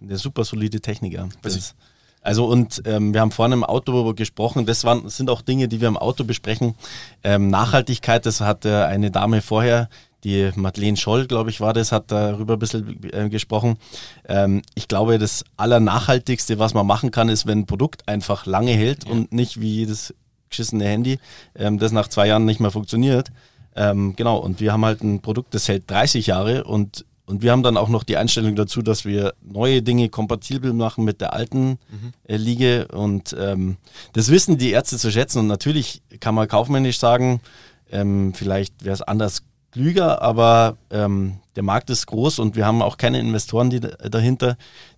eine 0.00 0.16
super 0.18 0.44
solide 0.44 0.80
Technik. 0.80 1.14
Ja. 1.14 1.28
Das, 1.42 1.74
also 2.22 2.46
und 2.46 2.82
ähm, 2.84 3.14
wir 3.14 3.20
haben 3.22 3.30
vorhin 3.30 3.52
im 3.52 3.64
Auto 3.64 4.12
gesprochen, 4.14 4.66
das 4.66 4.84
waren, 4.84 5.08
sind 5.08 5.30
auch 5.30 5.40
Dinge, 5.40 5.68
die 5.68 5.80
wir 5.80 5.88
im 5.88 5.96
Auto 5.96 6.24
besprechen. 6.24 6.74
Ähm, 7.24 7.48
Nachhaltigkeit, 7.48 8.26
das 8.26 8.40
hat 8.40 8.66
äh, 8.66 8.84
eine 8.84 9.10
Dame 9.10 9.40
vorher 9.40 9.88
die 10.24 10.50
Madeleine 10.54 10.96
Scholl, 10.96 11.26
glaube 11.26 11.50
ich, 11.50 11.60
war 11.60 11.72
das, 11.72 11.92
hat 11.92 12.10
darüber 12.10 12.54
ein 12.54 12.58
bisschen 12.58 13.00
äh, 13.12 13.28
gesprochen. 13.28 13.76
Ähm, 14.28 14.62
ich 14.74 14.88
glaube, 14.88 15.18
das 15.18 15.44
Allernachhaltigste, 15.56 16.58
was 16.58 16.74
man 16.74 16.86
machen 16.86 17.10
kann, 17.10 17.28
ist, 17.28 17.46
wenn 17.46 17.60
ein 17.60 17.66
Produkt 17.66 18.08
einfach 18.08 18.46
lange 18.46 18.72
hält 18.72 19.04
ja. 19.04 19.12
und 19.12 19.32
nicht 19.32 19.60
wie 19.60 19.74
jedes 19.74 20.14
geschissene 20.50 20.84
Handy, 20.84 21.18
ähm, 21.54 21.78
das 21.78 21.92
nach 21.92 22.08
zwei 22.08 22.26
Jahren 22.26 22.44
nicht 22.44 22.60
mehr 22.60 22.70
funktioniert. 22.70 23.30
Ähm, 23.74 24.14
genau, 24.16 24.36
und 24.38 24.60
wir 24.60 24.72
haben 24.72 24.84
halt 24.84 25.02
ein 25.02 25.20
Produkt, 25.20 25.54
das 25.54 25.68
hält 25.68 25.90
30 25.90 26.26
Jahre 26.26 26.64
und, 26.64 27.06
und 27.24 27.40
wir 27.42 27.52
haben 27.52 27.62
dann 27.62 27.76
auch 27.76 27.88
noch 27.88 28.02
die 28.02 28.16
Einstellung 28.16 28.56
dazu, 28.56 28.82
dass 28.82 29.04
wir 29.04 29.32
neue 29.40 29.80
Dinge 29.80 30.08
kompatibel 30.08 30.72
machen 30.72 31.04
mit 31.04 31.20
der 31.20 31.32
alten 31.32 31.78
mhm. 31.88 32.12
äh, 32.24 32.36
Liege 32.36 32.88
und 32.88 33.34
ähm, 33.38 33.76
das 34.12 34.30
wissen 34.30 34.58
die 34.58 34.72
Ärzte 34.72 34.98
zu 34.98 35.10
schätzen 35.12 35.38
und 35.38 35.46
natürlich 35.46 36.02
kann 36.18 36.34
man 36.34 36.48
kaufmännisch 36.48 36.98
sagen, 36.98 37.40
ähm, 37.92 38.34
vielleicht 38.34 38.84
wäre 38.84 38.94
es 38.94 39.02
anders 39.02 39.42
klüger, 39.70 40.22
aber 40.22 40.76
ähm, 40.90 41.38
der 41.56 41.62
Markt 41.62 41.90
ist 41.90 42.06
groß 42.06 42.38
und 42.38 42.56
wir 42.56 42.66
haben 42.66 42.82
auch 42.82 42.96
keine 42.96 43.20
Investoren 43.20 43.70
die 43.70 43.80
dahinter, 43.80 44.56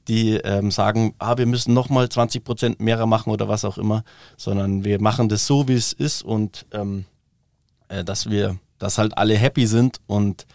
die 0.09 0.35
ähm, 0.37 0.71
sagen, 0.71 1.15
ah, 1.19 1.37
wir 1.37 1.47
müssen 1.47 1.75
nochmal 1.75 2.09
20 2.09 2.45
Prozent 2.45 2.81
mehr 2.81 3.05
machen 3.07 3.31
oder 3.31 3.49
was 3.49 3.65
auch 3.65 3.79
immer, 3.79 4.05
sondern 4.37 4.85
wir 4.85 5.01
machen 5.01 5.29
das 5.29 5.47
so, 5.47 5.69
wie 5.69 5.75
es 5.75 5.93
ist 5.93 6.23
und 6.23 6.67
ähm, 6.73 7.05
äh, 7.89 8.05
dass 8.05 8.31
wir, 8.31 8.59
dass 8.79 8.99
halt 8.99 9.17
alle 9.17 9.37
happy 9.37 9.67
sind 9.67 10.01
und 10.07 10.47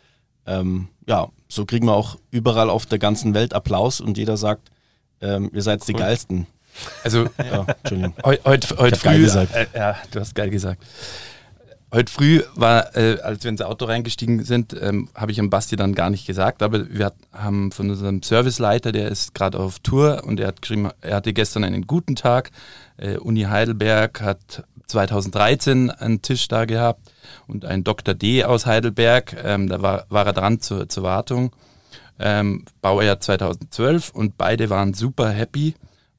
ähm, 0.46 0.90
ja, 1.08 1.30
so 1.48 1.66
kriegen 1.66 1.88
wir 1.88 1.94
auch 1.94 2.18
überall 2.32 2.70
auf 2.70 2.86
der 2.86 3.00
ganzen 3.00 3.34
Welt 3.34 3.54
Applaus 3.54 4.02
und 4.02 4.18
jeder 4.18 4.38
sagt, 4.38 4.72
ähm, 5.22 5.50
ihr 5.54 5.62
seid 5.62 5.82
cool. 5.82 5.88
die 5.88 5.94
geilsten. 5.94 6.48
Also, 7.04 7.28
ja, 7.38 7.66
Entschuldigung. 7.84 8.14
Heute 8.24 8.46
heut, 8.46 8.78
heut 8.78 8.98
früh, 8.98 9.26
äh, 9.26 9.68
ja, 9.74 9.96
du 10.12 10.20
hast 10.20 10.36
geil 10.36 10.50
gesagt. 10.50 10.84
Heute 11.90 12.12
früh 12.12 12.44
war, 12.54 12.98
äh, 12.98 13.22
als 13.22 13.46
wir 13.46 13.50
ins 13.50 13.62
Auto 13.62 13.86
reingestiegen 13.86 14.44
sind, 14.44 14.76
ähm, 14.78 15.08
habe 15.16 15.32
ich 15.32 15.40
am 15.40 15.50
Basti 15.50 15.78
dann 15.78 15.96
gar 15.96 16.10
nicht 16.10 16.28
gesagt, 16.28 16.62
aber 16.62 16.90
wir 16.90 17.14
haben 17.32 17.72
von 17.72 17.90
unserem 17.90 18.22
Serviceleiter, 18.22 18.92
der 18.92 19.08
ist 19.08 19.34
gerade 19.34 19.58
auf 19.58 19.80
Tour 19.80 20.24
und 20.26 20.42
er 20.42 20.48
hat 20.48 20.62
geschrieben, 20.62 20.90
er 21.00 21.16
hatte 21.16 21.32
gestern 21.32 21.64
einen 21.64 21.88
guten 21.88 22.18
Tag. 22.18 22.52
Äh, 22.98 23.16
Uni 23.16 23.44
Heidelberg 23.44 24.20
hat 24.20 24.66
2013 24.88 25.90
einen 25.90 26.22
Tisch 26.22 26.50
da 26.50 26.66
gehabt 26.66 27.10
und 27.48 27.64
ein 27.64 27.86
Dr. 27.86 28.14
D 28.14 28.44
aus 28.44 28.66
Heidelberg, 28.66 29.38
ähm, 29.42 29.70
da 29.70 29.82
war, 29.82 30.08
war 30.10 30.26
er 30.26 30.34
dran 30.34 30.60
zur, 30.60 30.90
zur 30.90 31.04
Wartung. 31.04 31.56
Ähm, 32.20 32.66
Baujahr 32.82 33.22
2012 33.22 34.10
und 34.10 34.38
beide 34.38 34.70
waren 34.70 34.94
super 34.94 35.30
happy, 35.30 35.74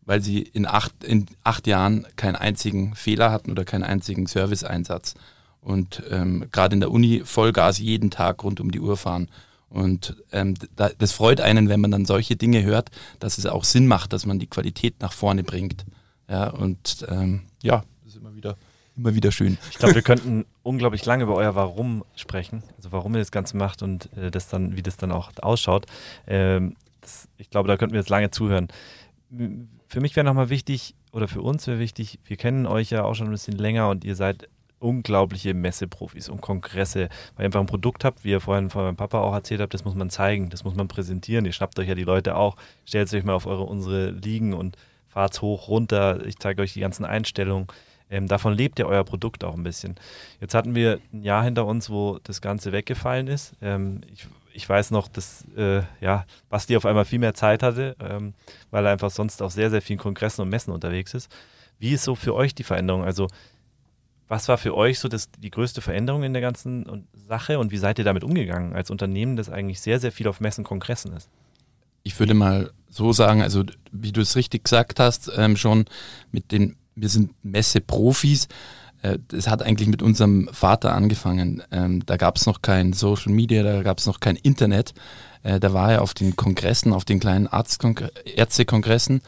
weil 0.07 0.22
sie 0.22 0.40
in 0.40 0.64
acht, 0.64 1.04
in 1.04 1.26
acht 1.44 1.66
Jahren 1.66 2.07
keinen 2.16 2.37
einzigen 2.37 2.94
Fehler 2.94 3.31
hatten 3.31 3.50
oder 3.50 3.66
keinen 3.66 3.85
einzigen 3.85 4.26
Serviceeinsatz 4.26 5.14
und 5.60 6.02
ähm, 6.10 6.46
gerade 6.52 6.74
in 6.74 6.80
der 6.80 6.90
Uni 6.90 7.22
Vollgas 7.24 7.78
jeden 7.78 8.10
Tag 8.10 8.42
rund 8.44 8.60
um 8.60 8.70
die 8.70 8.80
Uhr 8.80 8.96
fahren. 8.96 9.28
Und 9.70 10.16
ähm, 10.32 10.54
da, 10.76 10.90
das 10.96 11.12
freut 11.12 11.40
einen, 11.40 11.68
wenn 11.68 11.80
man 11.80 11.90
dann 11.90 12.06
solche 12.06 12.36
Dinge 12.36 12.62
hört, 12.62 12.90
dass 13.20 13.36
es 13.38 13.46
auch 13.46 13.64
Sinn 13.64 13.86
macht, 13.86 14.12
dass 14.12 14.24
man 14.24 14.38
die 14.38 14.46
Qualität 14.46 15.00
nach 15.00 15.12
vorne 15.12 15.44
bringt. 15.44 15.84
Ja, 16.28 16.48
und 16.48 17.06
ähm, 17.08 17.42
ja, 17.62 17.82
das 18.04 18.14
ist 18.14 18.20
immer 18.20 18.34
wieder, 18.34 18.56
immer 18.96 19.14
wieder 19.14 19.30
schön. 19.30 19.58
Ich 19.70 19.78
glaube, 19.78 19.94
wir 19.94 20.02
könnten 20.02 20.46
unglaublich 20.62 21.04
lange 21.04 21.24
über 21.24 21.34
euer 21.34 21.54
Warum 21.54 22.04
sprechen, 22.16 22.62
also 22.76 22.92
warum 22.92 23.14
ihr 23.14 23.20
das 23.20 23.30
Ganze 23.30 23.56
macht 23.56 23.82
und 23.82 24.10
äh, 24.16 24.30
das 24.30 24.48
dann, 24.48 24.76
wie 24.76 24.82
das 24.82 24.96
dann 24.96 25.12
auch 25.12 25.30
ausschaut. 25.40 25.86
Ähm, 26.26 26.76
das, 27.00 27.28
ich 27.36 27.50
glaube, 27.50 27.68
da 27.68 27.76
könnten 27.76 27.92
wir 27.92 28.00
jetzt 28.00 28.10
lange 28.10 28.30
zuhören. 28.30 28.68
Für 29.86 30.00
mich 30.00 30.16
wäre 30.16 30.24
nochmal 30.24 30.48
wichtig, 30.48 30.94
oder 31.12 31.28
für 31.28 31.42
uns 31.42 31.66
wäre 31.66 31.78
wichtig, 31.78 32.18
wir 32.24 32.36
kennen 32.36 32.66
euch 32.66 32.90
ja 32.90 33.04
auch 33.04 33.14
schon 33.14 33.28
ein 33.28 33.32
bisschen 33.32 33.56
länger 33.56 33.88
und 33.88 34.04
ihr 34.04 34.16
seid 34.16 34.48
unglaubliche 34.80 35.54
Messeprofis 35.54 36.28
und 36.28 36.40
Kongresse, 36.40 37.08
weil 37.34 37.44
ihr 37.44 37.46
einfach 37.46 37.60
ein 37.60 37.66
Produkt 37.66 38.04
habt, 38.04 38.24
wie 38.24 38.30
ihr 38.30 38.40
vorhin 38.40 38.70
von 38.70 38.84
meinem 38.84 38.96
Papa 38.96 39.20
auch 39.20 39.34
erzählt 39.34 39.60
habt, 39.60 39.74
das 39.74 39.84
muss 39.84 39.94
man 39.94 40.10
zeigen, 40.10 40.50
das 40.50 40.64
muss 40.64 40.74
man 40.74 40.88
präsentieren. 40.88 41.44
Ihr 41.44 41.52
schnappt 41.52 41.78
euch 41.78 41.88
ja 41.88 41.94
die 41.94 42.04
Leute 42.04 42.36
auch, 42.36 42.56
stellt 42.84 43.12
euch 43.12 43.24
mal 43.24 43.34
auf 43.34 43.46
eure 43.46 43.64
unsere 43.64 44.10
Liegen 44.10 44.54
und 44.54 44.76
fahrt 45.08 45.40
hoch, 45.42 45.68
runter. 45.68 46.24
Ich 46.26 46.38
zeige 46.38 46.62
euch 46.62 46.72
die 46.72 46.80
ganzen 46.80 47.04
Einstellungen. 47.04 47.66
Ähm, 48.10 48.26
davon 48.26 48.54
lebt 48.54 48.78
ja 48.78 48.86
euer 48.86 49.04
Produkt 49.04 49.44
auch 49.44 49.54
ein 49.54 49.62
bisschen. 49.62 49.96
Jetzt 50.40 50.54
hatten 50.54 50.74
wir 50.74 51.00
ein 51.12 51.22
Jahr 51.22 51.44
hinter 51.44 51.66
uns, 51.66 51.90
wo 51.90 52.18
das 52.22 52.40
Ganze 52.40 52.72
weggefallen 52.72 53.26
ist. 53.26 53.54
Ähm, 53.60 54.00
ich, 54.12 54.26
ich, 54.54 54.68
weiß 54.68 54.92
noch, 54.92 55.08
dass 55.08 55.44
äh, 55.56 55.82
ja, 56.00 56.24
Basti 56.48 56.76
auf 56.76 56.86
einmal 56.86 57.04
viel 57.04 57.18
mehr 57.18 57.34
Zeit 57.34 57.62
hatte, 57.62 57.96
ähm, 58.00 58.32
weil 58.70 58.86
er 58.86 58.92
einfach 58.92 59.10
sonst 59.10 59.42
auf 59.42 59.52
sehr, 59.52 59.70
sehr 59.70 59.82
vielen 59.82 59.98
Kongressen 59.98 60.42
und 60.42 60.48
Messen 60.48 60.72
unterwegs 60.72 61.12
ist. 61.14 61.30
Wie 61.78 61.92
ist 61.92 62.04
so 62.04 62.14
für 62.14 62.34
euch 62.34 62.54
die 62.54 62.64
Veränderung? 62.64 63.04
Also 63.04 63.28
was 64.28 64.48
war 64.48 64.58
für 64.58 64.76
euch 64.76 64.98
so 64.98 65.08
das, 65.08 65.30
die 65.30 65.50
größte 65.50 65.80
Veränderung 65.80 66.22
in 66.22 66.32
der 66.32 66.42
ganzen 66.42 67.06
Sache 67.12 67.58
und 67.58 67.72
wie 67.72 67.78
seid 67.78 67.98
ihr 67.98 68.04
damit 68.04 68.24
umgegangen 68.24 68.74
als 68.74 68.90
Unternehmen, 68.90 69.36
das 69.36 69.48
eigentlich 69.48 69.80
sehr, 69.80 69.98
sehr 69.98 70.12
viel 70.12 70.28
auf 70.28 70.40
Messen, 70.40 70.64
Kongressen 70.64 71.12
ist? 71.14 71.28
Ich 72.02 72.18
würde 72.18 72.34
mal 72.34 72.70
so 72.90 73.12
sagen, 73.12 73.42
also 73.42 73.64
wie 73.90 74.12
du 74.12 74.20
es 74.20 74.36
richtig 74.36 74.64
gesagt 74.64 75.00
hast, 75.00 75.30
ähm, 75.36 75.56
schon 75.56 75.86
mit 76.30 76.52
den, 76.52 76.76
wir 76.94 77.08
sind 77.08 77.32
Messe-Profis. 77.42 78.48
Äh, 79.02 79.18
das 79.28 79.48
hat 79.48 79.62
eigentlich 79.62 79.88
mit 79.88 80.02
unserem 80.02 80.48
Vater 80.52 80.94
angefangen. 80.94 81.62
Ähm, 81.70 82.04
da 82.06 82.16
gab 82.16 82.36
es 82.36 82.46
noch 82.46 82.62
kein 82.62 82.92
Social 82.92 83.32
Media, 83.32 83.62
da 83.62 83.82
gab 83.82 83.98
es 83.98 84.06
noch 84.06 84.20
kein 84.20 84.36
Internet. 84.36 84.94
Äh, 85.42 85.60
da 85.60 85.72
war 85.72 85.92
er 85.92 86.02
auf 86.02 86.14
den 86.14 86.36
Kongressen, 86.36 86.92
auf 86.92 87.04
den 87.04 87.20
kleinen 87.20 87.48
Ärztekongressen 88.36 89.22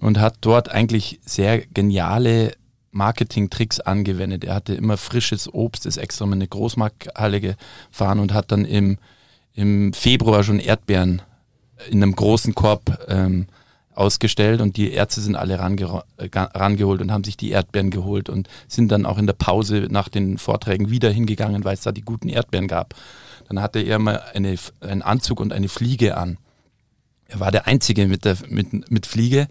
und 0.00 0.18
hat 0.18 0.36
dort 0.40 0.70
eigentlich 0.70 1.20
sehr 1.24 1.58
geniale 1.66 2.52
Marketing-Tricks 2.92 3.80
angewendet. 3.80 4.44
Er 4.44 4.54
hatte 4.54 4.74
immer 4.74 4.96
frisches 4.96 5.52
Obst, 5.52 5.86
ist 5.86 5.96
extra 5.96 6.26
mal 6.26 6.34
eine 6.34 6.46
Großmarkthalle 6.46 7.40
gefahren 7.40 8.20
und 8.20 8.32
hat 8.32 8.52
dann 8.52 8.64
im, 8.64 8.98
im 9.54 9.92
Februar 9.92 10.44
schon 10.44 10.60
Erdbeeren 10.60 11.22
in 11.90 12.02
einem 12.02 12.14
großen 12.14 12.54
Korb 12.54 13.06
ähm, 13.08 13.46
ausgestellt 13.94 14.60
und 14.60 14.76
die 14.76 14.92
Ärzte 14.92 15.20
sind 15.20 15.36
alle 15.36 15.58
range 15.58 16.02
rangeholt 16.18 17.02
und 17.02 17.12
haben 17.12 17.24
sich 17.24 17.36
die 17.36 17.50
Erdbeeren 17.50 17.90
geholt 17.90 18.28
und 18.28 18.48
sind 18.68 18.90
dann 18.90 19.04
auch 19.04 19.18
in 19.18 19.26
der 19.26 19.34
Pause 19.34 19.88
nach 19.90 20.08
den 20.08 20.38
Vorträgen 20.38 20.90
wieder 20.90 21.10
hingegangen, 21.10 21.64
weil 21.64 21.74
es 21.74 21.82
da 21.82 21.92
die 21.92 22.02
guten 22.02 22.28
Erdbeeren 22.28 22.68
gab. 22.68 22.94
Dann 23.48 23.60
hatte 23.60 23.80
er 23.80 23.98
mal 23.98 24.22
eine, 24.34 24.56
einen 24.80 25.02
Anzug 25.02 25.40
und 25.40 25.52
eine 25.52 25.68
Fliege 25.68 26.16
an. 26.16 26.38
Er 27.26 27.40
war 27.40 27.50
der 27.50 27.66
Einzige 27.66 28.06
mit, 28.06 28.24
der, 28.24 28.36
mit, 28.48 28.90
mit 28.90 29.06
Fliege 29.06 29.48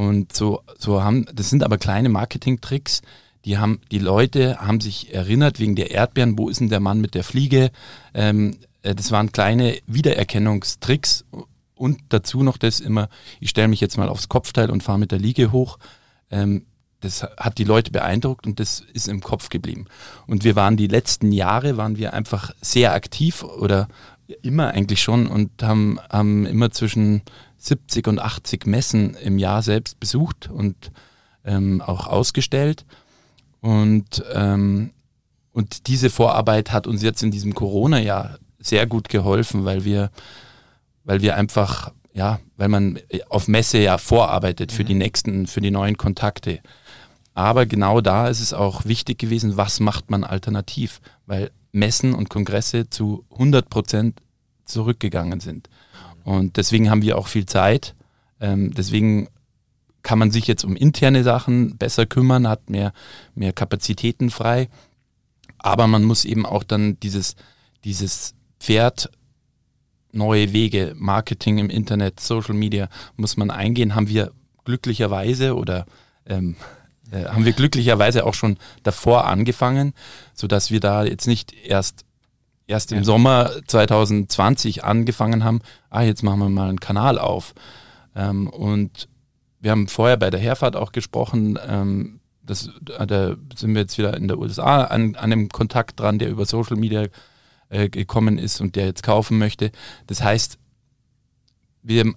und 0.00 0.34
so, 0.34 0.62
so 0.78 1.04
haben, 1.04 1.26
das 1.34 1.50
sind 1.50 1.62
aber 1.62 1.76
kleine 1.76 2.08
Marketing-Tricks. 2.08 3.02
Die 3.44 3.58
haben, 3.58 3.82
die 3.90 3.98
Leute 3.98 4.58
haben 4.58 4.80
sich 4.80 5.12
erinnert 5.12 5.60
wegen 5.60 5.76
der 5.76 5.90
Erdbeeren, 5.90 6.38
wo 6.38 6.48
ist 6.48 6.60
denn 6.60 6.70
der 6.70 6.80
Mann 6.80 7.02
mit 7.02 7.14
der 7.14 7.22
Fliege? 7.22 7.70
Ähm, 8.14 8.56
äh, 8.80 8.94
das 8.94 9.12
waren 9.12 9.30
kleine 9.30 9.76
Wiedererkennungstricks 9.86 11.26
und 11.74 12.00
dazu 12.08 12.42
noch 12.42 12.56
das 12.56 12.80
immer, 12.80 13.10
ich 13.40 13.50
stelle 13.50 13.68
mich 13.68 13.82
jetzt 13.82 13.98
mal 13.98 14.08
aufs 14.08 14.30
Kopfteil 14.30 14.70
und 14.70 14.82
fahre 14.82 14.98
mit 14.98 15.12
der 15.12 15.18
Liege 15.18 15.52
hoch. 15.52 15.78
Ähm, 16.30 16.64
das 17.00 17.22
hat 17.36 17.58
die 17.58 17.64
Leute 17.64 17.90
beeindruckt 17.90 18.46
und 18.46 18.58
das 18.58 18.80
ist 18.94 19.06
im 19.06 19.20
Kopf 19.20 19.50
geblieben. 19.50 19.84
Und 20.26 20.44
wir 20.44 20.56
waren 20.56 20.78
die 20.78 20.86
letzten 20.86 21.30
Jahre, 21.30 21.76
waren 21.76 21.98
wir 21.98 22.14
einfach 22.14 22.54
sehr 22.62 22.94
aktiv 22.94 23.42
oder 23.42 23.86
immer 24.40 24.68
eigentlich 24.68 25.02
schon 25.02 25.26
und 25.26 25.62
haben, 25.62 26.00
haben 26.10 26.46
immer 26.46 26.70
zwischen 26.70 27.20
70 27.60 28.08
und 28.08 28.18
80 28.18 28.66
Messen 28.66 29.14
im 29.14 29.38
Jahr 29.38 29.62
selbst 29.62 30.00
besucht 30.00 30.48
und 30.50 30.90
ähm, 31.44 31.80
auch 31.80 32.06
ausgestellt. 32.06 32.84
Und, 33.60 34.24
ähm, 34.32 34.92
und 35.52 35.86
diese 35.86 36.10
Vorarbeit 36.10 36.72
hat 36.72 36.86
uns 36.86 37.02
jetzt 37.02 37.22
in 37.22 37.30
diesem 37.30 37.54
Corona-Jahr 37.54 38.38
sehr 38.58 38.86
gut 38.86 39.08
geholfen, 39.08 39.64
weil 39.64 39.84
wir, 39.84 40.10
weil 41.04 41.20
wir 41.20 41.36
einfach, 41.36 41.92
ja, 42.14 42.40
weil 42.56 42.68
man 42.68 42.98
auf 43.28 43.46
Messe 43.46 43.78
ja 43.78 43.98
vorarbeitet 43.98 44.72
für 44.72 44.84
die 44.84 44.94
mhm. 44.94 45.00
nächsten, 45.00 45.46
für 45.46 45.60
die 45.60 45.70
neuen 45.70 45.96
Kontakte. 45.96 46.60
Aber 47.34 47.66
genau 47.66 48.00
da 48.00 48.28
ist 48.28 48.40
es 48.40 48.52
auch 48.52 48.84
wichtig 48.86 49.18
gewesen, 49.18 49.56
was 49.56 49.80
macht 49.80 50.10
man 50.10 50.24
alternativ, 50.24 51.00
weil 51.26 51.50
Messen 51.72 52.14
und 52.14 52.28
Kongresse 52.28 52.90
zu 52.90 53.24
100 53.32 53.68
Prozent 53.70 54.20
zurückgegangen 54.64 55.40
sind. 55.40 55.68
Und 56.24 56.56
deswegen 56.56 56.90
haben 56.90 57.02
wir 57.02 57.18
auch 57.18 57.28
viel 57.28 57.46
Zeit. 57.46 57.94
Ähm, 58.40 58.72
deswegen 58.74 59.28
kann 60.02 60.18
man 60.18 60.30
sich 60.30 60.46
jetzt 60.46 60.64
um 60.64 60.76
interne 60.76 61.22
Sachen 61.22 61.76
besser 61.76 62.06
kümmern, 62.06 62.48
hat 62.48 62.70
mehr, 62.70 62.92
mehr 63.34 63.52
Kapazitäten 63.52 64.30
frei. 64.30 64.68
Aber 65.58 65.86
man 65.86 66.04
muss 66.04 66.24
eben 66.24 66.46
auch 66.46 66.64
dann 66.64 66.98
dieses, 67.00 67.36
dieses 67.84 68.34
Pferd 68.58 69.10
neue 70.12 70.52
Wege, 70.52 70.94
Marketing 70.96 71.58
im 71.58 71.70
Internet, 71.70 72.20
Social 72.20 72.54
Media, 72.54 72.88
muss 73.16 73.36
man 73.36 73.50
eingehen, 73.50 73.94
haben 73.94 74.08
wir 74.08 74.32
glücklicherweise 74.64 75.54
oder 75.54 75.86
ähm, 76.26 76.56
äh, 77.10 77.24
haben 77.26 77.44
wir 77.44 77.52
glücklicherweise 77.52 78.24
auch 78.24 78.34
schon 78.34 78.56
davor 78.82 79.26
angefangen, 79.26 79.94
sodass 80.34 80.70
wir 80.70 80.80
da 80.80 81.04
jetzt 81.04 81.26
nicht 81.26 81.52
erst 81.52 82.04
erst 82.70 82.92
im 82.92 82.98
ja. 82.98 83.04
Sommer 83.04 83.50
2020 83.66 84.84
angefangen 84.84 85.44
haben, 85.44 85.60
ah, 85.90 86.02
jetzt 86.02 86.22
machen 86.22 86.38
wir 86.38 86.48
mal 86.48 86.68
einen 86.68 86.80
Kanal 86.80 87.18
auf. 87.18 87.54
Ähm, 88.14 88.48
und 88.48 89.08
wir 89.60 89.72
haben 89.72 89.88
vorher 89.88 90.16
bei 90.16 90.30
der 90.30 90.40
Herfahrt 90.40 90.76
auch 90.76 90.92
gesprochen, 90.92 91.58
ähm, 91.66 92.20
das, 92.42 92.70
da 92.82 93.36
sind 93.54 93.74
wir 93.74 93.82
jetzt 93.82 93.98
wieder 93.98 94.16
in 94.16 94.26
der 94.26 94.38
USA 94.38 94.84
an, 94.84 95.14
an 95.14 95.32
einem 95.32 95.48
Kontakt 95.50 96.00
dran, 96.00 96.18
der 96.18 96.30
über 96.30 96.46
Social 96.46 96.76
Media 96.76 97.06
äh, 97.68 97.88
gekommen 97.88 98.38
ist 98.38 98.60
und 98.60 98.76
der 98.76 98.86
jetzt 98.86 99.02
kaufen 99.02 99.38
möchte. 99.38 99.70
Das 100.06 100.22
heißt, 100.22 100.58
wir, 101.82 102.06
äh, 102.06 102.14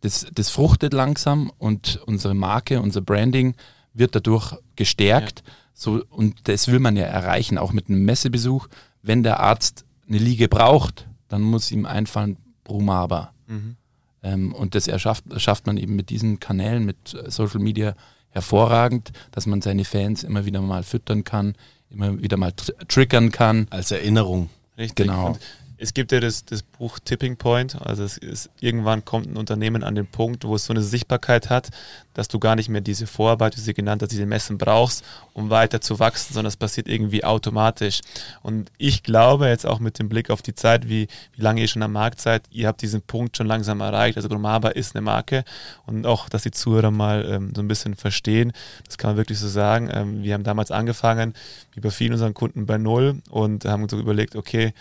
das, 0.00 0.26
das 0.32 0.50
fruchtet 0.50 0.92
langsam 0.92 1.50
und 1.58 2.00
unsere 2.06 2.34
Marke, 2.34 2.80
unser 2.80 3.00
Branding 3.00 3.54
wird 3.94 4.14
dadurch 4.14 4.54
gestärkt. 4.76 5.42
Ja. 5.44 5.52
So, 5.72 6.04
und 6.10 6.46
das 6.48 6.68
will 6.68 6.78
man 6.78 6.96
ja 6.96 7.04
erreichen, 7.04 7.58
auch 7.58 7.72
mit 7.72 7.88
einem 7.88 8.04
Messebesuch. 8.04 8.68
Wenn 9.04 9.22
der 9.22 9.40
Arzt 9.40 9.84
eine 10.08 10.18
Liege 10.18 10.48
braucht, 10.48 11.06
dann 11.28 11.42
muss 11.42 11.70
ihm 11.70 11.84
einfallen 11.84 12.38
Brumaba. 12.64 13.32
Mhm. 13.46 13.76
Ähm, 14.22 14.54
und 14.54 14.74
das 14.74 14.88
erschafft, 14.88 15.24
schafft 15.36 15.66
man 15.66 15.76
eben 15.76 15.94
mit 15.94 16.08
diesen 16.08 16.40
Kanälen, 16.40 16.86
mit 16.86 17.14
Social 17.26 17.60
Media 17.60 17.94
hervorragend, 18.30 19.12
dass 19.30 19.46
man 19.46 19.60
seine 19.60 19.84
Fans 19.84 20.24
immer 20.24 20.46
wieder 20.46 20.62
mal 20.62 20.82
füttern 20.82 21.22
kann, 21.22 21.54
immer 21.90 22.20
wieder 22.22 22.38
mal 22.38 22.52
tr 22.52 22.72
triggern 22.88 23.30
kann. 23.30 23.66
Als 23.68 23.90
Erinnerung. 23.90 24.48
Richtig. 24.78 25.06
Genau. 25.06 25.28
Und 25.28 25.38
es 25.84 25.92
gibt 25.92 26.12
ja 26.12 26.20
das, 26.20 26.46
das 26.46 26.62
Buch 26.62 26.98
Tipping 26.98 27.36
Point, 27.36 27.80
also 27.82 28.04
es 28.04 28.16
ist, 28.16 28.48
irgendwann 28.58 29.04
kommt 29.04 29.26
ein 29.26 29.36
Unternehmen 29.36 29.84
an 29.84 29.94
den 29.94 30.06
Punkt, 30.06 30.44
wo 30.44 30.54
es 30.54 30.64
so 30.64 30.72
eine 30.72 30.82
Sichtbarkeit 30.82 31.50
hat, 31.50 31.68
dass 32.14 32.28
du 32.28 32.38
gar 32.38 32.56
nicht 32.56 32.70
mehr 32.70 32.80
diese 32.80 33.06
Vorarbeit, 33.06 33.54
wie 33.56 33.60
sie 33.60 33.74
genannt 33.74 34.00
hat, 34.00 34.10
diese 34.10 34.24
Messen 34.24 34.56
brauchst, 34.56 35.04
um 35.34 35.50
weiter 35.50 35.82
zu 35.82 35.98
wachsen, 35.98 36.32
sondern 36.32 36.48
es 36.48 36.56
passiert 36.56 36.88
irgendwie 36.88 37.22
automatisch. 37.22 38.00
Und 38.42 38.72
ich 38.78 39.02
glaube 39.02 39.48
jetzt 39.48 39.66
auch 39.66 39.78
mit 39.78 39.98
dem 39.98 40.08
Blick 40.08 40.30
auf 40.30 40.40
die 40.40 40.54
Zeit, 40.54 40.88
wie, 40.88 41.06
wie 41.36 41.42
lange 41.42 41.60
ihr 41.60 41.68
schon 41.68 41.82
am 41.82 41.92
Markt 41.92 42.18
seid, 42.18 42.44
ihr 42.50 42.66
habt 42.66 42.80
diesen 42.80 43.02
Punkt 43.02 43.36
schon 43.36 43.46
langsam 43.46 43.80
erreicht. 43.80 44.16
Also 44.16 44.30
Gromaba 44.30 44.70
ist 44.70 44.96
eine 44.96 45.02
Marke 45.02 45.44
und 45.84 46.06
auch, 46.06 46.30
dass 46.30 46.44
die 46.44 46.50
Zuhörer 46.50 46.90
mal 46.90 47.26
ähm, 47.28 47.52
so 47.54 47.60
ein 47.60 47.68
bisschen 47.68 47.94
verstehen, 47.94 48.52
das 48.86 48.96
kann 48.96 49.10
man 49.10 49.16
wirklich 49.18 49.38
so 49.38 49.48
sagen. 49.48 49.90
Ähm, 49.92 50.22
wir 50.22 50.32
haben 50.32 50.44
damals 50.44 50.70
angefangen, 50.70 51.34
wie 51.74 51.80
bei 51.80 51.90
vielen 51.90 52.12
unseren 52.12 52.32
Kunden 52.32 52.64
bei 52.64 52.78
Null 52.78 53.20
und 53.28 53.66
haben 53.66 53.82
uns 53.82 53.92
so 53.92 53.98
überlegt, 53.98 54.34
okay, 54.34 54.72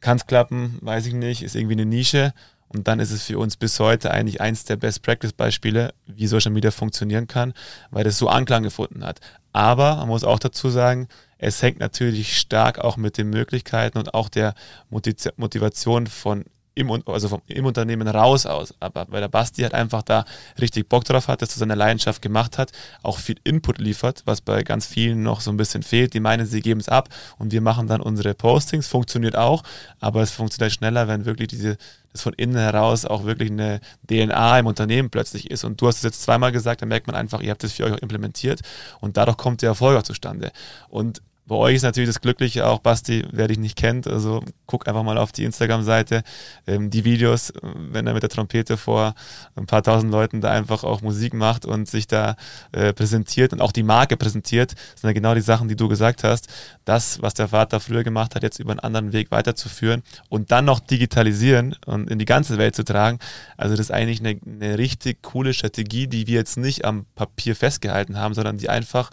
kann 0.00 0.16
es 0.16 0.26
klappen, 0.26 0.78
weiß 0.82 1.06
ich 1.06 1.14
nicht, 1.14 1.42
ist 1.42 1.56
irgendwie 1.56 1.74
eine 1.74 1.86
Nische. 1.86 2.32
Und 2.68 2.86
dann 2.86 3.00
ist 3.00 3.12
es 3.12 3.24
für 3.24 3.38
uns 3.38 3.56
bis 3.56 3.80
heute 3.80 4.10
eigentlich 4.10 4.42
eins 4.42 4.64
der 4.64 4.76
Best-Practice-Beispiele, 4.76 5.94
wie 6.06 6.26
Social 6.26 6.52
Media 6.52 6.70
funktionieren 6.70 7.26
kann, 7.26 7.54
weil 7.90 8.04
das 8.04 8.18
so 8.18 8.28
Anklang 8.28 8.62
gefunden 8.62 9.04
hat. 9.04 9.20
Aber 9.52 9.96
man 9.96 10.08
muss 10.08 10.22
auch 10.22 10.38
dazu 10.38 10.68
sagen, 10.68 11.08
es 11.38 11.62
hängt 11.62 11.78
natürlich 11.78 12.38
stark 12.38 12.78
auch 12.78 12.96
mit 12.96 13.16
den 13.16 13.30
Möglichkeiten 13.30 13.96
und 13.96 14.12
auch 14.12 14.28
der 14.28 14.54
Motivation 14.90 16.06
von 16.06 16.44
im, 16.78 17.02
also 17.06 17.28
vom, 17.28 17.42
im 17.48 17.66
Unternehmen 17.66 18.06
raus 18.06 18.46
aus. 18.46 18.74
Aber 18.80 19.06
weil 19.08 19.20
der 19.20 19.28
Basti 19.28 19.62
halt 19.62 19.74
einfach 19.74 20.02
da 20.02 20.24
richtig 20.60 20.88
Bock 20.88 21.04
drauf 21.04 21.28
hat, 21.28 21.42
das 21.42 21.50
zu 21.50 21.58
seiner 21.58 21.76
Leidenschaft 21.76 22.22
gemacht 22.22 22.56
hat, 22.56 22.72
auch 23.02 23.18
viel 23.18 23.36
Input 23.44 23.78
liefert, 23.78 24.22
was 24.24 24.40
bei 24.40 24.62
ganz 24.62 24.86
vielen 24.86 25.22
noch 25.22 25.40
so 25.40 25.50
ein 25.50 25.56
bisschen 25.56 25.82
fehlt. 25.82 26.14
Die 26.14 26.20
meinen, 26.20 26.46
sie 26.46 26.60
geben 26.60 26.80
es 26.80 26.88
ab 26.88 27.08
und 27.38 27.52
wir 27.52 27.60
machen 27.60 27.88
dann 27.88 28.00
unsere 28.00 28.34
Postings. 28.34 28.86
Funktioniert 28.86 29.36
auch, 29.36 29.62
aber 30.00 30.22
es 30.22 30.30
funktioniert 30.30 30.72
schneller, 30.72 31.08
wenn 31.08 31.24
wirklich 31.24 31.48
diese 31.48 31.76
das 32.12 32.22
von 32.22 32.32
innen 32.32 32.56
heraus 32.56 33.04
auch 33.04 33.24
wirklich 33.24 33.50
eine 33.50 33.80
DNA 34.08 34.60
im 34.60 34.66
Unternehmen 34.66 35.10
plötzlich 35.10 35.50
ist. 35.50 35.64
Und 35.64 35.80
du 35.80 35.88
hast 35.88 35.96
es 35.96 36.02
jetzt 36.02 36.22
zweimal 36.22 36.52
gesagt, 36.52 36.80
da 36.80 36.86
merkt 36.86 37.06
man 37.06 37.16
einfach, 37.16 37.40
ihr 37.40 37.50
habt 37.50 37.62
es 37.64 37.74
für 37.74 37.84
euch 37.84 37.92
auch 37.92 37.98
implementiert 37.98 38.60
und 39.00 39.16
dadurch 39.16 39.36
kommt 39.36 39.60
der 39.62 39.70
Erfolg 39.70 39.98
auch 39.98 40.02
zustande. 40.02 40.50
Und 40.88 41.20
bei 41.48 41.56
euch 41.56 41.76
ist 41.76 41.82
natürlich 41.82 42.10
das 42.10 42.20
Glückliche 42.20 42.66
auch, 42.66 42.78
Basti, 42.78 43.24
wer 43.32 43.48
dich 43.48 43.58
nicht 43.58 43.76
kennt, 43.76 44.06
also 44.06 44.44
guck 44.66 44.86
einfach 44.86 45.02
mal 45.02 45.16
auf 45.16 45.32
die 45.32 45.44
Instagram-Seite, 45.44 46.22
ähm, 46.66 46.90
die 46.90 47.04
Videos, 47.04 47.52
wenn 47.62 48.06
er 48.06 48.12
mit 48.12 48.22
der 48.22 48.30
Trompete 48.30 48.76
vor 48.76 49.14
ein 49.56 49.66
paar 49.66 49.82
tausend 49.82 50.12
Leuten 50.12 50.42
da 50.42 50.50
einfach 50.50 50.84
auch 50.84 51.00
Musik 51.00 51.32
macht 51.32 51.64
und 51.64 51.88
sich 51.88 52.06
da 52.06 52.36
äh, 52.72 52.92
präsentiert 52.92 53.52
und 53.54 53.62
auch 53.62 53.72
die 53.72 53.82
Marke 53.82 54.16
präsentiert, 54.16 54.74
sind 54.94 55.08
ja 55.08 55.12
genau 55.12 55.34
die 55.34 55.40
Sachen, 55.40 55.68
die 55.68 55.76
du 55.76 55.88
gesagt 55.88 56.22
hast. 56.22 56.48
Das, 56.84 57.22
was 57.22 57.34
der 57.34 57.48
Vater 57.48 57.80
früher 57.80 58.04
gemacht 58.04 58.34
hat, 58.34 58.42
jetzt 58.42 58.60
über 58.60 58.72
einen 58.72 58.80
anderen 58.80 59.12
Weg 59.12 59.30
weiterzuführen 59.30 60.02
und 60.28 60.52
dann 60.52 60.66
noch 60.66 60.80
digitalisieren 60.80 61.74
und 61.86 62.10
in 62.10 62.18
die 62.18 62.26
ganze 62.26 62.58
Welt 62.58 62.76
zu 62.76 62.84
tragen. 62.84 63.18
Also 63.56 63.74
das 63.74 63.86
ist 63.86 63.90
eigentlich 63.90 64.20
eine, 64.20 64.38
eine 64.46 64.76
richtig 64.76 65.22
coole 65.22 65.54
Strategie, 65.54 66.06
die 66.06 66.26
wir 66.26 66.34
jetzt 66.34 66.58
nicht 66.58 66.84
am 66.84 67.06
Papier 67.14 67.56
festgehalten 67.56 68.18
haben, 68.18 68.34
sondern 68.34 68.58
die 68.58 68.68
einfach 68.68 69.10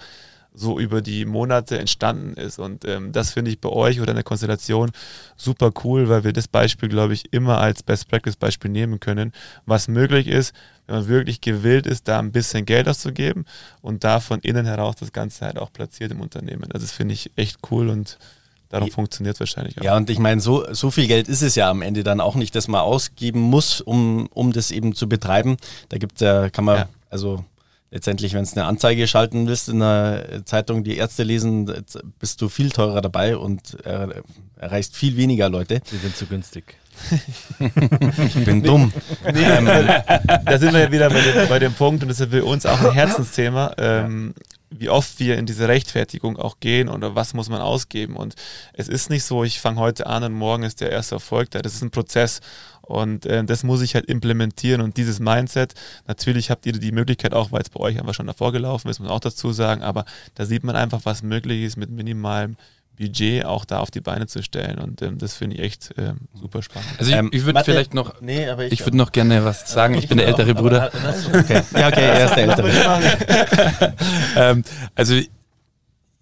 so 0.56 0.80
über 0.80 1.02
die 1.02 1.26
Monate 1.26 1.78
entstanden 1.78 2.34
ist. 2.34 2.60
Und 2.60 2.86
ähm, 2.86 3.12
das 3.12 3.32
finde 3.32 3.52
ich 3.52 3.60
bei 3.60 3.70
euch 3.70 4.00
oder 4.00 4.12
in 4.12 4.16
der 4.16 4.24
Konstellation 4.24 4.92
super 5.36 5.72
cool, 5.84 6.10
weil 6.10 6.24
wir 6.24 6.34
das 6.34 6.48
Beispiel, 6.48 6.90
glaube 6.90 7.14
ich, 7.14 7.34
immer 7.34 7.60
als 7.60 7.84
Best 7.84 8.08
Practice 8.10 8.36
Beispiel 8.36 8.72
nehmen 8.72 9.00
können, 9.00 9.32
was 9.66 9.88
möglich 9.88 10.28
ist, 10.28 10.54
wenn 10.88 10.96
man 10.96 11.08
wirklich 11.08 11.42
gewillt 11.42 11.86
ist, 11.88 12.08
da 12.08 12.20
ein 12.20 12.32
bisschen 12.32 12.66
Geld 12.66 12.88
auszugeben 12.88 13.46
und 13.82 14.04
da 14.04 14.20
von 14.20 14.40
innen 14.40 14.66
heraus 14.66 14.96
das 15.00 15.12
Ganze 15.12 15.46
halt 15.46 15.58
auch 15.58 15.72
platziert 15.74 16.12
im 16.12 16.22
Unternehmen. 16.22 16.66
Also 16.72 16.86
das 16.86 16.92
finde 16.92 17.14
ich 17.14 17.32
echt 17.36 17.60
cool 17.70 17.90
und 17.90 18.18
Darum 18.70 18.90
funktioniert 18.90 19.36
es 19.36 19.40
wahrscheinlich 19.40 19.80
auch. 19.80 19.84
Ja, 19.84 19.96
und 19.96 20.10
ich 20.10 20.20
meine, 20.20 20.42
so, 20.42 20.66
so 20.74 20.92
viel 20.92 21.08
Geld 21.08 21.28
ist 21.28 21.42
es 21.42 21.56
ja 21.56 21.70
am 21.70 21.82
Ende 21.82 22.04
dann 22.04 22.20
auch 22.20 22.36
nicht, 22.36 22.56
dass 22.56 22.68
man 22.68 22.82
ausgeben 22.82 23.40
muss, 23.40 23.80
um, 23.80 24.28
um 24.34 24.54
das 24.54 24.72
eben 24.72 24.96
zu 24.96 25.08
betreiben. 25.08 25.58
Da 25.90 25.98
gibt 25.98 26.16
es 26.16 26.22
ja, 26.22 26.50
kann 26.50 26.66
man, 26.66 26.78
ja. 26.78 26.90
also 27.10 27.46
letztendlich, 27.96 28.34
wenn 28.34 28.44
es 28.44 28.58
eine 28.58 28.66
Anzeige 28.66 29.08
schalten 29.08 29.48
willst 29.48 29.70
in 29.70 29.82
einer 29.82 30.46
Zeitung, 30.46 30.84
die 30.84 30.98
Ärzte 30.98 31.24
lesen, 31.24 31.72
bist 32.20 32.42
du 32.42 32.50
viel 32.50 32.70
teurer 32.70 33.00
dabei 33.00 33.38
und 33.38 33.86
äh, 33.86 34.22
erreichst 34.58 34.98
viel 34.98 35.16
weniger 35.16 35.48
Leute. 35.48 35.80
Die 35.80 35.98
sind 35.98 36.16
zu 36.16 36.26
günstig. 36.26 36.76
ich 37.10 38.46
bin 38.46 38.64
dumm. 38.64 38.92
Nee, 39.34 39.44
ähm, 39.44 39.66
da 40.46 40.60
sind 40.60 40.74
wir 40.74 40.82
ja 40.82 40.92
wieder 40.92 41.10
bei 41.10 41.22
dem, 41.22 41.50
bei 41.50 41.60
dem, 41.60 41.74
Punkt 41.74 42.04
und 42.04 42.10
das 42.10 42.20
ist 42.20 42.32
für 42.32 42.44
uns 42.44 42.66
auch 42.66 42.82
ein 42.82 42.92
Herzensthema. 42.92 43.74
Ähm, 43.78 44.34
wie 44.70 44.90
oft 44.90 45.20
wir 45.20 45.38
in 45.38 45.46
diese 45.46 45.68
Rechtfertigung 45.68 46.38
auch 46.38 46.60
gehen 46.60 46.90
oder 46.90 47.16
was 47.16 47.34
muss 47.34 47.50
man 47.50 47.62
ausgeben. 47.62 48.18
Und 48.18 48.36
es 48.74 48.90
ist 48.90 49.10
nicht 49.10 49.24
so, 49.24 49.44
ich 49.44 49.62
fange 49.62 49.80
heute 49.80 50.06
an 50.08 50.24
und 50.24 50.34
morgen 50.34 50.64
ist 50.64 50.82
der 50.82 50.92
erste 50.92 51.16
Erfolg 51.16 51.52
da. 51.52 51.62
Das 51.62 51.76
ist 51.76 51.82
ein 51.82 51.92
Prozess. 51.92 52.42
Und 52.86 53.26
äh, 53.26 53.44
das 53.44 53.64
muss 53.64 53.82
ich 53.82 53.96
halt 53.96 54.06
implementieren. 54.06 54.82
Und 54.82 54.98
dieses 54.98 55.20
Mindset, 55.20 55.74
natürlich 56.08 56.52
habt 56.52 56.66
ihr 56.66 56.74
die 56.74 56.92
Möglichkeit 56.92 57.34
auch, 57.34 57.52
weil 57.52 57.62
es 57.62 57.70
bei 57.70 57.80
euch 57.80 58.00
einfach 58.00 58.14
schon 58.14 58.28
davor 58.28 58.52
gelaufen 58.52 58.90
ist, 58.90 59.00
muss 59.00 59.08
man 59.08 59.16
auch 59.16 59.20
dazu 59.20 59.52
sagen, 59.52 59.82
aber 59.82 60.06
da 60.36 60.46
sieht 60.46 60.64
man 60.64 60.76
einfach, 60.76 61.02
was 61.04 61.24
möglich 61.24 61.64
ist 61.64 61.78
mit 61.78 61.90
minimalem 61.90 62.56
Budget 62.98 63.46
auch 63.46 63.66
da 63.66 63.80
auf 63.80 63.92
die 63.92 64.02
Beine 64.02 64.28
zu 64.28 64.42
stellen. 64.42 64.80
Und 64.80 65.02
ähm, 65.02 65.18
das 65.18 65.36
finde 65.36 65.58
ich 65.58 65.62
echt 65.64 65.94
ähm, 65.98 66.20
super 66.34 66.62
spannend. 66.62 66.90
Also 66.98 67.12
ich, 67.12 67.18
ähm, 67.18 67.30
ich 67.32 67.46
würde 67.46 67.64
vielleicht 67.64 67.94
noch, 67.94 68.22
nee, 68.22 68.48
ich, 68.68 68.74
ich 68.74 68.86
würde 68.86 68.98
noch 68.98 69.12
gerne 69.12 69.44
was 69.44 69.72
sagen. 69.72 69.96
Ich, 69.96 70.04
ich 70.04 70.10
bin 70.10 70.18
der 70.18 70.28
ältere 70.28 70.54
Bruder. 70.54 70.92
okay. 71.34 71.62
Ja, 71.74 71.88
okay, 71.88 72.06
er 72.06 72.26
ist 72.26 72.36
der 72.36 72.44
ältere. 72.50 73.94
ähm, 74.38 74.64
also 74.96 75.20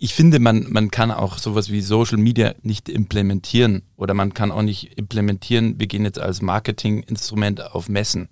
ich 0.03 0.13
finde, 0.13 0.39
man, 0.39 0.65
man 0.69 0.91
kann 0.91 1.11
auch 1.11 1.37
sowas 1.37 1.71
wie 1.71 1.79
Social 1.79 2.17
Media 2.17 2.55
nicht 2.61 2.89
implementieren 2.89 3.83
oder 3.95 4.13
man 4.13 4.33
kann 4.33 4.51
auch 4.51 4.61
nicht 4.61 4.97
implementieren, 4.97 5.79
wir 5.79 5.87
gehen 5.87 6.03
jetzt 6.03 6.19
als 6.19 6.41
Marketinginstrument 6.41 7.61
auf 7.73 7.87
Messen, 7.87 8.27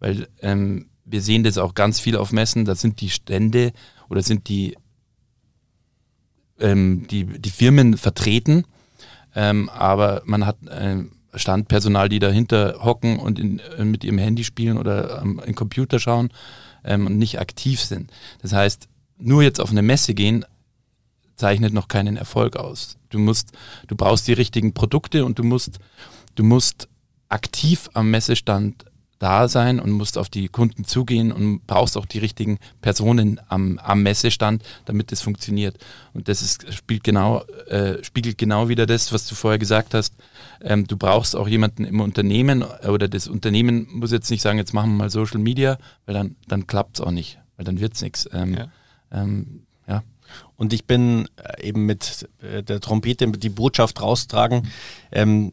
weil 0.00 0.26
ähm, 0.40 0.88
wir 1.04 1.22
sehen 1.22 1.44
das 1.44 1.58
auch 1.58 1.74
ganz 1.74 2.00
viel 2.00 2.16
auf 2.16 2.32
Messen, 2.32 2.64
da 2.64 2.74
sind 2.74 3.00
die 3.00 3.10
Stände 3.10 3.72
oder 4.08 4.20
sind 4.24 4.48
die, 4.48 4.76
ähm, 6.58 7.06
die, 7.08 7.24
die 7.24 7.50
Firmen 7.50 7.96
vertreten, 7.96 8.64
ähm, 9.36 9.68
aber 9.68 10.22
man 10.24 10.44
hat 10.44 10.56
äh, 10.66 11.04
Standpersonal, 11.36 12.08
die 12.08 12.18
dahinter 12.18 12.80
hocken 12.82 13.20
und 13.20 13.38
in, 13.38 13.60
äh, 13.60 13.84
mit 13.84 14.02
ihrem 14.02 14.18
Handy 14.18 14.42
spielen 14.42 14.76
oder 14.76 15.22
am 15.22 15.40
Computer 15.54 16.00
schauen 16.00 16.30
ähm, 16.82 17.06
und 17.06 17.16
nicht 17.16 17.38
aktiv 17.38 17.80
sind. 17.80 18.10
Das 18.42 18.52
heißt, 18.52 18.88
nur 19.18 19.44
jetzt 19.44 19.60
auf 19.60 19.70
eine 19.70 19.82
Messe 19.82 20.12
gehen, 20.12 20.44
zeichnet 21.36 21.72
noch 21.72 21.88
keinen 21.88 22.16
Erfolg 22.16 22.56
aus. 22.56 22.96
Du 23.10 23.18
musst, 23.18 23.52
du 23.86 23.96
brauchst 23.96 24.26
die 24.28 24.32
richtigen 24.32 24.74
Produkte 24.74 25.24
und 25.24 25.38
du 25.38 25.42
musst, 25.42 25.78
du 26.34 26.44
musst 26.44 26.88
aktiv 27.28 27.88
am 27.94 28.10
Messestand 28.10 28.84
da 29.18 29.48
sein 29.48 29.80
und 29.80 29.92
musst 29.92 30.18
auf 30.18 30.28
die 30.28 30.48
Kunden 30.48 30.84
zugehen 30.84 31.32
und 31.32 31.66
brauchst 31.66 31.96
auch 31.96 32.04
die 32.04 32.18
richtigen 32.18 32.58
Personen 32.82 33.40
am, 33.48 33.78
am 33.78 34.02
Messestand, 34.02 34.62
damit 34.84 35.10
es 35.10 35.22
funktioniert. 35.22 35.78
Und 36.12 36.28
das 36.28 36.42
ist, 36.42 36.72
spielt 36.74 37.02
genau, 37.02 37.42
äh, 37.68 38.02
spiegelt 38.04 38.36
genau 38.36 38.68
wieder 38.68 38.86
das, 38.86 39.12
was 39.12 39.26
du 39.26 39.34
vorher 39.34 39.58
gesagt 39.58 39.94
hast. 39.94 40.14
Ähm, 40.60 40.86
du 40.86 40.96
brauchst 40.96 41.34
auch 41.34 41.48
jemanden 41.48 41.84
im 41.84 42.00
Unternehmen 42.00 42.62
oder 42.62 43.08
das 43.08 43.26
Unternehmen 43.26 43.86
muss 43.90 44.12
jetzt 44.12 44.30
nicht 44.30 44.42
sagen, 44.42 44.58
jetzt 44.58 44.74
machen 44.74 44.90
wir 44.90 44.98
mal 45.04 45.10
Social 45.10 45.38
Media, 45.38 45.78
weil 46.04 46.14
dann, 46.14 46.36
dann 46.46 46.66
klappt 46.66 46.98
es 46.98 47.04
auch 47.04 47.10
nicht, 47.10 47.38
weil 47.56 47.64
dann 47.64 47.80
wird 47.80 47.94
es 47.94 48.02
nichts. 48.02 48.28
Ähm, 48.32 48.54
ja. 48.54 48.68
Ähm. 49.10 49.65
Und 50.56 50.72
ich 50.72 50.86
bin 50.86 51.28
äh, 51.36 51.68
eben 51.68 51.86
mit 51.86 52.28
äh, 52.42 52.62
der 52.62 52.80
Trompete 52.80 53.26
die 53.28 53.48
Botschaft 53.48 54.00
raustragen. 54.00 54.68
Ähm, 55.12 55.52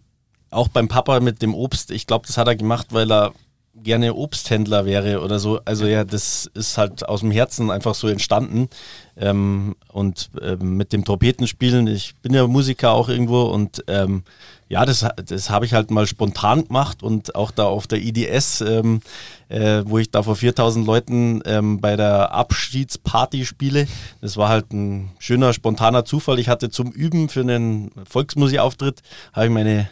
auch 0.49 0.67
beim 0.67 0.87
Papa 0.87 1.19
mit 1.19 1.41
dem 1.41 1.53
Obst, 1.53 1.91
ich 1.91 2.07
glaube, 2.07 2.27
das 2.27 2.37
hat 2.37 2.47
er 2.47 2.55
gemacht, 2.55 2.87
weil 2.91 3.11
er 3.11 3.33
gerne 3.75 4.13
Obsthändler 4.13 4.85
wäre 4.85 5.21
oder 5.21 5.39
so. 5.39 5.59
Also 5.65 5.87
ja, 5.87 6.03
das 6.03 6.49
ist 6.53 6.77
halt 6.77 7.07
aus 7.07 7.21
dem 7.21 7.31
Herzen 7.31 7.71
einfach 7.71 7.95
so 7.95 8.07
entstanden. 8.07 8.69
Ähm, 9.17 9.75
und 9.91 10.29
ähm, 10.41 10.77
mit 10.77 10.93
dem 10.93 11.03
Trompetenspielen, 11.03 11.87
ich 11.87 12.15
bin 12.21 12.33
ja 12.33 12.47
Musiker 12.47 12.91
auch 12.91 13.09
irgendwo 13.09 13.43
und 13.43 13.83
ähm, 13.87 14.23
ja, 14.69 14.85
das, 14.85 15.05
das 15.25 15.49
habe 15.49 15.65
ich 15.65 15.73
halt 15.73 15.91
mal 15.91 16.07
spontan 16.07 16.65
gemacht 16.65 17.03
und 17.03 17.35
auch 17.35 17.51
da 17.51 17.65
auf 17.65 17.85
der 17.85 18.01
IDS, 18.01 18.61
ähm, 18.61 19.01
äh, 19.49 19.83
wo 19.85 19.99
ich 19.99 20.09
da 20.09 20.23
vor 20.23 20.35
4000 20.35 20.85
Leuten 20.85 21.41
ähm, 21.45 21.79
bei 21.79 21.95
der 21.95 22.31
Abschiedsparty 22.31 23.45
spiele. 23.45 23.87
Das 24.21 24.35
war 24.37 24.49
halt 24.49 24.71
ein 24.73 25.11
schöner, 25.19 25.53
spontaner 25.53 26.05
Zufall. 26.05 26.39
Ich 26.39 26.49
hatte 26.49 26.71
zum 26.71 26.91
Üben 26.91 27.29
für 27.29 27.41
einen 27.41 27.91
Volksmusikauftritt, 28.09 29.01
habe 29.33 29.45
ich 29.45 29.51
meine 29.51 29.89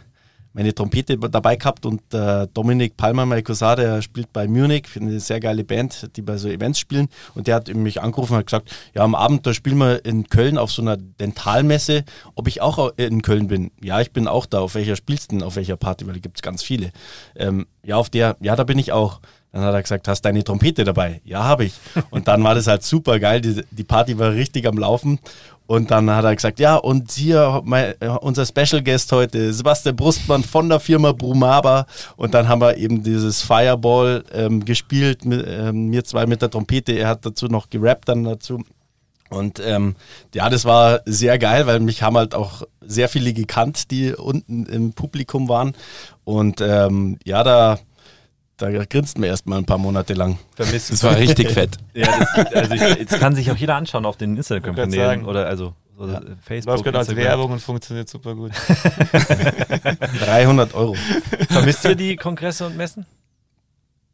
meine 0.53 0.73
Trompete 0.73 1.17
dabei 1.17 1.55
gehabt 1.55 1.85
und 1.85 2.01
äh, 2.13 2.47
Dominik 2.53 2.97
Palmer, 2.97 3.25
mein 3.25 3.43
Cousin, 3.43 3.75
der 3.77 4.01
spielt 4.01 4.31
bei 4.33 4.47
Munich, 4.47 4.87
eine 4.95 5.19
sehr 5.19 5.39
geile 5.39 5.63
Band, 5.63 6.09
die 6.15 6.21
bei 6.21 6.37
so 6.37 6.49
Events 6.49 6.79
spielen 6.79 7.07
und 7.35 7.47
der 7.47 7.55
hat 7.55 7.73
mich 7.73 8.01
angerufen 8.01 8.33
und 8.33 8.39
hat 8.39 8.47
gesagt, 8.47 8.71
ja 8.93 9.03
am 9.03 9.15
Abend, 9.15 9.45
da 9.45 9.53
spielen 9.53 9.77
wir 9.77 10.03
in 10.05 10.27
Köln 10.27 10.57
auf 10.57 10.71
so 10.71 10.81
einer 10.81 10.97
Dentalmesse, 10.97 12.03
ob 12.35 12.47
ich 12.47 12.61
auch 12.61 12.91
in 12.97 13.21
Köln 13.21 13.47
bin. 13.47 13.71
Ja, 13.81 14.01
ich 14.01 14.11
bin 14.11 14.27
auch 14.27 14.45
da, 14.45 14.59
auf 14.59 14.75
welcher 14.75 14.95
spielst 14.95 15.31
du 15.31 15.37
denn, 15.37 15.43
auf 15.43 15.55
welcher 15.55 15.77
Party, 15.77 16.05
weil 16.05 16.13
da 16.13 16.19
gibt 16.19 16.37
es 16.37 16.41
ganz 16.41 16.63
viele. 16.63 16.91
Ähm, 17.35 17.67
ja, 17.83 17.95
auf 17.95 18.09
der, 18.09 18.37
ja, 18.41 18.55
da 18.55 18.63
bin 18.63 18.79
ich 18.79 18.91
auch. 18.91 19.19
Dann 19.51 19.63
hat 19.63 19.73
er 19.73 19.81
gesagt, 19.81 20.07
hast 20.07 20.21
deine 20.21 20.43
Trompete 20.43 20.85
dabei? 20.85 21.21
Ja, 21.25 21.43
habe 21.43 21.65
ich. 21.65 21.73
Und 22.09 22.27
dann 22.27 22.43
war 22.43 22.55
das 22.55 22.67
halt 22.67 22.83
super 22.83 23.19
geil. 23.19 23.41
Die, 23.41 23.61
die 23.69 23.83
Party 23.83 24.17
war 24.17 24.31
richtig 24.31 24.65
am 24.65 24.77
Laufen. 24.77 25.19
Und 25.67 25.91
dann 25.91 26.09
hat 26.09 26.25
er 26.25 26.35
gesagt, 26.35 26.59
ja, 26.59 26.75
und 26.75 27.11
hier 27.11 27.61
mein, 27.63 27.93
unser 28.21 28.45
Special 28.45 28.81
Guest 28.83 29.11
heute, 29.11 29.53
Sebastian 29.53 29.95
Brustmann 29.95 30.43
von 30.43 30.69
der 30.69 30.79
Firma 30.79 31.11
Brumaba. 31.11 31.85
Und 32.15 32.33
dann 32.33 32.47
haben 32.47 32.61
wir 32.61 32.77
eben 32.77 33.03
dieses 33.03 33.41
Fireball 33.41 34.23
ähm, 34.33 34.63
gespielt, 34.63 35.25
mit, 35.25 35.45
ähm, 35.47 35.87
mir 35.87 36.03
zwei 36.03 36.25
mit 36.25 36.41
der 36.41 36.49
Trompete. 36.49 36.93
Er 36.93 37.09
hat 37.09 37.25
dazu 37.25 37.47
noch 37.47 37.69
gerappt 37.69 38.09
dann 38.09 38.23
dazu. 38.23 38.63
Und 39.29 39.61
ähm, 39.65 39.95
ja, 40.35 40.49
das 40.49 40.65
war 40.65 41.01
sehr 41.05 41.39
geil, 41.39 41.65
weil 41.67 41.79
mich 41.79 42.03
haben 42.03 42.17
halt 42.17 42.35
auch 42.35 42.63
sehr 42.81 43.07
viele 43.07 43.31
gekannt, 43.31 43.89
die 43.91 44.11
unten 44.11 44.65
im 44.65 44.91
Publikum 44.91 45.47
waren. 45.47 45.73
Und 46.25 46.59
ähm, 46.59 47.17
ja, 47.23 47.43
da 47.43 47.79
da 48.61 48.85
grinst 48.85 49.17
man 49.17 49.27
erstmal 49.27 49.57
ein 49.57 49.65
paar 49.65 49.77
Monate 49.77 50.13
lang. 50.13 50.37
Vermisst 50.55 50.91
das 50.91 51.03
war 51.03 51.17
richtig 51.17 51.49
fett. 51.53 51.77
Ja, 51.93 52.07
das, 52.19 52.53
also 52.53 52.73
ich, 52.75 52.81
jetzt 52.81 53.19
kann 53.19 53.35
sich 53.35 53.51
auch 53.51 53.55
jeder 53.57 53.75
anschauen 53.75 54.05
auf 54.05 54.17
den 54.17 54.37
Instagram-Kanälen 54.37 55.25
oder 55.25 55.47
also 55.47 55.73
so 55.97 56.07
ja. 56.07 56.21
Facebook. 56.41 56.73
Läuft 56.73 56.83
gerade 56.83 56.99
als 56.99 57.15
Werbung 57.15 57.51
und 57.51 57.59
funktioniert 57.59 58.07
super 58.09 58.35
gut. 58.35 58.51
300 60.25 60.73
Euro. 60.73 60.95
Vermisst 61.49 61.83
ihr 61.85 61.95
die 61.95 62.15
Kongresse 62.15 62.67
und 62.67 62.77
Messen? 62.77 63.05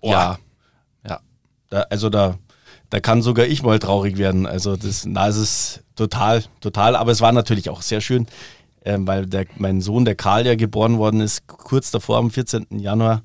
Boah. 0.02 0.12
Ja. 0.12 0.40
Ja. 1.08 1.20
Da, 1.70 1.82
also 1.90 2.10
da, 2.10 2.38
da 2.90 3.00
kann 3.00 3.22
sogar 3.22 3.46
ich 3.46 3.64
mal 3.64 3.80
traurig 3.80 4.18
werden. 4.18 4.46
Also 4.46 4.76
das, 4.78 5.06
na, 5.06 5.28
es 5.28 5.38
ist 5.38 5.84
total, 5.96 6.44
total. 6.62 6.96
Aber 6.96 7.12
es 7.12 7.22
war 7.22 7.32
natürlich 7.34 7.70
auch 7.70 7.82
sehr 7.82 8.02
schön, 8.02 8.28
äh, 8.82 8.98
weil 9.00 9.26
der, 9.26 9.46
mein 9.58 9.82
Sohn, 9.82 10.06
der 10.06 10.16
Karl, 10.16 10.46
ja 10.46 10.56
geboren 10.56 10.98
worden 10.98 11.20
ist, 11.20 11.48
kurz 11.48 11.92
davor 11.92 12.18
am 12.18 12.32
14. 12.32 12.68
Januar 12.80 13.24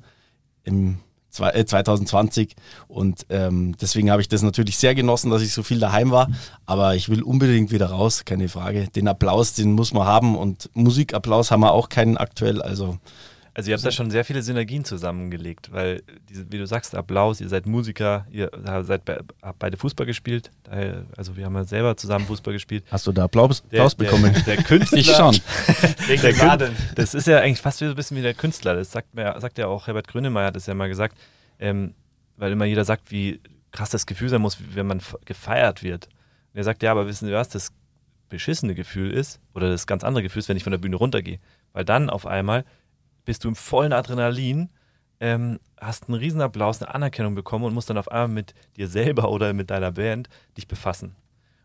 im 0.64 0.98
2020 1.32 2.50
äh, 2.50 2.54
und 2.88 3.26
ähm, 3.30 3.74
deswegen 3.80 4.10
habe 4.10 4.22
ich 4.22 4.28
das 4.28 4.42
natürlich 4.42 4.76
sehr 4.76 4.94
genossen, 4.94 5.30
dass 5.30 5.42
ich 5.42 5.52
so 5.52 5.62
viel 5.62 5.80
daheim 5.80 6.10
war, 6.10 6.28
aber 6.66 6.94
ich 6.94 7.08
will 7.08 7.22
unbedingt 7.22 7.72
wieder 7.72 7.86
raus, 7.86 8.24
keine 8.24 8.48
Frage. 8.48 8.88
Den 8.88 9.08
Applaus, 9.08 9.54
den 9.54 9.72
muss 9.72 9.92
man 9.92 10.06
haben. 10.06 10.36
Und 10.36 10.70
Musikapplaus 10.74 11.50
haben 11.50 11.60
wir 11.60 11.72
auch 11.72 11.88
keinen 11.88 12.16
aktuell, 12.16 12.60
also 12.60 12.98
also 13.54 13.70
ihr 13.70 13.76
habt 13.76 13.84
da 13.84 13.90
schon 13.90 14.10
sehr 14.10 14.24
viele 14.24 14.42
Synergien 14.42 14.84
zusammengelegt, 14.84 15.70
weil, 15.72 16.02
wie 16.28 16.58
du 16.58 16.66
sagst, 16.66 16.94
Applaus, 16.94 17.40
ihr 17.40 17.48
seid 17.48 17.66
Musiker, 17.66 18.26
ihr 18.30 18.50
seid 18.82 19.04
be 19.04 19.24
habt 19.42 19.58
beide 19.58 19.76
Fußball 19.76 20.06
gespielt, 20.06 20.50
also 21.16 21.36
wir 21.36 21.44
haben 21.44 21.54
ja 21.54 21.64
selber 21.64 21.96
zusammen 21.96 22.26
Fußball 22.26 22.54
gespielt. 22.54 22.84
Hast 22.90 23.06
du 23.06 23.12
da 23.12 23.24
Applaus, 23.24 23.62
der, 23.64 23.80
Applaus 23.80 23.94
bekommen? 23.94 24.32
Der, 24.46 24.56
der 24.56 24.64
Künstler. 24.64 24.98
ich 24.98 25.10
schon. 25.10 25.38
der 26.08 26.32
Kün 26.32 26.74
das 26.94 27.14
ist 27.14 27.26
ja 27.26 27.40
eigentlich 27.40 27.60
fast 27.60 27.78
so 27.78 27.84
ein 27.84 27.94
bisschen 27.94 28.16
wie 28.16 28.22
der 28.22 28.34
Künstler, 28.34 28.74
das 28.74 28.90
sagt, 28.90 29.14
mir, 29.14 29.38
sagt 29.38 29.58
ja 29.58 29.66
auch 29.66 29.86
Herbert 29.86 30.08
Grönemeyer, 30.08 30.46
hat 30.46 30.56
das 30.56 30.66
ja 30.66 30.74
mal 30.74 30.88
gesagt, 30.88 31.18
ähm, 31.58 31.94
weil 32.36 32.52
immer 32.52 32.64
jeder 32.64 32.84
sagt, 32.84 33.10
wie 33.10 33.40
krass 33.70 33.90
das 33.90 34.06
Gefühl 34.06 34.28
sein 34.28 34.40
muss, 34.40 34.58
wenn 34.74 34.86
man 34.86 35.02
gefeiert 35.24 35.82
wird. 35.82 36.06
Und 36.06 36.58
er 36.58 36.64
sagt, 36.64 36.82
ja, 36.82 36.90
aber 36.90 37.06
wissen 37.06 37.26
Sie 37.26 37.32
was, 37.32 37.48
das 37.48 37.72
beschissene 38.28 38.74
Gefühl 38.74 39.10
ist, 39.10 39.40
oder 39.54 39.68
das 39.68 39.86
ganz 39.86 40.04
andere 40.04 40.22
Gefühl 40.22 40.40
ist, 40.40 40.48
wenn 40.48 40.56
ich 40.56 40.64
von 40.64 40.70
der 40.70 40.78
Bühne 40.78 40.96
runtergehe. 40.96 41.38
Weil 41.72 41.84
dann 41.84 42.10
auf 42.10 42.26
einmal 42.26 42.64
bist 43.24 43.44
du 43.44 43.48
im 43.48 43.56
vollen 43.56 43.92
Adrenalin, 43.92 44.70
ähm, 45.20 45.60
hast 45.80 46.08
einen 46.08 46.18
riesen 46.18 46.40
Applaus, 46.40 46.82
eine 46.82 46.94
Anerkennung 46.94 47.34
bekommen 47.34 47.64
und 47.64 47.74
musst 47.74 47.90
dann 47.90 47.98
auf 47.98 48.10
einmal 48.10 48.28
mit 48.28 48.54
dir 48.76 48.88
selber 48.88 49.30
oder 49.30 49.52
mit 49.52 49.70
deiner 49.70 49.92
Band 49.92 50.28
dich 50.56 50.66
befassen. 50.66 51.14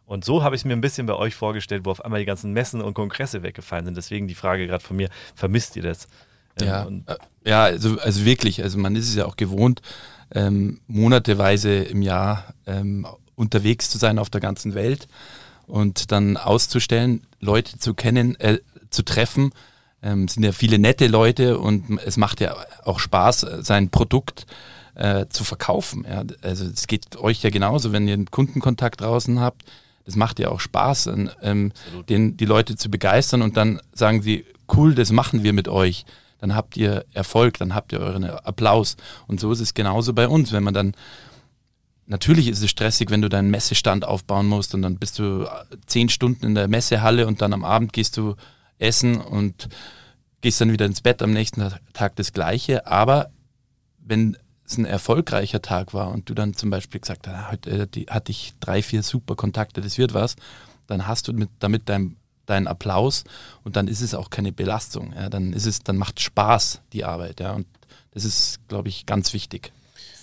Und 0.05 0.23
so 0.23 0.41
habe 0.41 0.55
ich 0.55 0.61
es 0.61 0.65
mir 0.65 0.73
ein 0.73 0.81
bisschen 0.81 1.05
bei 1.05 1.15
euch 1.15 1.35
vorgestellt, 1.35 1.83
wo 1.85 1.91
auf 1.91 2.03
einmal 2.03 2.19
die 2.19 2.25
ganzen 2.25 2.53
Messen 2.53 2.81
und 2.81 2.93
Kongresse 2.93 3.43
weggefallen 3.43 3.85
sind. 3.85 3.97
Deswegen 3.97 4.27
die 4.27 4.35
Frage 4.35 4.65
gerade 4.65 4.83
von 4.83 4.95
mir, 4.95 5.09
vermisst 5.35 5.75
ihr 5.75 5.83
das? 5.83 6.07
Ähm, 6.61 7.03
ja, 7.07 7.13
äh, 7.13 7.17
ja 7.45 7.63
also, 7.63 7.99
also 7.99 8.23
wirklich, 8.23 8.63
also 8.63 8.77
man 8.77 8.95
ist 8.95 9.09
es 9.09 9.15
ja 9.15 9.25
auch 9.25 9.35
gewohnt, 9.35 9.81
ähm, 10.31 10.79
monateweise 10.87 11.83
im 11.83 12.01
Jahr 12.01 12.53
ähm, 12.65 13.05
unterwegs 13.35 13.89
zu 13.89 13.97
sein 13.97 14.17
auf 14.17 14.29
der 14.29 14.41
ganzen 14.41 14.75
Welt 14.75 15.07
und 15.65 16.11
dann 16.11 16.37
auszustellen, 16.37 17.25
Leute 17.39 17.77
zu 17.77 17.93
kennen, 17.93 18.39
äh, 18.39 18.59
zu 18.89 19.03
treffen, 19.03 19.51
ähm, 20.01 20.27
sind 20.27 20.43
ja 20.43 20.51
viele 20.51 20.79
nette 20.79 21.07
Leute 21.07 21.57
und 21.59 21.99
es 22.05 22.17
macht 22.17 22.41
ja 22.41 22.55
auch 22.83 22.99
Spaß, 22.99 23.45
sein 23.61 23.89
Produkt 23.89 24.45
äh, 24.95 25.25
zu 25.29 25.43
verkaufen. 25.43 26.05
Ja. 26.09 26.23
Also 26.41 26.65
es 26.65 26.87
geht 26.87 27.17
euch 27.17 27.43
ja 27.43 27.49
genauso, 27.49 27.91
wenn 27.91 28.07
ihr 28.07 28.13
einen 28.13 28.31
Kundenkontakt 28.31 29.01
draußen 29.01 29.39
habt. 29.39 29.63
Das 30.05 30.15
macht 30.15 30.39
ja 30.39 30.49
auch 30.49 30.59
Spaß, 30.59 31.09
ähm, 31.41 31.73
den, 32.07 32.37
die 32.37 32.45
Leute 32.45 32.75
zu 32.77 32.89
begeistern 32.89 33.41
und 33.41 33.57
dann 33.57 33.81
sagen 33.91 34.21
sie, 34.21 34.45
cool, 34.73 34.95
das 34.95 35.11
machen 35.11 35.43
wir 35.43 35.53
mit 35.53 35.67
euch. 35.67 36.05
Dann 36.39 36.55
habt 36.55 36.77
ihr 36.77 37.05
Erfolg, 37.13 37.57
dann 37.57 37.75
habt 37.75 37.91
ihr 37.91 37.99
euren 37.99 38.23
Applaus. 38.23 38.95
Und 39.27 39.39
so 39.39 39.51
ist 39.51 39.59
es 39.59 39.73
genauso 39.73 40.13
bei 40.13 40.27
uns, 40.27 40.51
wenn 40.51 40.63
man 40.63 40.73
dann 40.73 40.93
Natürlich 42.09 42.47
ist 42.47 42.63
es 42.63 42.69
stressig, 42.69 43.11
wenn 43.11 43.21
du 43.21 43.27
deinen 43.27 43.51
Messestand 43.51 44.05
aufbauen 44.05 44.47
musst 44.47 44.73
und 44.73 44.81
dann 44.81 44.95
bist 44.95 45.19
du 45.19 45.45
zehn 45.87 46.07
Stunden 46.07 46.45
in 46.45 46.55
der 46.55 46.69
Messehalle 46.69 47.27
und 47.27 47.41
dann 47.41 47.51
am 47.51 47.65
Abend 47.65 47.91
gehst 47.91 48.15
du 48.15 48.35
essen 48.79 49.19
und 49.19 49.69
gehst 50.41 50.61
dann 50.61 50.71
wieder 50.71 50.85
ins 50.85 51.01
Bett 51.01 51.21
am 51.21 51.31
nächsten 51.31 51.67
Tag 51.93 52.15
das 52.15 52.33
Gleiche. 52.33 52.87
Aber 52.87 53.31
wenn 53.99 54.37
es 54.65 54.77
ein 54.77 54.85
erfolgreicher 54.85 55.61
Tag 55.61 55.93
war 55.93 56.11
und 56.11 56.29
du 56.29 56.33
dann 56.33 56.53
zum 56.53 56.69
Beispiel 56.69 56.99
gesagt 56.99 57.27
hast, 57.27 57.51
heute 57.51 57.69
äh, 57.71 58.05
hatte 58.09 58.31
ich 58.31 58.53
drei, 58.59 58.81
vier 58.81 59.03
super 59.03 59.35
Kontakte, 59.35 59.81
das 59.81 59.97
wird 59.97 60.13
was, 60.13 60.35
dann 60.87 61.07
hast 61.07 61.27
du 61.27 61.33
mit, 61.33 61.49
damit 61.59 61.89
dein, 61.89 62.17
deinen 62.45 62.67
Applaus 62.67 63.23
und 63.63 63.75
dann 63.75 63.87
ist 63.87 64.01
es 64.01 64.13
auch 64.13 64.29
keine 64.29 64.51
Belastung. 64.51 65.13
Ja, 65.13 65.29
dann 65.29 65.53
ist 65.53 65.65
es, 65.65 65.83
dann 65.83 65.97
macht 65.97 66.19
Spaß 66.19 66.81
die 66.93 67.05
Arbeit. 67.05 67.39
Ja, 67.39 67.53
und 67.53 67.67
das 68.11 68.25
ist, 68.25 68.67
glaube 68.67 68.89
ich, 68.89 69.05
ganz 69.05 69.33
wichtig. 69.33 69.71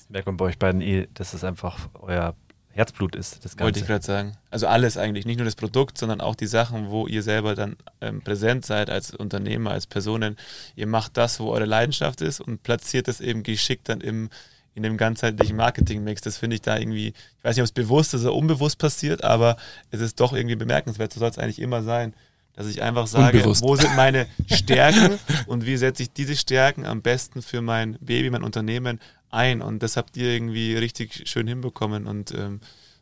Merkt 0.08 0.26
man 0.26 0.36
bei 0.36 0.46
euch 0.46 0.58
beiden 0.58 0.80
eh, 0.80 1.08
das 1.14 1.34
ist 1.34 1.44
einfach 1.44 1.88
euer 1.94 2.34
Herzblut 2.74 3.14
ist. 3.14 3.44
Das 3.44 3.56
Ganze. 3.56 3.64
Wollte 3.64 3.80
ich 3.80 3.86
gerade 3.86 4.04
sagen. 4.04 4.36
Also 4.50 4.66
alles 4.66 4.96
eigentlich, 4.96 5.26
nicht 5.26 5.36
nur 5.36 5.44
das 5.44 5.54
Produkt, 5.54 5.96
sondern 5.96 6.20
auch 6.20 6.34
die 6.34 6.48
Sachen, 6.48 6.90
wo 6.90 7.06
ihr 7.06 7.22
selber 7.22 7.54
dann 7.54 7.76
ähm, 8.00 8.20
präsent 8.20 8.66
seid 8.66 8.90
als 8.90 9.14
Unternehmer, 9.14 9.70
als 9.70 9.86
Personen. 9.86 10.36
Ihr 10.74 10.88
macht 10.88 11.16
das, 11.16 11.38
wo 11.38 11.50
eure 11.50 11.66
Leidenschaft 11.66 12.20
ist 12.20 12.40
und 12.40 12.64
platziert 12.64 13.06
das 13.06 13.20
eben 13.20 13.44
geschickt 13.44 13.88
dann 13.88 14.00
im, 14.00 14.28
in 14.74 14.82
dem 14.82 14.96
ganzheitlichen 14.96 15.56
Marketing-Mix. 15.56 16.22
Das 16.22 16.36
finde 16.36 16.56
ich 16.56 16.62
da 16.62 16.76
irgendwie, 16.76 17.08
ich 17.08 17.44
weiß 17.44 17.54
nicht, 17.54 17.62
ob 17.62 17.66
es 17.66 17.72
bewusst 17.72 18.12
oder 18.14 18.34
unbewusst 18.34 18.78
passiert, 18.78 19.22
aber 19.22 19.56
es 19.92 20.00
ist 20.00 20.18
doch 20.18 20.32
irgendwie 20.32 20.56
bemerkenswert. 20.56 21.12
So 21.12 21.20
soll 21.20 21.30
es 21.30 21.38
eigentlich 21.38 21.60
immer 21.60 21.84
sein. 21.84 22.12
Dass 22.56 22.66
ich 22.68 22.82
einfach 22.82 23.06
sage, 23.06 23.38
Unbewusst. 23.38 23.62
wo 23.62 23.74
sind 23.76 23.96
meine 23.96 24.26
Stärken 24.46 25.18
und 25.46 25.66
wie 25.66 25.76
setze 25.76 26.04
ich 26.04 26.12
diese 26.12 26.36
Stärken 26.36 26.86
am 26.86 27.02
besten 27.02 27.42
für 27.42 27.60
mein 27.62 27.98
Baby, 28.00 28.30
mein 28.30 28.44
Unternehmen 28.44 29.00
ein. 29.30 29.60
Und 29.60 29.82
das 29.82 29.96
habt 29.96 30.16
ihr 30.16 30.28
irgendwie 30.30 30.76
richtig 30.76 31.28
schön 31.28 31.48
hinbekommen. 31.48 32.06
Und 32.06 32.30
ähm, 32.32 32.60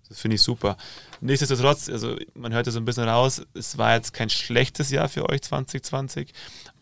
Das 0.09 0.21
finde 0.21 0.35
ich 0.37 0.43
super. 0.43 0.77
Nichtsdestotrotz, 1.21 1.89
also 1.89 2.17
man 2.35 2.53
hört 2.53 2.67
ja 2.67 2.73
so 2.73 2.79
ein 2.81 2.85
bisschen 2.85 3.09
raus, 3.09 3.43
es 3.55 3.79
war 3.79 3.95
jetzt 3.95 4.13
kein 4.13 4.29
schlechtes 4.31 4.91
Jahr 4.91 5.09
für 5.09 5.29
euch 5.31 5.41
2020, 5.43 6.33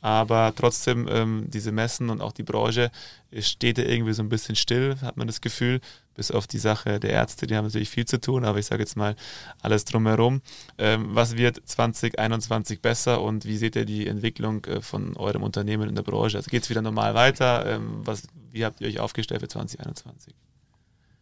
aber 0.01 0.53
trotzdem 0.57 1.07
ähm, 1.09 1.45
diese 1.49 1.71
Messen 1.73 2.11
und 2.11 2.21
auch 2.23 2.33
die 2.33 2.43
Branche 2.43 2.91
steht 3.39 3.79
ja 3.79 3.85
irgendwie 3.85 4.15
so 4.15 4.23
ein 4.23 4.29
bisschen 4.31 4.57
still, 4.57 4.97
hat 5.03 5.17
man 5.17 5.27
das 5.27 5.41
Gefühl, 5.41 5.81
bis 6.21 6.31
auf 6.31 6.47
die 6.47 6.59
Sache 6.59 7.01
der 7.01 7.13
Ärzte, 7.13 7.47
die 7.47 7.57
haben 7.57 7.65
natürlich 7.65 7.89
viel 7.89 8.05
zu 8.05 8.21
tun, 8.21 8.45
aber 8.45 8.59
ich 8.59 8.67
sage 8.67 8.83
jetzt 8.83 8.95
mal 8.95 9.17
alles 9.63 9.87
drumherum. 9.87 10.43
Ähm, 10.77 11.07
was 11.15 11.39
wird 11.39 11.63
2021 11.65 12.83
besser 12.83 13.23
und 13.23 13.47
wie 13.47 13.57
seht 13.57 13.75
ihr 13.75 13.87
die 13.87 14.07
Entwicklung 14.07 14.63
äh, 14.67 14.83
von 14.83 15.17
eurem 15.17 15.43
Unternehmen 15.43 15.89
in 15.89 15.95
der 15.95 16.03
Branche? 16.03 16.37
Also 16.37 16.51
geht 16.51 16.65
es 16.65 16.69
wieder 16.69 16.83
normal 16.83 17.15
weiter? 17.15 17.65
Ähm, 17.65 18.03
was, 18.05 18.25
wie 18.53 18.67
habt 18.67 18.83
ihr 18.83 18.89
euch 18.89 19.01
aufgestellt 19.01 19.41
für 19.41 19.49
2021? 19.49 20.35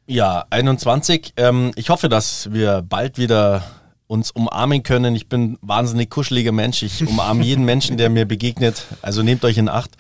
Ja, 0.09 0.45
21. 0.51 1.35
Ähm, 1.37 1.71
ich 1.77 1.91
hoffe, 1.91 2.09
dass 2.09 2.53
wir 2.53 2.83
bald 2.83 3.19
wieder 3.19 3.63
uns 4.09 4.31
umarmen 4.31 4.83
können. 4.83 5.15
Ich 5.15 5.29
bin 5.29 5.53
ein 5.53 5.59
wahnsinnig 5.61 6.11
kuscheliger 6.11 6.51
Mensch. 6.51 6.83
Ich 6.83 7.07
umarme 7.07 7.45
jeden 7.45 7.65
Menschen, 7.65 7.99
der 7.99 8.09
mir 8.09 8.25
begegnet. 8.25 8.87
Also 9.03 9.23
nehmt 9.23 9.45
euch 9.45 9.59
in 9.59 9.69
Acht. 9.69 9.91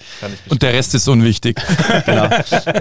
Und 0.48 0.62
der 0.62 0.72
Rest 0.72 0.94
ist 0.94 1.06
unwichtig. 1.09 1.61
genau. 2.06 2.28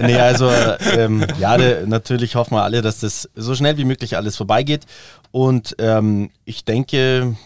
Nee, 0.02 0.16
also 0.16 0.50
ähm, 0.96 1.24
ja, 1.38 1.56
de, 1.58 1.86
natürlich 1.86 2.34
hoffen 2.34 2.54
wir 2.54 2.62
alle, 2.62 2.80
dass 2.80 3.00
das 3.00 3.28
so 3.36 3.54
schnell 3.54 3.76
wie 3.76 3.84
möglich 3.84 4.16
alles 4.16 4.36
vorbeigeht. 4.36 4.86
Und 5.30 5.76
ähm, 5.78 6.30
ich 6.46 6.64
denke, 6.64 7.36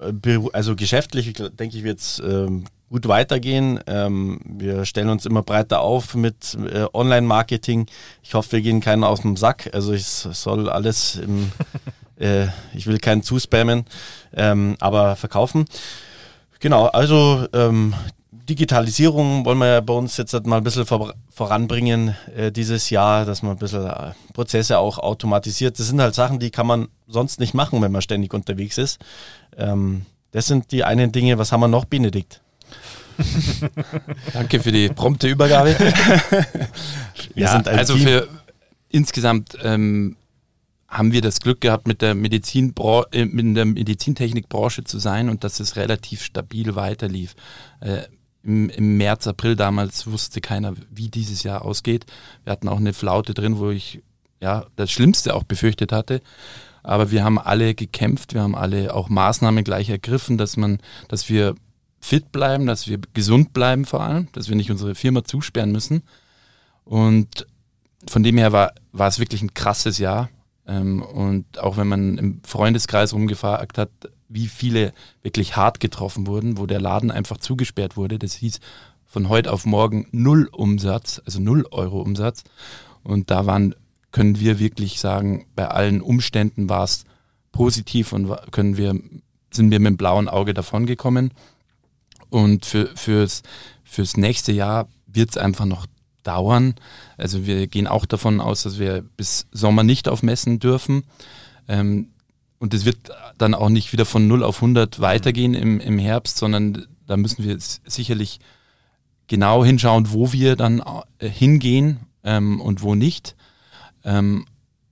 äh, 0.00 0.38
also 0.52 0.76
geschäftlich, 0.76 1.32
denke 1.32 1.78
ich, 1.78 1.84
wird 1.84 2.00
es 2.00 2.22
ähm, 2.24 2.66
gut 2.90 3.08
weitergehen. 3.08 3.80
Ähm, 3.86 4.40
wir 4.44 4.84
stellen 4.84 5.08
uns 5.08 5.24
immer 5.24 5.42
breiter 5.42 5.80
auf 5.80 6.14
mit 6.14 6.54
äh, 6.70 6.84
Online-Marketing. 6.92 7.86
Ich 8.22 8.34
hoffe, 8.34 8.52
wir 8.52 8.60
gehen 8.60 8.82
keinen 8.82 9.04
aus 9.04 9.22
dem 9.22 9.38
Sack. 9.38 9.70
Also 9.72 9.94
es 9.94 10.20
soll 10.20 10.68
alles 10.68 11.16
im, 11.16 11.50
äh, 12.22 12.46
ich 12.74 12.86
will 12.86 12.98
keinen 12.98 13.22
zuspammen, 13.22 13.84
ähm, 14.34 14.76
aber 14.80 15.16
verkaufen. 15.16 15.66
Genau, 16.60 16.86
also 16.86 17.46
ähm, 17.52 17.94
Digitalisierung 18.30 19.44
wollen 19.44 19.58
wir 19.58 19.66
ja 19.66 19.80
bei 19.80 19.94
uns 19.94 20.16
jetzt 20.16 20.32
halt 20.32 20.46
mal 20.46 20.58
ein 20.58 20.64
bisschen 20.64 20.86
vor, 20.86 21.14
voranbringen 21.32 22.16
äh, 22.36 22.52
dieses 22.52 22.90
Jahr, 22.90 23.24
dass 23.24 23.42
man 23.42 23.52
ein 23.52 23.58
bisschen 23.58 23.86
äh, 23.86 24.12
Prozesse 24.32 24.78
auch 24.78 24.98
automatisiert. 24.98 25.78
Das 25.78 25.88
sind 25.88 26.00
halt 26.00 26.14
Sachen, 26.14 26.38
die 26.38 26.50
kann 26.50 26.66
man 26.66 26.88
sonst 27.08 27.40
nicht 27.40 27.54
machen, 27.54 27.82
wenn 27.82 27.92
man 27.92 28.02
ständig 28.02 28.32
unterwegs 28.32 28.78
ist. 28.78 29.00
Ähm, 29.56 30.06
das 30.32 30.46
sind 30.46 30.72
die 30.72 30.84
einen 30.84 31.12
Dinge. 31.12 31.38
Was 31.38 31.52
haben 31.52 31.60
wir 31.60 31.68
noch, 31.68 31.84
Benedikt? 31.84 32.40
Danke 34.32 34.60
für 34.60 34.72
die 34.72 34.88
prompte 34.88 35.28
Übergabe. 35.28 35.76
ja, 37.34 37.60
also 37.60 37.94
Team. 37.94 38.02
für 38.02 38.28
insgesamt 38.88 39.56
ähm, 39.62 40.16
haben 40.92 41.12
wir 41.12 41.22
das 41.22 41.40
Glück 41.40 41.62
gehabt, 41.62 41.88
mit 41.88 42.02
der, 42.02 42.14
Medizinbra 42.14 43.06
äh, 43.12 43.26
der 43.26 43.64
Medizintechnikbranche 43.64 44.84
zu 44.84 44.98
sein 44.98 45.30
und 45.30 45.42
dass 45.42 45.58
es 45.58 45.76
relativ 45.76 46.22
stabil 46.22 46.74
weiterlief. 46.76 47.34
Äh, 47.80 48.02
im, 48.44 48.68
im, 48.68 48.98
März, 48.98 49.26
April 49.26 49.56
damals 49.56 50.06
wusste 50.06 50.42
keiner, 50.42 50.74
wie 50.90 51.08
dieses 51.08 51.44
Jahr 51.44 51.64
ausgeht. 51.64 52.04
Wir 52.44 52.52
hatten 52.52 52.68
auch 52.68 52.76
eine 52.76 52.92
Flaute 52.92 53.32
drin, 53.32 53.58
wo 53.58 53.70
ich 53.70 54.02
ja 54.42 54.66
das 54.76 54.90
Schlimmste 54.90 55.34
auch 55.34 55.44
befürchtet 55.44 55.92
hatte. 55.92 56.20
Aber 56.82 57.10
wir 57.10 57.24
haben 57.24 57.38
alle 57.38 57.74
gekämpft, 57.74 58.34
wir 58.34 58.42
haben 58.42 58.56
alle 58.56 58.94
auch 58.94 59.08
Maßnahmen 59.08 59.64
gleich 59.64 59.88
ergriffen, 59.88 60.36
dass 60.36 60.58
man, 60.58 60.78
dass 61.08 61.30
wir 61.30 61.54
fit 62.00 62.32
bleiben, 62.32 62.66
dass 62.66 62.86
wir 62.86 62.98
gesund 63.14 63.54
bleiben 63.54 63.86
vor 63.86 64.02
allem, 64.02 64.28
dass 64.32 64.48
wir 64.50 64.56
nicht 64.56 64.70
unsere 64.70 64.94
Firma 64.94 65.24
zusperren 65.24 65.72
müssen. 65.72 66.02
Und 66.84 67.46
von 68.06 68.22
dem 68.22 68.36
her 68.36 68.52
war, 68.52 68.72
war 68.90 69.08
es 69.08 69.20
wirklich 69.20 69.40
ein 69.40 69.54
krasses 69.54 69.96
Jahr. 69.98 70.28
Ähm, 70.66 71.02
und 71.02 71.58
auch 71.58 71.76
wenn 71.76 71.88
man 71.88 72.18
im 72.18 72.40
Freundeskreis 72.44 73.12
rumgefragt 73.12 73.78
hat, 73.78 73.90
wie 74.28 74.46
viele 74.46 74.92
wirklich 75.22 75.56
hart 75.56 75.80
getroffen 75.80 76.26
wurden, 76.26 76.56
wo 76.58 76.66
der 76.66 76.80
Laden 76.80 77.10
einfach 77.10 77.38
zugesperrt 77.38 77.96
wurde, 77.96 78.18
das 78.18 78.34
hieß 78.34 78.60
von 79.04 79.28
heute 79.28 79.52
auf 79.52 79.66
morgen 79.66 80.06
null 80.10 80.48
Umsatz, 80.50 81.20
also 81.26 81.38
null 81.40 81.66
Euro 81.70 82.00
Umsatz. 82.00 82.44
Und 83.02 83.30
da 83.30 83.44
waren, 83.46 83.74
können 84.10 84.40
wir 84.40 84.58
wirklich 84.58 85.00
sagen, 85.00 85.46
bei 85.54 85.68
allen 85.68 86.00
Umständen 86.00 86.68
war 86.68 86.84
es 86.84 87.04
positiv 87.50 88.12
und 88.12 88.34
können 88.52 88.78
wir, 88.78 88.98
sind 89.50 89.70
wir 89.70 89.80
mit 89.80 89.90
dem 89.90 89.96
blauen 89.98 90.28
Auge 90.28 90.54
davongekommen. 90.54 91.32
Und 92.30 92.64
für, 92.64 92.86
fürs, 92.96 93.42
fürs 93.84 94.16
nächste 94.16 94.52
Jahr 94.52 94.88
wird 95.06 95.30
es 95.30 95.36
einfach 95.36 95.66
noch 95.66 95.86
dauern. 96.22 96.74
Also 97.16 97.46
wir 97.46 97.66
gehen 97.66 97.86
auch 97.86 98.06
davon 98.06 98.40
aus, 98.40 98.62
dass 98.62 98.78
wir 98.78 99.02
bis 99.16 99.46
Sommer 99.52 99.82
nicht 99.82 100.08
auf 100.08 100.22
Messen 100.22 100.58
dürfen. 100.58 101.04
Ähm, 101.68 102.08
und 102.58 102.74
es 102.74 102.84
wird 102.84 103.10
dann 103.38 103.54
auch 103.54 103.68
nicht 103.68 103.92
wieder 103.92 104.04
von 104.04 104.28
0 104.28 104.44
auf 104.44 104.56
100 104.56 105.00
weitergehen 105.00 105.54
im, 105.54 105.80
im 105.80 105.98
Herbst, 105.98 106.36
sondern 106.36 106.86
da 107.06 107.16
müssen 107.16 107.44
wir 107.44 107.58
sicherlich 107.58 108.38
genau 109.26 109.64
hinschauen, 109.64 110.12
wo 110.12 110.32
wir 110.32 110.56
dann 110.56 110.82
äh, 111.18 111.28
hingehen 111.28 112.00
ähm, 112.24 112.60
und 112.60 112.82
wo 112.82 112.94
nicht. 112.94 113.34
Ähm, 114.04 114.46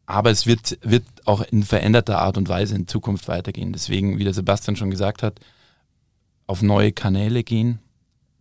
aber 0.06 0.30
es 0.30 0.46
wird, 0.46 0.78
wird 0.82 1.04
auch 1.24 1.42
in 1.42 1.62
veränderter 1.62 2.18
Art 2.18 2.36
und 2.36 2.48
Weise 2.48 2.74
in 2.74 2.88
Zukunft 2.88 3.28
weitergehen. 3.28 3.72
Deswegen, 3.72 4.18
wie 4.18 4.24
der 4.24 4.34
Sebastian 4.34 4.76
schon 4.76 4.90
gesagt 4.90 5.22
hat, 5.22 5.38
auf 6.46 6.62
neue 6.62 6.90
Kanäle 6.90 7.44
gehen, 7.44 7.78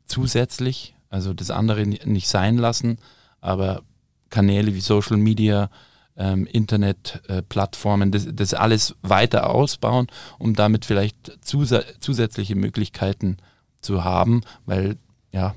zusätzlich, 0.05 0.95
also 1.09 1.33
das 1.33 1.51
andere 1.51 1.85
nicht 1.85 2.27
sein 2.27 2.57
lassen, 2.57 2.97
aber 3.41 3.81
Kanäle 4.29 4.73
wie 4.75 4.81
Social 4.81 5.17
Media, 5.17 5.69
ähm, 6.17 6.45
Internetplattformen, 6.45 8.09
äh, 8.09 8.11
das, 8.11 8.27
das 8.31 8.53
alles 8.53 8.95
weiter 9.01 9.49
ausbauen, 9.49 10.07
um 10.37 10.53
damit 10.53 10.85
vielleicht 10.85 11.39
zus 11.41 11.73
zusätzliche 11.99 12.55
Möglichkeiten 12.55 13.37
zu 13.81 14.03
haben, 14.03 14.41
weil 14.65 14.97
ja, 15.31 15.55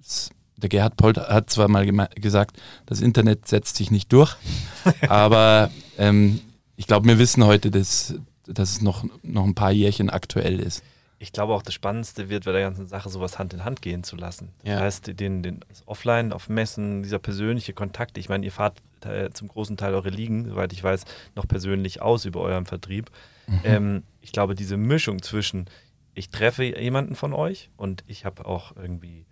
es, 0.00 0.30
der 0.56 0.68
Gerhard 0.68 0.96
Polt 0.96 1.16
hat 1.16 1.50
zwar 1.50 1.68
mal 1.68 1.86
gesagt, 1.86 2.60
das 2.86 3.00
Internet 3.00 3.48
setzt 3.48 3.76
sich 3.76 3.90
nicht 3.90 4.12
durch, 4.12 4.36
aber 5.08 5.70
ähm, 5.98 6.40
ich 6.76 6.86
glaube, 6.86 7.08
wir 7.08 7.18
wissen 7.18 7.44
heute, 7.44 7.70
dass, 7.70 8.14
dass 8.46 8.70
es 8.70 8.82
noch, 8.82 9.04
noch 9.22 9.44
ein 9.44 9.54
paar 9.54 9.72
Jährchen 9.72 10.10
aktuell 10.10 10.60
ist 10.60 10.82
ich 11.22 11.32
glaube 11.32 11.54
auch 11.54 11.62
das 11.62 11.72
Spannendste 11.72 12.28
wird 12.28 12.44
bei 12.44 12.52
der 12.52 12.62
ganzen 12.62 12.88
Sache 12.88 13.08
sowas 13.08 13.38
Hand 13.38 13.54
in 13.54 13.64
Hand 13.64 13.80
gehen 13.80 14.02
zu 14.02 14.16
lassen. 14.16 14.48
Ja. 14.64 14.74
Das 14.74 14.82
heißt, 14.82 15.20
den, 15.20 15.44
den 15.44 15.60
Offline 15.86 16.32
auf 16.32 16.48
Messen, 16.48 17.04
dieser 17.04 17.20
persönliche 17.20 17.72
Kontakt, 17.72 18.18
ich 18.18 18.28
meine, 18.28 18.44
ihr 18.44 18.50
fahrt 18.50 18.82
äh, 19.04 19.30
zum 19.30 19.46
großen 19.46 19.76
Teil 19.76 19.94
eure 19.94 20.10
Ligen, 20.10 20.48
soweit 20.48 20.72
ich 20.72 20.82
weiß, 20.82 21.04
noch 21.36 21.46
persönlich 21.46 22.02
aus 22.02 22.24
über 22.24 22.40
euren 22.40 22.66
Vertrieb. 22.66 23.08
Mhm. 23.46 23.60
Ähm, 23.62 24.02
ich 24.20 24.32
glaube, 24.32 24.56
diese 24.56 24.76
Mischung 24.76 25.22
zwischen, 25.22 25.66
ich 26.12 26.30
treffe 26.30 26.64
jemanden 26.64 27.14
von 27.14 27.32
euch 27.34 27.70
und 27.76 28.02
ich 28.08 28.24
habe 28.24 28.44
auch 28.44 28.74
irgendwie 28.74 29.24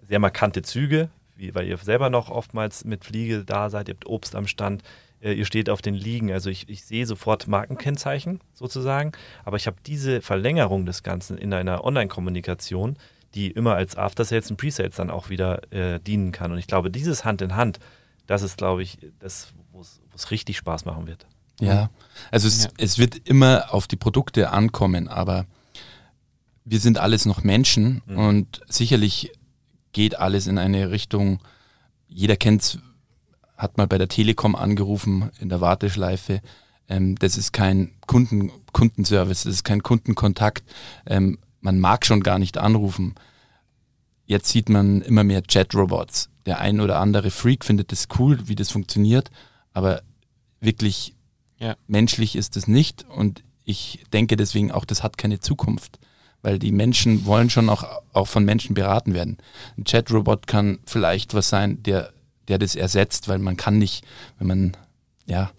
sehr 0.00 0.20
markante 0.20 0.62
Züge, 0.62 1.10
wie, 1.36 1.54
weil 1.54 1.66
ihr 1.66 1.76
selber 1.76 2.08
noch 2.08 2.30
oftmals 2.30 2.86
mit 2.86 3.04
Fliege 3.04 3.44
da 3.44 3.68
seid, 3.68 3.88
ihr 3.88 3.94
habt 3.94 4.06
Obst 4.06 4.34
am 4.34 4.46
Stand, 4.46 4.82
äh, 5.20 5.32
ihr 5.32 5.44
steht 5.44 5.70
auf 5.70 5.82
den 5.82 5.94
Liegen. 5.94 6.32
Also 6.32 6.50
ich, 6.50 6.68
ich 6.68 6.84
sehe 6.84 7.06
sofort 7.06 7.46
Markenkennzeichen 7.46 8.40
sozusagen, 8.54 9.12
aber 9.44 9.56
ich 9.56 9.66
habe 9.66 9.76
diese 9.86 10.20
Verlängerung 10.20 10.86
des 10.86 11.02
Ganzen 11.02 11.38
in 11.38 11.52
einer 11.52 11.84
Online-Kommunikation, 11.84 12.96
die 13.34 13.50
immer 13.50 13.74
als 13.74 13.96
After-Sales 13.96 14.50
und 14.50 14.56
Pre-Sales 14.56 14.96
dann 14.96 15.10
auch 15.10 15.28
wieder 15.28 15.72
äh, 15.72 16.00
dienen 16.00 16.32
kann. 16.32 16.52
Und 16.52 16.58
ich 16.58 16.66
glaube, 16.66 16.90
dieses 16.90 17.24
Hand 17.24 17.42
in 17.42 17.56
Hand, 17.56 17.78
das 18.26 18.42
ist, 18.42 18.58
glaube 18.58 18.82
ich, 18.82 18.98
das, 19.18 19.52
wo 19.72 19.80
es 19.80 20.30
richtig 20.30 20.56
Spaß 20.56 20.84
machen 20.84 21.06
wird. 21.06 21.26
Ja, 21.60 21.90
also 22.30 22.46
es, 22.46 22.64
ja. 22.64 22.70
es 22.78 22.98
wird 22.98 23.28
immer 23.28 23.74
auf 23.74 23.86
die 23.86 23.96
Produkte 23.96 24.50
ankommen, 24.50 25.08
aber 25.08 25.46
wir 26.64 26.80
sind 26.80 26.98
alles 26.98 27.26
noch 27.26 27.42
Menschen 27.42 28.02
mhm. 28.06 28.18
und 28.18 28.60
sicherlich 28.68 29.32
geht 29.92 30.18
alles 30.18 30.46
in 30.46 30.58
eine 30.58 30.90
Richtung, 30.90 31.40
jeder 32.08 32.36
kennt 32.36 32.62
es, 32.62 32.78
hat 33.58 33.76
mal 33.76 33.88
bei 33.88 33.98
der 33.98 34.08
Telekom 34.08 34.54
angerufen 34.54 35.30
in 35.40 35.48
der 35.48 35.60
Warteschleife. 35.60 36.40
Ähm, 36.88 37.16
das 37.16 37.36
ist 37.36 37.52
kein 37.52 37.90
Kunden, 38.06 38.52
Kundenservice, 38.72 39.42
das 39.42 39.54
ist 39.54 39.64
kein 39.64 39.82
Kundenkontakt. 39.82 40.64
Ähm, 41.06 41.38
man 41.60 41.80
mag 41.80 42.06
schon 42.06 42.22
gar 42.22 42.38
nicht 42.38 42.56
anrufen. 42.56 43.16
Jetzt 44.24 44.48
sieht 44.48 44.68
man 44.68 45.02
immer 45.02 45.24
mehr 45.24 45.42
Chat-Robots. 45.42 46.30
Der 46.46 46.60
ein 46.60 46.80
oder 46.80 46.98
andere 47.00 47.30
Freak 47.30 47.64
findet 47.64 47.92
es 47.92 48.06
cool, 48.18 48.38
wie 48.46 48.54
das 48.54 48.70
funktioniert, 48.70 49.30
aber 49.72 50.02
wirklich 50.60 51.14
ja. 51.58 51.76
menschlich 51.86 52.36
ist 52.36 52.56
es 52.56 52.68
nicht 52.68 53.04
und 53.08 53.42
ich 53.64 54.04
denke 54.14 54.36
deswegen 54.36 54.70
auch, 54.72 54.86
das 54.86 55.02
hat 55.02 55.18
keine 55.18 55.40
Zukunft, 55.40 55.98
weil 56.40 56.58
die 56.58 56.72
Menschen 56.72 57.26
wollen 57.26 57.50
schon 57.50 57.68
auch, 57.68 57.84
auch 58.14 58.28
von 58.28 58.44
Menschen 58.44 58.74
beraten 58.74 59.12
werden. 59.12 59.36
Ein 59.76 59.84
Chat-Robot 59.84 60.46
kann 60.46 60.78
vielleicht 60.86 61.34
was 61.34 61.50
sein, 61.50 61.82
der 61.82 62.12
der 62.48 62.58
das 62.58 62.74
ersetzt, 62.74 63.28
weil 63.28 63.38
man 63.38 63.56
kann 63.56 63.78
nicht, 63.78 64.04
wenn 64.38 64.48
man, 64.48 64.76
ja, 65.26 65.50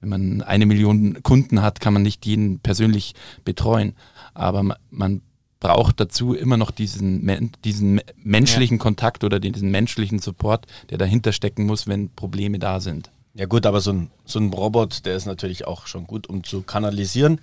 wenn 0.00 0.08
man 0.08 0.42
eine 0.42 0.66
Million 0.66 1.22
Kunden 1.22 1.62
hat, 1.62 1.80
kann 1.80 1.92
man 1.92 2.02
nicht 2.02 2.24
jeden 2.26 2.60
persönlich 2.60 3.14
betreuen. 3.44 3.94
Aber 4.34 4.76
man, 4.90 5.22
braucht 5.60 6.00
dazu 6.00 6.34
immer 6.34 6.56
noch 6.56 6.70
diesen, 6.70 7.52
diesen 7.64 8.00
menschlichen 8.16 8.76
ja. 8.76 8.82
Kontakt 8.82 9.24
oder 9.24 9.40
diesen 9.40 9.70
menschlichen 9.70 10.18
Support, 10.18 10.66
der 10.90 10.98
dahinter 10.98 11.32
stecken 11.32 11.66
muss, 11.66 11.86
wenn 11.86 12.10
Probleme 12.14 12.58
da 12.58 12.80
sind. 12.80 13.10
Ja 13.34 13.46
gut, 13.46 13.66
aber 13.66 13.80
so 13.80 13.92
ein, 13.92 14.10
so 14.24 14.38
ein 14.38 14.52
Robot, 14.52 15.04
der 15.04 15.16
ist 15.16 15.26
natürlich 15.26 15.66
auch 15.66 15.86
schon 15.86 16.06
gut, 16.06 16.28
um 16.28 16.44
zu 16.44 16.62
kanalisieren. 16.62 17.40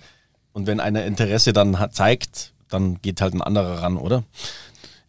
Und 0.52 0.66
wenn 0.66 0.80
einer 0.80 1.04
Interesse 1.04 1.52
dann 1.52 1.78
hat, 1.78 1.94
zeigt, 1.94 2.52
dann 2.68 3.00
geht 3.02 3.20
halt 3.20 3.34
ein 3.34 3.42
anderer 3.42 3.82
ran, 3.82 3.96
oder? 3.96 4.24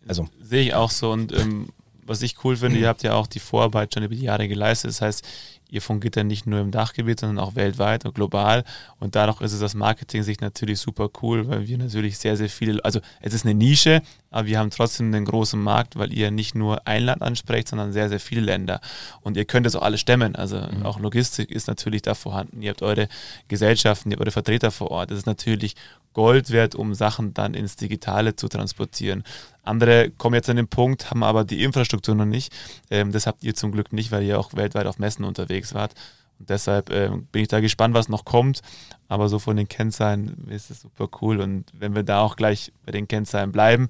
Also. 0.08 0.28
Sehe 0.42 0.64
ich 0.64 0.74
auch 0.74 0.92
so. 0.92 1.12
Und 1.12 1.34
ähm, 1.34 1.70
was 2.08 2.22
ich 2.22 2.44
cool 2.44 2.56
finde, 2.56 2.80
ihr 2.80 2.88
habt 2.90 3.04
ja 3.04 3.14
auch 3.14 3.28
die 3.28 3.40
Vorarbeit 3.40 3.94
schon 3.94 4.04
über 4.04 4.16
die 4.16 4.24
Jahre 4.24 4.48
geleistet. 4.48 4.90
Das 4.90 5.02
heißt, 5.02 5.28
ihr 5.70 5.82
fungiert 5.82 6.16
ja 6.16 6.24
nicht 6.24 6.48
nur 6.48 6.60
im 6.60 6.72
Dachgebiet, 6.72 7.20
sondern 7.20 7.40
auch 7.40 7.56
weltweit 7.56 8.06
und 8.06 8.16
global. 8.16 8.64
Und 9.00 9.16
dadurch 9.16 9.42
ist 9.42 9.54
es 9.54 9.62
aus 9.62 9.74
Marketing-Sicht 9.74 10.42
natürlich 10.42 10.80
super 10.80 11.10
cool, 11.22 11.48
weil 11.48 11.68
wir 11.68 11.78
natürlich 11.78 12.18
sehr, 12.18 12.38
sehr 12.38 12.50
viele, 12.50 12.84
also 12.84 13.00
es 13.22 13.34
ist 13.34 13.46
eine 13.46 13.54
Nische, 13.54 14.02
aber 14.38 14.46
wir 14.46 14.60
haben 14.60 14.70
trotzdem 14.70 15.08
einen 15.08 15.26
großen 15.26 15.60
Markt, 15.60 15.96
weil 15.96 16.14
ihr 16.14 16.30
nicht 16.30 16.54
nur 16.54 16.88
ein 16.88 17.06
Land 17.06 17.24
ansprecht, 17.24 17.70
sondern 17.70 17.92
sehr, 17.92 18.08
sehr 18.08 18.20
viele 18.20 18.42
Länder. 18.42 18.82
Und 19.22 19.36
ihr 19.36 19.46
könnt 19.46 19.66
es 19.66 19.76
auch 19.76 19.82
alle 19.82 19.98
stemmen. 19.98 20.36
Also 20.36 20.58
mhm. 20.58 20.86
auch 20.86 21.00
Logistik 21.00 21.50
ist 21.50 21.68
natürlich 21.68 22.04
da 22.04 22.14
vorhanden. 22.14 22.62
Ihr 22.62 22.70
habt 22.70 22.84
eure 22.84 23.08
Gesellschaften, 23.48 24.12
ihr 24.12 24.14
habt 24.14 24.22
eure 24.22 24.32
Vertreter 24.32 24.70
vor 24.70 24.92
Ort. 24.92 25.10
Das 25.10 25.18
ist 25.18 25.26
natürlich 25.26 25.76
Gold 26.14 26.52
wert, 26.52 26.76
um 26.76 26.94
Sachen 26.94 27.34
dann 27.34 27.56
ins 27.56 27.78
Digitale 27.78 28.36
zu 28.36 28.48
transportieren. 28.48 29.24
Andere 29.64 30.12
kommen 30.12 30.36
jetzt 30.36 30.52
an 30.52 30.58
den 30.58 30.68
Punkt, 30.68 31.10
haben 31.10 31.24
aber 31.24 31.44
die 31.44 31.64
Infrastruktur 31.64 32.14
noch 32.14 32.26
nicht. 32.26 32.54
Ähm, 32.92 33.12
das 33.12 33.26
habt 33.26 33.44
ihr 33.44 33.56
zum 33.56 33.72
Glück 33.72 33.92
nicht, 33.92 34.12
weil 34.12 34.22
ihr 34.22 34.40
auch 34.40 34.54
weltweit 34.54 34.86
auf 34.86 35.00
Messen 35.00 35.26
unterwegs 35.26 35.74
wart. 35.74 35.96
Und 36.40 36.50
deshalb 36.50 36.90
äh, 36.90 37.10
bin 37.32 37.42
ich 37.42 37.48
da 37.48 37.60
gespannt, 37.60 37.94
was 37.94 38.10
noch 38.10 38.26
kommt. 38.26 38.62
Aber 39.08 39.30
so 39.30 39.40
von 39.40 39.56
den 39.56 39.68
Kennzahlen 39.68 40.48
ist 40.50 40.70
es 40.70 40.82
super 40.82 41.08
cool. 41.22 41.40
Und 41.40 41.66
wenn 41.74 41.96
wir 41.96 42.04
da 42.04 42.22
auch 42.22 42.36
gleich 42.36 42.74
bei 42.86 42.92
den 42.92 43.08
Kennzahlen 43.08 43.52
bleiben, 43.52 43.88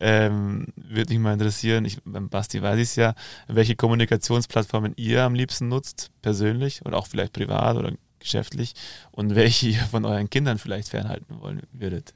ähm, 0.00 0.68
würde 0.76 1.12
mich 1.12 1.22
mal 1.22 1.32
interessieren, 1.32 1.84
ich, 1.84 1.98
beim 2.04 2.28
Basti 2.28 2.62
weiß 2.62 2.76
ich 2.76 2.84
es 2.84 2.96
ja, 2.96 3.14
welche 3.48 3.76
Kommunikationsplattformen 3.76 4.94
ihr 4.96 5.24
am 5.24 5.34
liebsten 5.34 5.68
nutzt, 5.68 6.10
persönlich 6.22 6.84
oder 6.86 6.98
auch 6.98 7.06
vielleicht 7.06 7.32
privat 7.32 7.76
oder 7.76 7.92
geschäftlich 8.20 8.74
und 9.10 9.34
welche 9.34 9.68
ihr 9.68 9.80
von 9.80 10.04
euren 10.04 10.30
Kindern 10.30 10.58
vielleicht 10.58 10.88
fernhalten 10.88 11.40
wollen 11.40 11.62
würdet. 11.72 12.14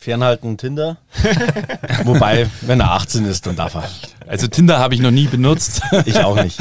Fernhalten 0.00 0.56
Tinder. 0.56 0.96
Wobei, 2.04 2.48
wenn 2.60 2.78
er 2.78 2.92
18 2.92 3.26
ist, 3.26 3.46
dann 3.46 3.56
darf 3.56 3.74
er. 3.74 3.90
Also 4.28 4.46
Tinder 4.46 4.78
habe 4.78 4.94
ich 4.94 5.00
noch 5.00 5.10
nie 5.10 5.26
benutzt. 5.26 5.82
ich 6.06 6.16
auch 6.20 6.40
nicht. 6.40 6.58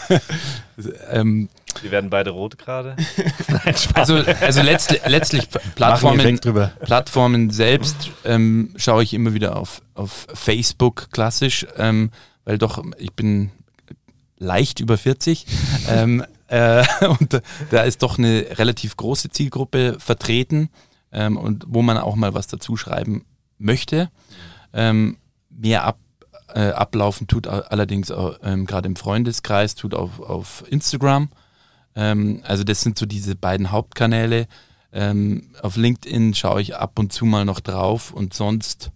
ähm, 1.10 1.50
wir 1.82 1.90
werden 1.90 2.08
beide 2.08 2.30
rot 2.30 2.56
gerade. 2.56 2.96
also, 3.94 4.16
also 4.40 4.62
letztlich, 4.62 5.02
letztlich 5.04 5.48
Plattformen, 5.74 6.40
Plattformen 6.80 7.50
selbst 7.50 8.10
ähm, 8.24 8.72
schaue 8.76 9.02
ich 9.02 9.12
immer 9.12 9.34
wieder 9.34 9.56
auf, 9.56 9.82
auf 9.94 10.26
Facebook 10.32 11.10
klassisch, 11.12 11.66
ähm, 11.76 12.10
weil 12.44 12.56
doch 12.56 12.82
ich 12.96 13.12
bin 13.12 13.50
leicht 14.38 14.80
über 14.80 14.96
40. 14.96 15.44
ähm, 15.90 16.24
äh, 16.48 16.84
und 17.20 17.42
da 17.70 17.82
ist 17.82 18.02
doch 18.02 18.18
eine 18.18 18.46
relativ 18.58 18.96
große 18.96 19.28
Zielgruppe 19.28 19.96
vertreten 19.98 20.70
ähm, 21.12 21.36
und 21.36 21.64
wo 21.68 21.82
man 21.82 21.98
auch 21.98 22.16
mal 22.16 22.34
was 22.34 22.46
dazu 22.46 22.76
schreiben 22.76 23.24
möchte. 23.58 24.10
Ähm, 24.72 25.18
mehr 25.50 25.84
ab, 25.84 25.98
äh, 26.54 26.70
ablaufen 26.70 27.26
tut 27.26 27.46
allerdings 27.46 28.12
ähm, 28.42 28.66
gerade 28.66 28.88
im 28.88 28.96
Freundeskreis, 28.96 29.74
tut 29.74 29.94
auf, 29.94 30.20
auf 30.20 30.64
Instagram. 30.68 31.28
Ähm, 31.94 32.42
also 32.44 32.64
das 32.64 32.80
sind 32.80 32.98
so 32.98 33.06
diese 33.06 33.36
beiden 33.36 33.70
Hauptkanäle. 33.70 34.46
Ähm, 34.92 35.50
auf 35.62 35.76
LinkedIn 35.76 36.34
schaue 36.34 36.62
ich 36.62 36.76
ab 36.76 36.98
und 36.98 37.12
zu 37.12 37.24
mal 37.24 37.44
noch 37.44 37.60
drauf 37.60 38.12
und 38.12 38.34
sonst 38.34 38.90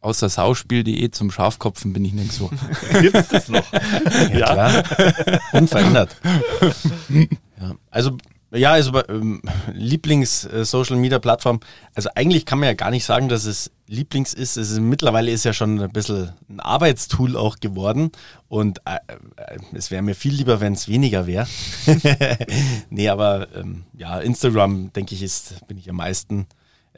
außer 0.00 0.28
sauspiel.de 0.28 1.10
zum 1.10 1.32
Schafkopfen 1.32 1.92
bin 1.92 2.04
ich 2.04 2.12
nicht 2.12 2.32
so. 2.32 2.50
Gibt 3.00 3.16
es 3.16 3.28
das 3.28 3.48
noch? 3.48 3.72
ja, 3.72 4.38
ja. 4.38 4.52
klar. 4.52 5.40
Unverändert. 5.52 6.16
ja. 7.10 7.74
Also 7.90 8.16
ja, 8.56 8.72
also 8.72 8.92
ähm, 9.08 9.42
Lieblings-Social-Media-Plattform. 9.72 11.60
Also 11.94 12.08
eigentlich 12.14 12.46
kann 12.46 12.58
man 12.58 12.68
ja 12.68 12.74
gar 12.74 12.90
nicht 12.90 13.04
sagen, 13.04 13.28
dass 13.28 13.44
es 13.44 13.70
Lieblings 13.86 14.34
ist. 14.34 14.56
Es 14.56 14.70
ist 14.70 14.80
mittlerweile 14.80 15.30
ist 15.30 15.44
ja 15.44 15.52
schon 15.52 15.80
ein 15.80 15.90
bisschen 15.90 16.32
ein 16.48 16.60
Arbeitstool 16.60 17.36
auch 17.36 17.56
geworden. 17.56 18.10
Und 18.48 18.80
äh, 18.84 18.96
äh 19.36 19.58
es 19.74 19.90
wäre 19.90 20.02
mir 20.02 20.14
viel 20.14 20.34
lieber, 20.34 20.60
wenn 20.60 20.72
es 20.72 20.88
weniger 20.88 21.26
wäre. 21.26 21.46
nee, 22.90 23.08
aber 23.08 23.48
ähm, 23.54 23.84
ja, 23.96 24.18
Instagram, 24.20 24.92
denke 24.92 25.14
ich, 25.14 25.22
ist, 25.22 25.66
bin 25.68 25.78
ich 25.78 25.88
am 25.88 25.96
meisten 25.96 26.46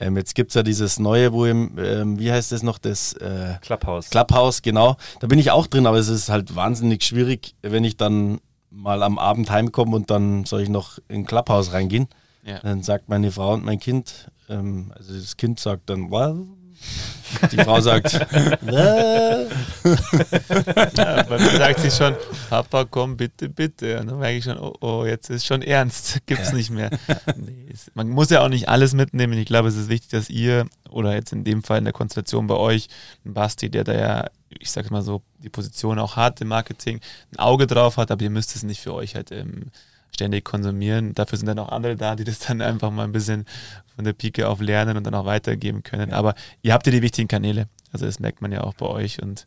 ähm, 0.01 0.17
jetzt 0.17 0.35
gibt 0.35 0.51
es 0.51 0.55
ja 0.55 0.63
dieses 0.63 0.99
neue, 0.99 1.33
wo 1.33 1.45
im, 1.45 1.77
ähm, 1.79 2.19
wie 2.19 2.31
heißt 2.31 2.53
das 2.53 2.63
noch, 2.63 2.79
das 2.79 3.15
äh, 3.15 3.55
Clubhouse. 3.63 4.11
Clubhouse, 4.11 4.63
genau. 4.63 4.97
Da 5.19 5.27
bin 5.27 5.39
ich 5.39 5.51
auch 5.51 5.67
drin, 5.67 5.87
aber 5.87 5.99
es 5.99 6.09
ist 6.09 6.29
halt 6.29 6.55
wahnsinnig 6.55 7.03
schwierig, 7.03 7.55
wenn 7.63 7.85
ich 7.85 7.97
dann 7.97 8.39
mal 8.71 9.03
am 9.03 9.19
Abend 9.19 9.51
heimkomme 9.51 9.97
und 9.97 10.11
dann 10.11 10.45
soll 10.45 10.63
ich 10.63 10.69
noch 10.69 10.99
in 11.09 11.27
Clubhouse 11.27 11.73
reingehen. 11.73 12.09
Ja. 12.45 12.61
Dann 12.61 12.83
sagt 12.83 13.09
meine 13.09 13.31
Frau 13.31 13.55
und 13.55 13.65
mein 13.65 13.79
Kind, 13.79 14.31
ähm, 14.49 14.93
also 14.97 15.15
das 15.15 15.37
Kind 15.37 15.61
sagt 15.61 15.91
dann, 15.91 16.11
wow, 16.11 16.37
die 17.53 17.57
Frau 17.59 17.81
sagt, 17.81 18.13
ja, 18.13 19.47
bei 21.29 21.39
mir 21.39 21.59
sagt 21.59 21.81
sie 21.81 21.91
schon, 21.91 22.15
Papa, 22.49 22.85
komm 22.85 23.17
bitte, 23.17 23.49
bitte. 23.49 24.01
Und 24.01 24.07
dann 24.09 24.19
merke 24.19 24.39
ich 24.39 24.45
schon, 24.45 24.59
oh, 24.59 24.75
oh 24.81 25.05
jetzt 25.05 25.29
ist 25.29 25.45
schon 25.45 25.63
ernst, 25.63 26.21
gibt's 26.27 26.51
ja. 26.51 26.55
nicht 26.55 26.71
mehr. 26.71 26.91
Nee, 27.37 27.75
man 27.95 28.09
muss 28.09 28.31
ja 28.31 28.43
auch 28.43 28.49
nicht 28.49 28.69
alles 28.69 28.95
mitnehmen. 28.95 29.39
Ich 29.39 29.47
glaube, 29.47 29.69
es 29.69 29.77
ist 29.77 29.89
wichtig, 29.89 30.11
dass 30.11 30.31
ihr, 30.31 30.67
oder 30.89 31.15
jetzt 31.15 31.33
in 31.33 31.45
dem 31.45 31.63
Fall 31.63 31.79
in 31.79 31.85
der 31.85 31.93
Konstellation 31.93 32.47
bei 32.47 32.57
euch, 32.57 32.89
ein 33.25 33.35
Basti, 33.35 33.71
der 33.71 33.85
da 33.85 33.93
ja, 33.93 34.31
ich 34.51 34.71
sag 34.71 34.91
mal 34.91 35.03
so, 35.03 35.23
die 35.39 35.49
Position 35.49 35.99
auch 35.99 36.17
hat 36.17 36.41
im 36.41 36.49
Marketing, 36.49 37.01
ein 37.33 37.39
Auge 37.39 37.67
drauf 37.67 37.97
hat, 37.97 38.11
aber 38.11 38.23
ihr 38.23 38.31
müsst 38.31 38.57
es 38.57 38.63
nicht 38.63 38.81
für 38.81 38.95
euch 38.95 39.15
halt 39.15 39.31
ähm, 39.33 39.67
ständig 40.13 40.45
konsumieren. 40.45 41.15
Dafür 41.15 41.39
sind 41.39 41.47
dann 41.47 41.59
auch 41.59 41.69
andere 41.69 41.97
da, 41.97 42.17
die 42.17 42.25
das 42.25 42.41
dann 42.41 42.61
einfach 42.61 42.91
mal 42.91 43.05
ein 43.05 43.13
bisschen 43.13 43.47
von 43.95 44.05
der 44.05 44.13
Pike 44.13 44.49
auf 44.49 44.61
lernen 44.61 44.97
und 44.97 45.05
dann 45.05 45.15
auch 45.15 45.27
weitergeben 45.27 45.83
können. 45.83 46.13
Aber 46.13 46.35
ihr 46.63 46.73
habt 46.73 46.87
ja 46.87 46.93
die 46.93 47.03
wichtigen 47.03 47.29
Kanäle. 47.29 47.69
Also 47.93 48.07
das 48.07 48.21
merkt 48.21 48.43
man 48.43 48.53
ja 48.53 48.63
auch 48.65 48.75
bei 48.75 48.87
euch 48.87 49.23
und 49.23 49.47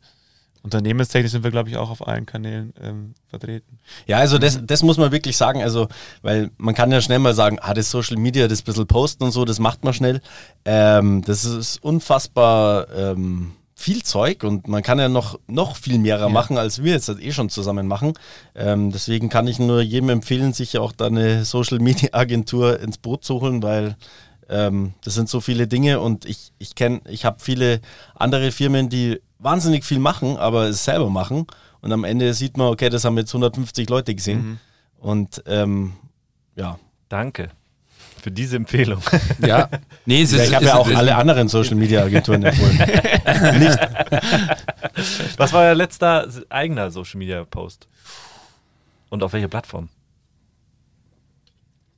unternehmenstechnisch 0.64 1.32
sind 1.32 1.44
wir, 1.44 1.52
glaube 1.52 1.70
ich, 1.70 1.78
auch 1.78 1.90
auf 1.90 2.08
allen 2.08 2.26
Kanälen 2.26 2.74
ähm, 2.80 3.14
vertreten. 3.28 3.80
Ja, 4.06 4.18
also 4.18 4.38
das, 4.38 4.60
das 4.64 4.84
muss 4.84 4.98
man 4.98 5.12
wirklich 5.12 5.36
sagen, 5.36 5.64
also, 5.64 5.88
weil 6.22 6.52
man 6.58 6.76
kann 6.76 6.92
ja 6.92 7.02
schnell 7.02 7.20
mal 7.20 7.34
sagen, 7.34 7.58
ah, 7.62 7.74
das 7.74 7.90
Social 7.90 8.18
Media, 8.18 8.48
das 8.48 8.62
bisschen 8.62 8.88
posten 8.88 9.24
und 9.24 9.32
so, 9.32 9.44
das 9.44 9.60
macht 9.60 9.84
man 9.84 9.94
schnell. 9.94 10.22
Ähm, 10.66 11.24
das 11.26 11.46
ist 11.46 11.84
unfassbar 11.84 12.88
ähm, 12.96 13.54
viel 13.82 14.04
Zeug 14.04 14.44
und 14.44 14.68
man 14.68 14.84
kann 14.84 15.00
ja 15.00 15.10
noch, 15.10 15.40
noch 15.48 15.76
viel 15.76 16.00
mehr 16.00 16.20
ja. 16.20 16.30
machen, 16.30 16.58
als 16.58 16.84
wir 16.84 16.94
jetzt 16.94 17.08
halt 17.08 17.22
eh 17.22 17.32
schon 17.32 17.50
zusammen 17.50 17.88
machen. 17.88 18.14
Ähm, 18.56 18.92
deswegen 18.92 19.30
kann 19.30 19.48
ich 19.48 19.60
nur 19.60 19.82
jedem 19.82 20.10
empfehlen, 20.10 20.54
sich 20.54 20.78
auch 20.78 20.92
da 20.92 21.08
eine 21.08 21.44
Social 21.46 21.80
Media 21.80 22.10
Agentur 22.14 22.80
ins 22.80 22.98
Boot 22.98 23.24
zu 23.24 23.42
holen, 23.42 23.62
weil 23.64 23.98
ähm, 24.50 24.94
das 25.04 25.16
sind 25.16 25.30
so 25.30 25.42
viele 25.42 25.68
Dinge 25.68 26.00
und 26.00 26.26
ich, 26.26 26.54
ich 26.60 26.76
kenne, 26.76 27.02
ich 27.10 27.26
habe 27.26 27.38
viele 27.40 27.82
andere 28.16 28.52
Firmen, 28.52 28.90
die 28.90 29.20
wahnsinnig 29.40 29.84
viel 29.84 30.00
machen, 30.00 30.38
aber 30.38 30.66
es 30.70 30.86
selber 30.86 31.10
machen. 31.10 31.48
Und 31.82 31.92
am 31.92 32.04
Ende 32.04 32.34
sieht 32.34 32.58
man, 32.58 32.68
okay, 32.68 32.90
das 32.90 33.06
haben 33.06 33.18
jetzt 33.18 33.34
150 33.34 33.90
Leute 33.90 34.14
gesehen. 34.14 34.44
Mhm. 34.44 34.58
Und 35.00 35.44
ähm, 35.48 35.94
ja. 36.56 36.78
Danke 37.10 37.50
für 38.22 38.32
diese 38.32 38.56
Empfehlung. 38.56 39.02
Ja, 39.40 39.70
nee, 40.06 40.22
es 40.22 40.32
ist, 40.32 40.38
ja, 40.38 40.44
ich 40.46 40.56
habe 40.56 40.66
ja 40.66 40.76
auch 40.76 40.88
alle 40.88 41.16
anderen 41.16 41.48
Social 41.48 41.76
Media 41.76 42.04
Agenturen 42.04 42.44
empfohlen. 42.44 42.78
Nicht. 43.60 43.80
Was 45.38 45.52
war 45.54 45.64
euer 45.64 45.76
letzter 45.76 46.28
eigener 46.50 46.92
Social 46.92 47.18
Media 47.18 47.44
Post? 47.44 47.88
Und 49.10 49.24
auf 49.24 49.34
welcher 49.34 49.48
Plattform? 49.48 49.90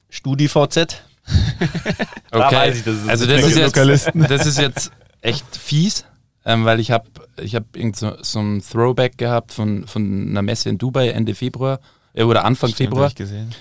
StudiVZ. 0.10 1.04
okay, 2.32 2.72
ich, 2.72 2.84
das 2.84 3.08
also 3.08 3.26
das 3.26 3.44
ist, 3.44 3.58
jetzt, 3.58 4.12
das 4.14 4.46
ist 4.46 4.60
jetzt 4.60 4.92
echt 5.22 5.56
fies, 5.56 6.06
ähm, 6.46 6.66
weil 6.66 6.80
ich 6.80 6.92
habe 6.92 7.10
ich 7.42 7.56
hab 7.56 7.76
irgend 7.76 7.96
so, 7.96 8.16
so 8.22 8.40
ein 8.40 8.62
Throwback 8.62 9.18
gehabt 9.18 9.54
von, 9.54 9.88
von 9.88 10.30
einer 10.30 10.42
Messe 10.42 10.70
in 10.70 10.78
Dubai 10.78 11.10
Ende 11.10 11.36
Februar 11.36 11.80
äh, 12.14 12.24
oder 12.24 12.46
Anfang 12.46 12.70
Stimmt, 12.70 12.90
Februar. 12.90 13.08
Ich 13.08 13.16
gesehen. 13.16 13.54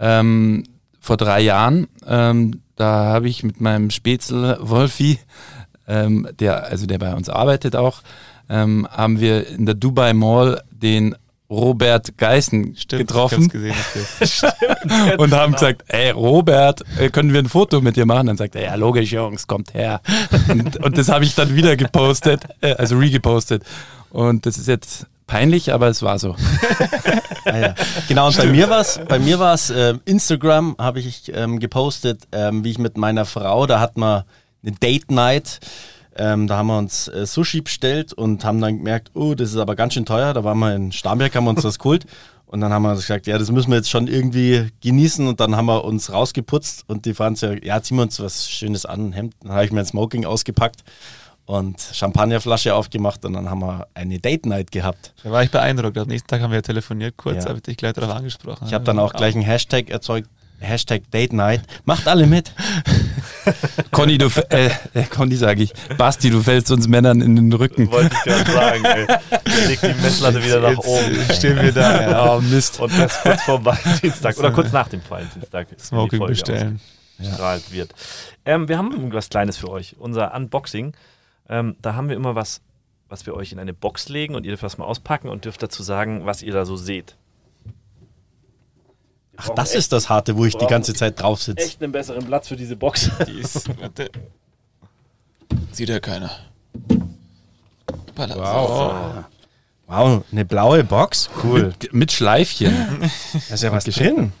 Ähm, 0.00 0.64
vor 1.00 1.16
drei 1.16 1.40
Jahren. 1.40 1.88
Ähm, 2.06 2.60
da 2.76 3.06
habe 3.06 3.28
ich 3.28 3.42
mit 3.42 3.60
meinem 3.60 3.90
Spätzl 3.90 4.58
Wolfi, 4.60 5.18
ähm, 5.86 6.28
der, 6.38 6.64
also 6.64 6.86
der 6.86 6.98
bei 6.98 7.14
uns 7.14 7.28
arbeitet 7.28 7.76
auch, 7.76 8.02
ähm, 8.48 8.86
haben 8.90 9.20
wir 9.20 9.46
in 9.48 9.66
der 9.66 9.74
Dubai 9.74 10.12
Mall 10.12 10.62
den 10.70 11.14
Robert 11.50 12.18
Geißen 12.18 12.76
Stimmt, 12.76 13.08
getroffen 13.08 13.48
gesehen, 13.48 13.74
und 15.18 15.32
haben 15.32 15.54
gesagt, 15.54 15.82
ey 15.88 16.10
Robert, 16.10 16.82
äh, 16.98 17.08
können 17.08 17.32
wir 17.32 17.40
ein 17.40 17.48
Foto 17.48 17.80
mit 17.80 17.96
dir 17.96 18.04
machen? 18.04 18.26
Dann 18.26 18.36
sagt 18.36 18.54
er, 18.54 18.62
ja 18.62 18.74
logisch 18.74 19.12
Jungs, 19.12 19.46
kommt 19.46 19.72
her. 19.72 20.02
und, 20.48 20.76
und 20.76 20.98
das 20.98 21.08
habe 21.08 21.24
ich 21.24 21.34
dann 21.34 21.54
wieder 21.54 21.76
gepostet, 21.76 22.42
äh, 22.60 22.74
also 22.74 22.98
regepostet. 22.98 23.62
Und 24.10 24.44
das 24.44 24.58
ist 24.58 24.68
jetzt 24.68 25.06
peinlich, 25.28 25.72
aber 25.72 25.86
es 25.86 26.02
war 26.02 26.18
so. 26.18 26.34
ah, 27.44 27.56
ja. 27.56 27.74
Genau, 28.08 28.26
und 28.26 28.36
bei 28.36 28.46
mir 28.46 28.68
war 28.68 28.80
es, 28.80 28.98
bei 29.06 29.20
mir 29.20 29.38
war 29.38 29.54
es 29.54 29.70
äh, 29.70 29.94
Instagram, 30.04 30.74
habe 30.78 30.98
ich 30.98 31.30
ähm, 31.32 31.60
gepostet, 31.60 32.26
ähm, 32.32 32.64
wie 32.64 32.72
ich 32.72 32.78
mit 32.78 32.96
meiner 32.96 33.24
Frau, 33.24 33.66
da 33.66 33.78
hatten 33.78 34.00
wir 34.00 34.26
eine 34.64 34.72
Date 34.72 35.12
Night. 35.12 35.60
Ähm, 36.16 36.48
da 36.48 36.56
haben 36.56 36.66
wir 36.66 36.78
uns 36.78 37.06
äh, 37.06 37.26
Sushi 37.26 37.60
bestellt 37.60 38.12
und 38.12 38.44
haben 38.44 38.60
dann 38.60 38.78
gemerkt, 38.78 39.12
oh, 39.14 39.34
das 39.34 39.50
ist 39.50 39.56
aber 39.56 39.76
ganz 39.76 39.94
schön 39.94 40.04
teuer. 40.04 40.34
Da 40.34 40.42
waren 40.42 40.58
wir 40.58 40.74
in 40.74 40.90
Starnberg, 40.90 41.32
haben 41.36 41.44
wir 41.44 41.50
uns 41.50 41.62
das 41.62 41.78
geholt. 41.78 42.06
Und 42.46 42.60
dann 42.60 42.72
haben 42.72 42.82
wir 42.82 42.94
gesagt, 42.94 43.26
ja, 43.28 43.38
das 43.38 43.52
müssen 43.52 43.70
wir 43.70 43.76
jetzt 43.76 43.90
schon 43.90 44.08
irgendwie 44.08 44.68
genießen. 44.80 45.28
Und 45.28 45.38
dann 45.38 45.54
haben 45.54 45.66
wir 45.66 45.84
uns 45.84 46.12
rausgeputzt 46.12 46.84
und 46.88 47.04
die 47.04 47.14
fanden 47.14 47.60
ja, 47.62 47.74
ja, 47.76 47.82
ziehen 47.82 47.98
wir 47.98 48.02
uns 48.02 48.18
was 48.18 48.50
Schönes 48.50 48.84
an, 48.84 49.12
Hemd. 49.12 49.34
Dann 49.42 49.52
habe 49.52 49.64
ich 49.64 49.70
mir 49.70 49.80
ein 49.80 49.86
Smoking 49.86 50.24
ausgepackt 50.24 50.82
und 51.48 51.80
Champagnerflasche 51.80 52.74
aufgemacht 52.74 53.24
und 53.24 53.32
dann 53.32 53.48
haben 53.48 53.60
wir 53.60 53.86
eine 53.94 54.18
Date 54.18 54.44
Night 54.44 54.70
gehabt. 54.70 55.14
Da 55.24 55.30
war 55.30 55.42
ich 55.42 55.50
beeindruckt. 55.50 55.96
Am 55.96 56.06
nächsten 56.06 56.28
Tag 56.28 56.42
haben 56.42 56.52
wir 56.52 56.62
telefoniert 56.62 57.16
kurz, 57.16 57.44
Ja. 57.44 57.48
habe 57.48 57.56
ich 57.56 57.62
dich 57.62 57.78
gleich 57.78 57.94
darauf 57.94 58.14
angesprochen. 58.14 58.66
Ich 58.66 58.74
habe 58.74 58.84
dann 58.84 58.98
auch 58.98 59.14
gleich 59.14 59.34
einen 59.34 59.44
Hashtag 59.44 59.88
erzeugt, 59.88 60.28
Hashtag 60.60 61.10
Date 61.10 61.32
Night. 61.32 61.62
Macht 61.86 62.06
alle 62.06 62.26
mit. 62.26 62.52
Conny, 63.92 64.18
du, 64.18 64.26
äh, 64.50 64.66
äh, 64.92 65.04
Conny 65.08 65.36
sage 65.36 65.62
ich, 65.62 65.72
Basti, 65.96 66.28
du 66.28 66.42
fällst 66.42 66.70
uns 66.70 66.86
Männern 66.86 67.22
in 67.22 67.34
den 67.34 67.50
Rücken. 67.52 67.90
Wollte 67.90 68.14
ich 68.14 68.22
gerade 68.24 68.52
sagen, 68.52 68.84
ey. 68.84 69.06
Leg 69.68 69.80
die 69.80 70.02
Messlatte 70.02 70.44
wieder 70.44 70.60
nach 70.60 70.76
oben. 70.78 71.16
Stehen 71.32 71.62
wir 71.62 71.72
da. 71.72 72.10
Ja. 72.10 72.34
Oh, 72.36 72.40
Mist. 72.42 72.78
Und 72.78 72.92
das 72.98 73.22
kurz 73.22 73.42
vor 73.44 73.64
Valentinstag 73.64 74.36
oder 74.36 74.50
kurz 74.50 74.70
nach 74.72 74.88
dem 74.88 75.00
Valentinstag. 75.08 75.68
Smoking 75.80 76.26
bestellen. 76.26 76.80
ausgestrahlt 77.18 77.72
wird. 77.72 77.94
Ähm, 78.44 78.68
wir 78.68 78.76
haben 78.76 78.92
irgendwas 78.92 79.30
Kleines 79.30 79.56
für 79.56 79.70
euch. 79.70 79.96
Unser 79.98 80.34
Unboxing. 80.34 80.92
Ähm, 81.48 81.76
da 81.80 81.94
haben 81.94 82.08
wir 82.08 82.16
immer 82.16 82.34
was, 82.34 82.60
was 83.08 83.26
wir 83.26 83.34
euch 83.34 83.52
in 83.52 83.58
eine 83.58 83.72
Box 83.72 84.08
legen 84.08 84.34
und 84.34 84.44
ihr 84.44 84.52
dürft 84.52 84.62
das 84.62 84.78
mal 84.78 84.84
auspacken 84.84 85.28
und 85.28 85.44
dürft 85.44 85.62
dazu 85.62 85.82
sagen, 85.82 86.26
was 86.26 86.42
ihr 86.42 86.52
da 86.52 86.64
so 86.64 86.76
seht. 86.76 87.16
Wir 89.32 89.40
Ach, 89.40 89.48
das 89.50 89.70
echt, 89.70 89.78
ist 89.78 89.92
das 89.92 90.08
Harte, 90.08 90.36
wo 90.36 90.44
ich 90.44 90.56
die 90.56 90.66
ganze 90.66 90.94
Zeit 90.94 91.20
drauf 91.20 91.40
sitze. 91.42 91.64
echt 91.64 91.82
einen 91.82 91.92
besseren 91.92 92.24
Platz 92.26 92.48
für 92.48 92.56
diese 92.56 92.76
Box. 92.76 93.10
Die 93.26 93.32
ist, 93.40 93.68
warte. 93.80 94.10
Sieht 95.72 95.88
ja 95.88 96.00
keiner. 96.00 96.30
Hoppala. 98.18 98.36
Wow. 98.36 99.24
Wow, 99.86 100.24
eine 100.30 100.44
blaue 100.44 100.84
Box? 100.84 101.30
Cool. 101.42 101.68
Mit, 101.68 101.92
mit 101.94 102.12
Schleifchen. 102.12 102.74
Da 103.48 103.54
ist 103.54 103.62
ja 103.62 103.72
was 103.72 103.84
drin. 103.84 104.32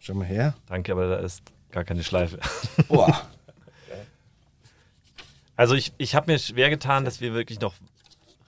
Schau 0.00 0.14
mal 0.14 0.26
her. 0.26 0.54
Danke, 0.66 0.92
aber 0.92 1.06
da 1.08 1.16
ist 1.16 1.42
gar 1.70 1.84
keine 1.84 2.02
Schleife. 2.02 2.38
Boah. 2.88 3.22
Also 5.56 5.74
ich, 5.74 5.92
ich 5.98 6.14
habe 6.14 6.32
mir 6.32 6.38
schwer 6.38 6.70
getan, 6.70 7.04
dass 7.04 7.20
wir 7.20 7.32
wirklich 7.34 7.60
noch 7.60 7.74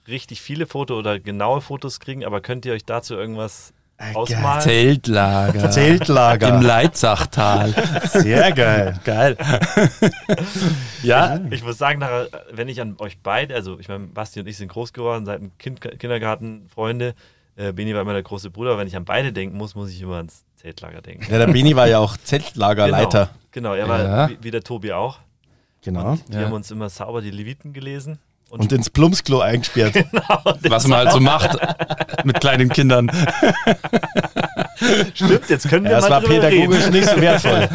richtig 0.07 0.41
viele 0.41 0.65
Fotos 0.67 0.97
oder 0.97 1.19
genaue 1.19 1.61
Fotos 1.61 1.99
kriegen, 1.99 2.25
aber 2.25 2.41
könnt 2.41 2.65
ihr 2.65 2.73
euch 2.73 2.85
dazu 2.85 3.15
irgendwas 3.15 3.73
Äh, 3.97 4.13
ausmalen? 4.13 4.61
Zeltlager. 4.61 5.69
Zeltlager. 5.71 6.49
Im 6.49 6.61
Leitzachtal. 6.61 7.73
Sehr 8.05 8.51
geil. 8.51 8.99
Geil. 9.03 9.35
ja, 11.03 11.39
Ich 11.51 11.63
muss 11.63 11.77
sagen, 11.77 11.99
nachher, 11.99 12.27
wenn 12.51 12.67
ich 12.67 12.79
an 12.81 12.95
euch 12.99 13.17
beide, 13.21 13.55
also 13.55 13.79
ich 13.79 13.87
meine, 13.87 14.07
Basti 14.07 14.39
und 14.39 14.47
ich 14.47 14.57
sind 14.57 14.67
groß 14.69 14.93
geworden, 14.93 15.25
seit 15.25 15.39
dem 15.41 15.57
kind, 15.57 15.81
Kindergarten 15.99 16.67
Freunde, 16.73 17.15
äh, 17.55 17.71
Beni 17.73 17.93
war 17.95 18.01
immer 18.01 18.13
der 18.13 18.23
große 18.23 18.49
Bruder, 18.51 18.77
wenn 18.77 18.87
ich 18.87 18.95
an 18.95 19.05
beide 19.05 19.33
denken 19.33 19.57
muss, 19.57 19.75
muss 19.75 19.89
ich 19.89 20.01
immer 20.01 20.17
ans 20.17 20.43
Zeltlager 20.57 21.01
denken. 21.01 21.25
Ja, 21.31 21.37
der 21.39 21.47
Beni 21.47 21.75
war 21.75 21.87
ja 21.87 21.99
auch 21.99 22.17
Zeltlagerleiter. 22.17 23.29
Genau, 23.51 23.71
genau 23.71 23.73
er 23.73 23.87
war 23.89 24.03
Ja. 24.03 24.29
wie, 24.29 24.37
wie 24.41 24.51
der 24.51 24.63
Tobi 24.63 24.93
auch. 24.93 25.19
Genau. 25.87 26.17
Wir 26.27 26.41
Ja. 26.41 26.45
haben 26.47 26.53
uns 26.53 26.69
immer 26.69 26.89
sauber 26.89 27.21
die 27.21 27.31
Leviten 27.31 27.71
gelesen. 27.71 28.19
Und 28.49 28.73
ins 28.73 28.89
Plumpsklo 28.89 29.39
eingesperrt. 29.39 29.95
was 30.67 30.85
man 30.85 30.97
halt 30.99 31.11
so 31.13 31.21
macht 31.21 31.57
mit 32.25 32.41
kleinen 32.41 32.67
Kindern. 32.67 33.09
Stimmt, 35.13 35.49
jetzt 35.49 35.67
können 35.69 35.85
wir 35.85 35.91
Ja, 35.91 36.01
mal 36.01 36.09
war 36.09 36.21
drüber 36.21 36.41
pädagogisch 36.47 36.83
reden. 36.85 36.91
nicht 36.93 37.09
so 37.09 37.21
wertvoll. 37.21 37.69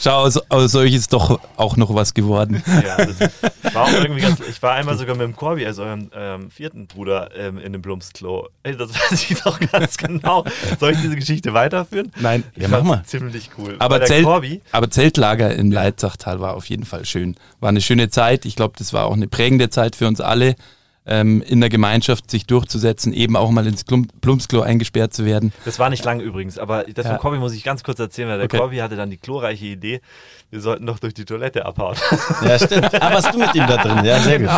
Schau, 0.00 0.22
aus, 0.22 0.36
aus 0.50 0.74
euch 0.74 0.94
ist 0.94 1.12
doch 1.12 1.40
auch 1.56 1.76
noch 1.76 1.94
was 1.94 2.14
geworden. 2.14 2.62
Ja, 2.66 3.04
das 3.04 3.20
war 3.74 3.84
auch 3.84 3.92
irgendwie 3.92 4.20
ganz, 4.20 4.40
ich 4.48 4.60
war 4.62 4.72
einmal 4.72 4.96
sogar 4.98 5.14
mit 5.16 5.24
dem 5.24 5.36
Corby, 5.36 5.64
also 5.66 5.82
eurem 5.84 6.10
ähm, 6.14 6.50
vierten 6.50 6.86
Bruder, 6.86 7.30
ähm, 7.36 7.58
in 7.58 7.72
dem 7.72 7.82
Blumsklo. 7.82 8.48
Ey, 8.62 8.76
das 8.76 8.90
weiß 9.12 9.30
ich 9.30 9.40
doch 9.42 9.58
ganz 9.60 9.96
genau. 9.96 10.44
Soll 10.80 10.92
ich 10.92 11.00
diese 11.00 11.16
Geschichte 11.16 11.54
weiterführen? 11.54 12.10
Nein, 12.20 12.44
Ja, 12.56 12.68
mach 12.68 12.82
mal. 12.82 13.02
Ziemlich 13.04 13.50
cool. 13.58 13.76
aber, 13.78 14.04
Zelt, 14.04 14.24
Corby, 14.24 14.62
aber 14.72 14.90
Zeltlager 14.90 15.54
im 15.54 15.70
Leitzachtal 15.70 16.40
war 16.40 16.54
auf 16.54 16.66
jeden 16.66 16.84
Fall 16.84 17.04
schön. 17.04 17.36
War 17.60 17.68
eine 17.68 17.80
schöne 17.80 18.10
Zeit. 18.10 18.44
Ich 18.44 18.56
glaube, 18.56 18.74
das 18.78 18.92
war 18.92 19.06
auch 19.06 19.14
eine 19.14 19.28
prägende 19.28 19.70
Zeit 19.70 19.96
für 19.96 20.06
uns 20.08 20.20
alle, 20.20 20.54
ähm, 21.06 21.42
in 21.42 21.60
der 21.60 21.68
Gemeinschaft 21.68 22.30
sich 22.30 22.46
durchzusetzen, 22.46 23.12
eben 23.12 23.36
auch 23.36 23.50
mal 23.50 23.66
ins 23.66 23.84
Klump 23.84 24.08
Plumpsklo 24.22 24.62
eingesperrt 24.62 25.12
zu 25.12 25.24
werden. 25.26 25.52
Das 25.66 25.78
war 25.78 25.90
nicht 25.90 26.04
lang 26.04 26.20
übrigens, 26.20 26.58
aber 26.58 26.84
das 26.84 27.04
Ja. 27.04 27.10
von 27.12 27.20
Corby 27.20 27.38
muss 27.38 27.52
ich 27.54 27.62
ganz 27.62 27.82
kurz 27.84 27.98
erzählen, 28.00 28.28
weil 28.28 28.38
der 28.38 28.46
Okay. 28.46 28.56
Corby 28.58 28.78
hatte 28.78 28.96
dann 28.96 29.10
die 29.10 29.18
glorreiche 29.18 29.66
Idee, 29.66 30.00
wir 30.50 30.60
sollten 30.60 30.86
doch 30.86 30.98
durch 30.98 31.12
die 31.14 31.24
Toilette 31.26 31.66
abhauen. 31.66 31.96
Ja, 32.42 32.58
stimmt. 32.58 32.94
Ah, 33.02 33.12
warst 33.12 33.34
du 33.34 33.38
mit 33.38 33.54
ihm 33.54 33.66
da 33.66 33.76
drin? 33.76 34.04
Ja, 34.04 34.18
sehr 34.20 34.38
gut. 34.38 34.48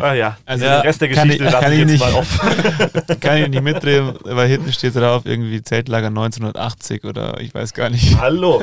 ah 0.00 0.12
ja, 0.14 0.36
Also, 0.46 0.64
den 0.64 0.72
Rest 0.74 1.00
der 1.00 1.08
kann 1.10 1.28
Geschichte 1.28 1.48
ich- 1.48 1.52
kann 1.60 1.72
ich 1.72 1.78
ich 1.80 1.88
jetzt 1.88 1.90
nicht. 1.90 2.00
mal 2.00 2.14
offen. 2.14 3.20
Kann 3.20 3.36
ich 3.38 3.48
nicht 3.48 3.62
mitreden, 3.62 4.14
weil 4.22 4.48
hinten 4.48 4.72
steht 4.72 4.94
drauf 4.96 5.22
irgendwie 5.24 5.62
Zeltlager 5.62 6.06
1980 6.08 7.04
oder 7.04 7.40
ich 7.40 7.52
weiß 7.54 7.72
gar 7.74 7.90
nicht. 7.90 8.16
Hallo. 8.20 8.62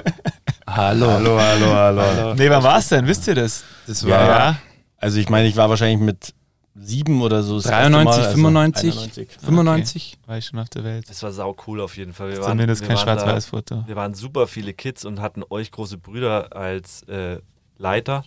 Hallo. 0.67 1.07
Hallo, 1.11 1.39
hallo, 1.39 2.01
hallo. 2.01 2.33
Nee, 2.35 2.49
wann 2.49 2.63
war's 2.63 2.89
denn? 2.89 3.05
Wisst 3.07 3.27
ihr 3.27 3.35
das? 3.35 3.63
Das 3.87 4.01
Ja, 4.01 4.09
war 4.09 4.27
ja. 4.27 4.55
Also 4.97 5.19
ich 5.19 5.29
meine, 5.29 5.47
ich 5.47 5.55
war 5.55 5.69
wahrscheinlich 5.69 5.99
mit 5.99 6.33
sieben 6.81 7.21
oder 7.21 7.43
so. 7.43 7.55
das 7.57 7.65
erste 7.65 7.91
93, 7.91 8.05
Mal, 8.05 8.23
also 8.23 8.35
95? 8.35 8.93
91. 8.97 9.29
95? 9.41 10.17
War 10.25 10.37
ich 10.37 10.45
schon 10.45 10.59
auf 10.59 10.69
der 10.69 10.83
Welt. 10.83 11.09
Das 11.09 11.21
war 11.23 11.31
sau 11.31 11.55
cool 11.67 11.81
auf 11.81 11.97
jeden 11.97 12.13
Fall. 12.13 12.29
Wir 12.31 12.37
waren, 12.39 12.51
Zumindest 12.51 12.81
wir 12.81 12.87
kein 12.89 12.97
Schwarz-Weiß-Foto. 12.97 13.83
Wir 13.87 13.95
waren 13.95 14.13
super 14.13 14.47
viele 14.47 14.73
Kids 14.73 15.05
und 15.05 15.19
hatten 15.21 15.43
euch 15.49 15.71
große 15.71 15.97
Brüder 15.97 16.55
als 16.55 17.03
äh, 17.03 17.39
Leiter. 17.77 18.23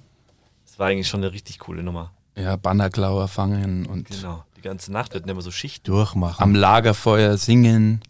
Das 0.67 0.79
war 0.79 0.89
eigentlich 0.89 1.09
schon 1.09 1.21
eine 1.23 1.33
richtig 1.33 1.59
coole 1.59 1.83
Nummer. 1.83 2.13
Ja, 2.37 2.57
Bannerklauer 2.57 3.29
fangen 3.29 3.87
und 3.87 4.09
Genau. 4.09 4.45
Die 4.57 4.63
ganze 4.63 4.93
Nacht. 4.93 5.13
Wir 5.13 5.21
hatten 5.21 5.29
immer 5.29 5.43
so 5.43 5.51
Schichten. 5.51 5.91
Durchmachen. 5.91 6.43
am 6.43 6.55
Lagerfeuer 6.55 7.37
singen. 7.37 8.01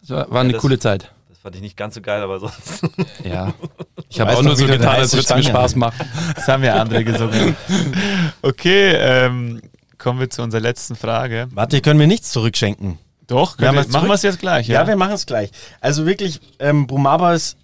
Das 0.00 0.10
war, 0.10 0.30
war 0.30 0.40
eine 0.40 0.52
das- 0.52 0.62
coole 0.62 0.78
Zeit. 0.78 1.12
Das 1.42 1.48
fand 1.48 1.56
ich 1.56 1.62
nicht 1.62 1.76
ganz 1.76 1.96
so 1.96 2.00
geil, 2.00 2.22
aber 2.22 2.38
sonst. 2.38 2.84
Ja. 3.24 3.52
Ich 4.08 4.20
habe 4.20 4.36
auch 4.36 4.42
nur 4.44 4.54
so 4.54 4.64
getan, 4.64 5.00
als 5.00 5.12
würde 5.12 5.26
es 5.28 5.34
mir 5.34 5.42
Spaß 5.42 5.74
machen. 5.74 6.08
Das 6.36 6.46
haben 6.46 6.62
ja 6.62 6.80
andere 6.80 7.02
gesungen. 7.02 7.56
Okay, 8.42 8.92
ähm, 8.94 9.60
kommen 9.98 10.20
wir 10.20 10.30
zu 10.30 10.40
unserer 10.42 10.60
letzten 10.60 10.94
Frage. 10.94 11.48
Warte, 11.50 11.80
können 11.80 11.98
wir 11.98 12.06
nichts 12.06 12.30
zurückschenken? 12.30 12.96
Doch, 13.26 13.58
Wir 13.58 13.72
wir, 13.72 13.88
machen 13.88 14.06
wir 14.06 14.14
es 14.14 14.22
jetzt 14.22 14.38
gleich. 14.38 14.68
Ja, 14.68 14.82
Ja, 14.82 14.86
wir 14.86 14.94
machen 14.94 15.14
es 15.14 15.26
gleich. 15.26 15.50
Also 15.80 16.06
wirklich, 16.06 16.40
ähm, 16.60 16.86
Brumaba 16.86 17.34
ist 17.34 17.56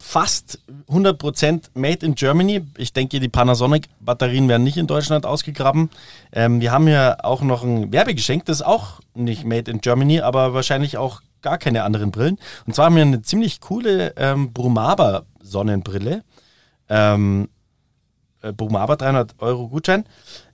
fast 0.00 0.58
100% 0.88 1.70
made 1.74 2.04
in 2.04 2.16
Germany. 2.16 2.66
Ich 2.78 2.92
denke, 2.92 3.20
die 3.20 3.28
Panasonic-Batterien 3.28 4.48
werden 4.48 4.64
nicht 4.64 4.76
in 4.76 4.88
Deutschland 4.88 5.24
ausgegraben. 5.24 5.90
Ähm, 6.32 6.60
wir 6.60 6.72
haben 6.72 6.88
hier 6.88 7.18
auch 7.22 7.42
noch 7.42 7.62
ein 7.62 7.92
Werbegeschenk, 7.92 8.44
das 8.46 8.56
ist 8.56 8.66
auch 8.66 8.98
nicht 9.14 9.44
made 9.44 9.70
in 9.70 9.80
Germany, 9.80 10.20
aber 10.20 10.52
wahrscheinlich 10.52 10.96
auch 10.96 11.20
gar 11.42 11.58
keine 11.58 11.84
anderen 11.84 12.10
Brillen. 12.10 12.38
Und 12.66 12.74
zwar 12.74 12.86
haben 12.86 12.96
wir 12.96 13.02
eine 13.02 13.22
ziemlich 13.22 13.60
coole 13.60 14.14
ähm, 14.16 14.52
Brumaba-Sonnenbrille. 14.52 16.22
Ähm, 16.88 17.48
äh, 18.42 18.52
Brumaba 18.52 18.96
300 18.96 19.34
Euro 19.38 19.68
Gutschein, 19.68 20.04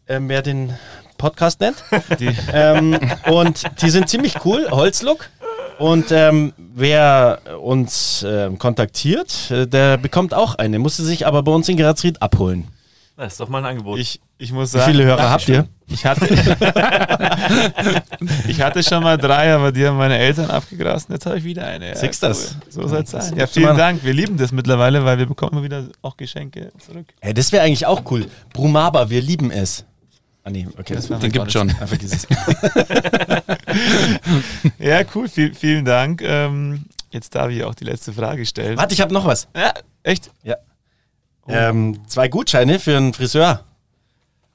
ähm, 0.09 0.29
wer 0.29 0.43
den 0.43 0.73
Podcast 1.19 1.61
nennt. 1.61 1.77
die, 2.19 2.35
ähm, 2.53 2.99
und 3.31 3.63
die 3.83 3.91
sind 3.91 4.09
ziemlich 4.09 4.45
cool, 4.45 4.69
Holzlook. 4.71 5.31
Und 5.79 6.13
ähm, 6.13 6.53
wer 6.57 7.41
uns 7.61 8.25
ähm, 8.27 8.59
kontaktiert, 8.59 9.51
äh, 9.51 9.67
der 9.67 9.97
bekommt 9.97 10.33
auch 10.33 10.55
eine, 10.55 10.79
musste 10.79 11.03
sich 11.03 11.27
aber 11.27 11.43
bei 11.43 11.51
uns 11.51 11.69
in 11.69 11.77
Grazried 11.77 12.23
abholen. 12.23 12.69
Das 13.17 13.35
ist 13.35 13.41
doch 13.41 13.49
mal 13.49 13.59
ein 13.59 13.67
Angebot. 13.67 13.97
ich, 13.99 14.21
ich 14.39 14.51
muss 14.51 14.75
Wie 14.75 14.79
sagen, 14.79 14.91
viele 14.91 15.05
Hörer 15.05 15.31
habt 15.31 15.49
ihr? 15.49 15.69
ich 15.87 16.05
hatte, 16.05 16.27
ich 18.49 18.61
hatte 18.61 18.83
schon 18.83 19.05
mal 19.05 19.17
drei, 19.17 19.55
aber 19.55 19.71
die 19.71 19.87
haben 19.87 19.97
meine 19.97 20.19
Eltern 20.19 20.51
abgegrast 20.51 21.09
und 21.09 21.15
jetzt 21.15 21.27
habe 21.27 21.39
ich 21.39 21.45
wieder 21.45 21.65
eine. 21.65 21.91
Ja, 21.91 21.97
Siehst 21.97 22.25
das? 22.25 22.57
So 22.69 22.89
soll 22.89 23.03
es 23.03 23.11
sein. 23.11 23.37
Ja, 23.37 23.47
vielen 23.47 23.77
Dank. 23.77 24.03
Wir 24.03 24.13
lieben 24.13 24.37
das 24.37 24.51
mittlerweile, 24.51 25.05
weil 25.05 25.19
wir 25.19 25.27
bekommen 25.27 25.53
immer 25.53 25.63
wieder 25.63 25.85
auch 26.03 26.17
Geschenke 26.17 26.73
zurück. 26.79 27.07
Hey, 27.21 27.33
das 27.33 27.53
wäre 27.53 27.65
eigentlich 27.65 27.87
auch 27.87 28.03
cool. 28.11 28.27
Brumaba, 28.53 29.09
wir 29.11 29.23
lieben 29.23 29.53
es. 29.53 29.85
Ah 30.43 30.51
nee, 30.51 30.67
okay, 30.77 30.95
das 30.95 31.07
Den 31.09 31.33
gibt 31.33 31.53
schon. 31.53 31.71
Es. 31.81 32.27
Ja, 34.79 35.01
cool. 35.15 35.29
Viel, 35.29 35.55
vielen 35.55 35.85
Dank. 35.85 36.21
Ähm, 36.23 36.85
jetzt 37.11 37.35
darf 37.35 37.51
ich 37.51 37.65
auch 37.65 37.75
die 37.75 37.85
letzte 37.85 38.13
Frage 38.13 38.45
stellen. 38.45 38.77
Warte, 38.77 38.93
ich 38.93 39.01
habe 39.01 39.15
noch 39.15 39.25
was. 39.25 39.49
Ja, 39.57 39.73
echt? 40.03 40.31
Ähm, 41.49 42.01
zwei 42.07 42.29
Gutscheine 42.29 42.79
für 42.79 42.97
einen 42.97 43.13
Friseur. 43.13 43.65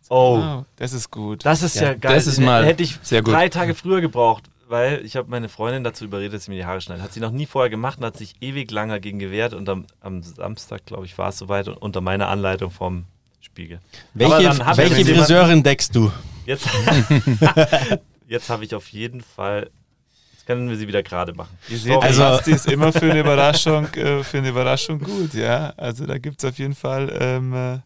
oh, 0.09 0.37
Wow, 0.39 0.65
das 0.77 0.93
ist 0.93 1.11
gut. 1.11 1.45
das 1.45 1.61
ist 1.63 1.75
ja, 1.75 1.89
Ja, 1.89 1.93
geil. 1.95 2.15
das 2.15 2.27
ist 2.27 2.39
mal 2.39 2.65
Hätte 2.65 2.83
ich 2.83 2.97
sehr 3.01 3.21
gut. 3.21 3.33
drei 3.33 3.49
Tage 3.49 3.75
früher 3.75 4.01
gebraucht, 4.01 4.45
weil 4.67 5.03
ich 5.05 5.15
habe 5.15 5.29
meine 5.29 5.49
Freundin 5.49 5.83
dazu 5.83 6.05
überredet, 6.05 6.33
dass 6.33 6.45
sie 6.45 6.51
mir 6.51 6.57
die 6.57 6.65
Haare 6.65 6.81
schneidet. 6.81 7.03
Hat 7.03 7.13
sie 7.13 7.19
noch 7.19 7.31
nie 7.31 7.45
vorher 7.45 7.69
gemacht 7.69 7.99
und 7.99 8.05
hat 8.05 8.17
sich 8.17 8.35
ewig 8.41 8.71
lang 8.71 8.89
dagegen 8.89 9.19
gewehrt. 9.19 9.53
Und 9.53 9.69
am, 9.69 9.85
am 10.01 10.23
Samstag, 10.23 10.85
glaube 10.85 11.05
ich, 11.05 11.17
war 11.17 11.29
es 11.29 11.37
soweit 11.37 11.67
und 11.67 11.75
unter 11.77 12.01
meiner 12.01 12.27
Anleitung 12.27 12.71
vom 12.71 13.05
Spiegel. 13.41 13.79
Welche, 14.13 14.57
welche 14.77 15.05
Friseurin 15.05 15.63
deckst 15.63 15.95
du? 15.95 16.11
Jetzt, 16.45 16.67
jetzt 18.27 18.49
habe 18.49 18.63
ich 18.65 18.73
auf 18.75 18.87
jeden 18.89 19.21
Fall. 19.21 19.69
Können 20.49 20.67
wir 20.67 20.77
sie 20.77 20.87
wieder 20.87 21.03
gerade 21.03 21.31
machen. 21.33 21.55
Ihr 21.69 21.77
seht. 21.77 22.01
Also- 22.01 22.23
Basti 22.23 22.53
ist 22.53 22.65
immer 22.71 22.91
für 22.91 23.11
eine 23.11 23.19
Überraschung, 23.19 23.85
äh, 23.93 24.23
für 24.23 24.39
eine 24.39 24.49
Überraschung 24.49 24.99
gut, 24.99 25.35
ja. 25.35 25.73
Also 25.77 26.07
da 26.07 26.17
gibt 26.17 26.43
es 26.43 26.49
auf 26.49 26.57
jeden 26.57 26.73
Fall 26.73 27.15
ähm, 27.21 27.53
äh, 27.53 27.77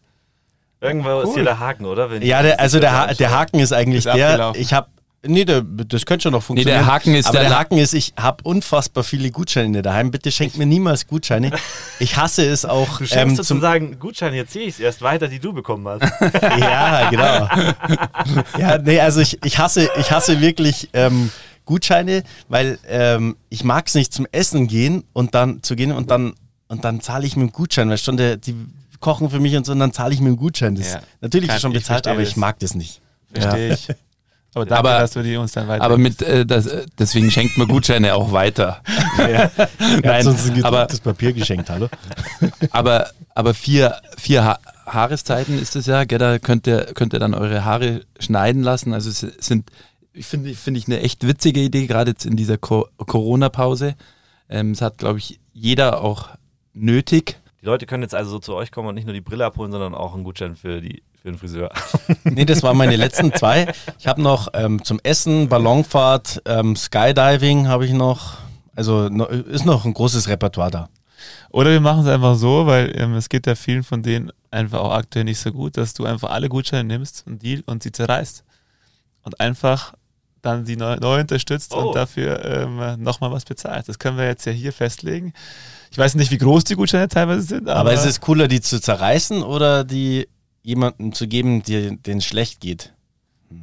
Irgendwo 0.86 1.20
ist 1.20 1.28
Cool. 1.28 1.34
hier 1.34 1.44
der 1.44 1.58
Haken, 1.58 1.84
oder? 1.84 2.10
Wenn 2.10 2.22
Ja, 2.22 2.40
der, 2.40 2.58
also 2.58 2.80
der, 2.80 2.92
ha 2.96 3.12
der 3.12 3.30
Haken 3.32 3.60
ist 3.60 3.74
eigentlich 3.74 4.06
Ist 4.06 4.14
der, 4.14 4.52
ich 4.56 4.72
habe 4.72 4.88
Nee, 5.26 5.44
der, 5.44 5.60
das 5.62 6.06
könnte 6.06 6.22
schon 6.22 6.32
noch 6.32 6.40
Nee, 6.40 6.46
funktionieren. 6.46 6.84
der 6.84 6.92
Haken 6.92 7.14
ist 7.14 7.26
Aber 7.26 7.38
der, 7.40 7.48
der 7.48 7.58
Haken 7.58 7.76
ist, 7.78 7.92
ich 7.92 8.14
habe 8.18 8.42
unfassbar 8.44 9.04
viele 9.04 9.30
Gutscheine 9.30 9.82
daheim. 9.82 10.10
Bitte 10.10 10.30
schenkt 10.32 10.56
mir 10.56 10.66
niemals 10.66 11.06
Gutscheine. 11.06 11.50
Ich 11.98 12.16
hasse 12.16 12.46
es 12.46 12.64
auch. 12.64 12.98
Du 12.98 13.06
schenkst 13.06 13.14
ähm, 13.16 13.28
zum, 13.36 13.44
sozusagen 13.44 13.98
Gutscheine, 13.98 14.36
jetzt 14.36 14.52
sehe 14.54 14.62
ich 14.64 14.74
es 14.74 14.80
erst 14.80 15.00
weiter, 15.02 15.28
die 15.28 15.38
du 15.38 15.52
bekommen 15.52 15.86
hast. 15.88 16.02
ja, 16.60 17.10
genau. 17.10 17.48
Ja, 18.58 18.78
nee, 18.78 19.00
also 19.00 19.20
ich, 19.20 19.38
ich 19.44 19.58
hasse, 19.58 19.88
ich 19.98 20.10
hasse 20.10 20.40
wirklich 20.40 20.88
ähm, 20.92 21.30
Gutscheine, 21.64 22.22
weil 22.48 22.78
ähm, 22.88 23.36
ich 23.48 23.64
mag 23.64 23.86
es 23.86 23.94
nicht 23.94 24.12
zum 24.12 24.26
Essen 24.32 24.66
gehen 24.66 25.04
und 25.12 25.34
dann 25.34 25.62
zu 25.62 25.76
gehen 25.76 25.92
und 25.92 26.10
dann 26.10 26.34
und 26.68 26.84
dann 26.84 27.00
zahle 27.00 27.26
ich 27.26 27.36
mit 27.36 27.50
dem 27.50 27.52
Gutschein, 27.52 27.88
weil 27.90 27.98
schon 27.98 28.16
der, 28.16 28.36
die 28.36 28.54
kochen 29.00 29.28
für 29.30 29.38
mich 29.40 29.54
und 29.56 29.66
so 29.66 29.72
und 29.72 29.78
dann 29.80 29.92
zahle 29.92 30.14
ich 30.14 30.20
mit 30.20 30.28
dem 30.28 30.36
Gutschein. 30.36 30.74
Das 30.74 30.94
Ja. 30.94 31.00
natürlich 31.20 31.48
Kann- 31.48 31.56
ist 31.56 31.62
schon 31.62 31.72
ich 31.72 31.78
bezahlt, 31.78 32.04
verstehe 32.04 32.12
aber 32.12 32.22
ich 32.22 32.30
das. 32.30 32.36
mag 32.36 32.58
das 32.58 32.74
nicht. 32.74 33.00
Verstehe 33.32 33.74
ich. 33.74 33.88
Aber 34.56 34.66
danke, 34.66 34.88
Aber- 34.88 34.98
dass 35.00 35.10
du 35.10 35.22
die 35.24 35.34
uns 35.36 35.50
dann 35.50 35.66
weiter. 35.66 35.82
aber 35.82 35.98
mit, 35.98 36.22
äh, 36.22 36.46
das, 36.46 36.68
deswegen 36.96 37.28
schenkt 37.28 37.58
man 37.58 37.66
Gutscheine 37.66 38.14
auch 38.14 38.30
weiter. 38.30 38.82
Ja. 39.18 39.50
Nein, 40.02 40.26
uns 40.28 40.46
ein 40.48 40.62
aber, 40.64 40.70
gedrucktes 40.78 41.00
Papier 41.00 41.32
geschenkt, 41.32 41.70
hallo? 41.70 41.88
aber, 42.70 43.10
aber 43.34 43.52
vier, 43.54 43.96
vier 44.16 44.44
ha 44.44 44.58
Haareszeiten 44.86 45.58
ist 45.60 45.74
es 45.76 45.86
ja, 45.86 46.04
gell, 46.04 46.18
da 46.18 46.38
könnt 46.38 46.66
ihr, 46.68 46.84
könnt 46.94 47.12
ihr 47.14 47.18
dann 47.18 47.34
eure 47.34 47.64
Haare 47.64 48.02
schneiden 48.20 48.62
lassen. 48.62 48.92
Also 48.94 49.10
es 49.10 49.20
sind, 49.44 49.70
ich 50.14 50.26
finde, 50.26 50.54
finde 50.54 50.78
ich 50.78 50.86
eine 50.86 51.00
echt 51.00 51.26
witzige 51.26 51.60
Idee, 51.60 51.86
gerade 51.86 52.12
jetzt 52.12 52.24
in 52.24 52.36
dieser 52.36 52.56
Co 52.56 52.88
Corona-Pause. 52.96 53.96
Ähm, 54.48 54.70
es 54.70 54.80
hat, 54.80 54.98
glaube 54.98 55.18
ich, 55.18 55.40
jeder 55.52 56.02
auch 56.02 56.28
nötig. 56.72 57.36
Die 57.60 57.66
Leute 57.66 57.86
können 57.86 58.02
jetzt 58.02 58.14
also 58.14 58.30
so 58.30 58.38
zu 58.38 58.54
euch 58.54 58.70
kommen 58.70 58.88
und 58.88 58.94
nicht 58.94 59.06
nur 59.06 59.14
die 59.14 59.20
Brille 59.20 59.44
abholen, 59.44 59.72
sondern 59.72 59.94
auch 59.94 60.14
einen 60.14 60.24
Gutschein 60.24 60.54
für, 60.54 60.80
die, 60.80 61.02
für 61.20 61.30
den 61.30 61.38
Friseur. 61.38 61.70
Nee, 62.24 62.44
das 62.44 62.62
waren 62.62 62.76
meine 62.76 62.96
letzten 62.96 63.32
zwei. 63.32 63.72
Ich 63.98 64.06
habe 64.06 64.22
noch 64.22 64.48
ähm, 64.54 64.84
zum 64.84 65.00
Essen, 65.02 65.48
Ballonfahrt, 65.48 66.42
ähm, 66.46 66.76
Skydiving 66.76 67.68
habe 67.68 67.84
ich 67.84 67.92
noch. 67.92 68.38
Also 68.76 69.08
no, 69.08 69.24
ist 69.26 69.64
noch 69.64 69.84
ein 69.84 69.94
großes 69.94 70.28
Repertoire 70.28 70.70
da. 70.70 70.88
Oder 71.50 71.70
wir 71.70 71.80
machen 71.80 72.02
es 72.02 72.08
einfach 72.08 72.34
so, 72.34 72.66
weil 72.66 72.92
ähm, 72.96 73.14
es 73.14 73.28
geht 73.28 73.46
ja 73.46 73.54
vielen 73.54 73.84
von 73.84 74.02
denen 74.02 74.32
einfach 74.50 74.80
auch 74.80 74.92
aktuell 74.92 75.24
nicht 75.24 75.38
so 75.38 75.52
gut, 75.52 75.76
dass 75.76 75.94
du 75.94 76.04
einfach 76.04 76.30
alle 76.30 76.48
Gutscheine 76.48 76.84
nimmst 76.84 77.24
und 77.26 77.42
die 77.42 77.62
und 77.66 77.82
sie 77.82 77.92
zerreißt. 77.92 78.44
Und 79.22 79.40
einfach 79.40 79.94
dann 80.44 80.64
die 80.64 80.76
neu, 80.76 80.96
neu 80.96 81.20
unterstützt 81.20 81.72
Oh. 81.74 81.88
und 81.88 81.96
dafür 81.96 82.44
ähm, 82.44 83.02
nochmal 83.02 83.30
was 83.32 83.44
bezahlt. 83.44 83.88
Das 83.88 83.98
können 83.98 84.16
wir 84.18 84.26
jetzt 84.26 84.44
ja 84.46 84.52
hier 84.52 84.72
festlegen. 84.72 85.32
Ich 85.90 85.98
weiß 85.98 86.14
nicht, 86.16 86.30
wie 86.30 86.38
groß 86.38 86.64
die 86.64 86.74
Gutscheine 86.74 87.08
teilweise 87.08 87.42
sind, 87.42 87.68
aber, 87.68 87.80
Aber 87.80 87.92
ist 87.92 88.04
es 88.04 88.20
cooler, 88.20 88.48
die 88.48 88.60
zu 88.60 88.80
zerreißen 88.80 89.42
oder 89.42 89.84
die 89.84 90.28
jemandem 90.62 91.12
zu 91.12 91.26
geben, 91.28 91.62
denen 91.62 92.00
es 92.04 92.24
schlecht 92.24 92.60
geht? 92.60 92.92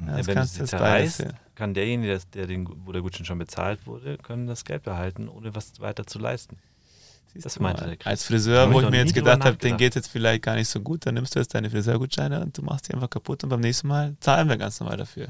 ja, 0.08 0.18
das 0.18 0.28
wenn 0.28 0.36
du 0.38 0.46
sie 0.46 0.64
zerreißt, 0.66 1.26
kann 1.56 1.74
derjenige, 1.74 2.20
der, 2.34 2.48
den, 2.48 2.68
wo 2.86 2.92
der 2.92 3.02
Gutschein 3.02 3.26
schon 3.26 3.38
bezahlt 3.38 3.86
wurde, 3.86 4.18
können 4.18 4.48
das 4.48 4.64
Geld 4.66 4.84
behalten, 4.84 5.28
ohne 5.28 5.54
was 5.54 5.80
weiter 5.80 6.08
zu 6.08 6.18
leisten. 6.20 6.58
Siehst 7.34 7.46
Das 7.46 7.60
meinte 7.60 7.86
der 7.86 7.96
Chris. 7.98 8.08
Als 8.08 8.24
Friseur, 8.26 8.72
wo 8.74 8.80
ich 8.80 8.86
ich 8.86 8.92
mir 8.92 8.98
jetzt 8.98 9.14
gedacht 9.14 9.46
habe, 9.46 9.58
den 9.58 9.78
geht 9.78 9.92
es 9.92 9.96
jetzt 9.96 10.08
vielleicht 10.12 10.42
gar 10.44 10.56
nicht 10.56 10.68
so 10.70 10.80
gut, 10.80 11.06
dann 11.06 11.14
nimmst 11.16 11.36
du 11.36 11.40
jetzt 11.40 11.54
deine 11.54 11.70
Friseurgutscheine 11.70 12.42
und 12.42 12.58
du 12.58 12.62
machst 12.62 12.88
die 12.90 12.94
einfach 12.94 13.10
kaputt 13.10 13.44
und 13.44 13.50
beim 13.50 13.60
nächsten 13.62 13.88
Mal 13.88 14.16
zahlen 14.20 14.50
wir 14.50 14.58
ganz 14.58 14.80
normal 14.80 14.98
dafür. 14.98 15.28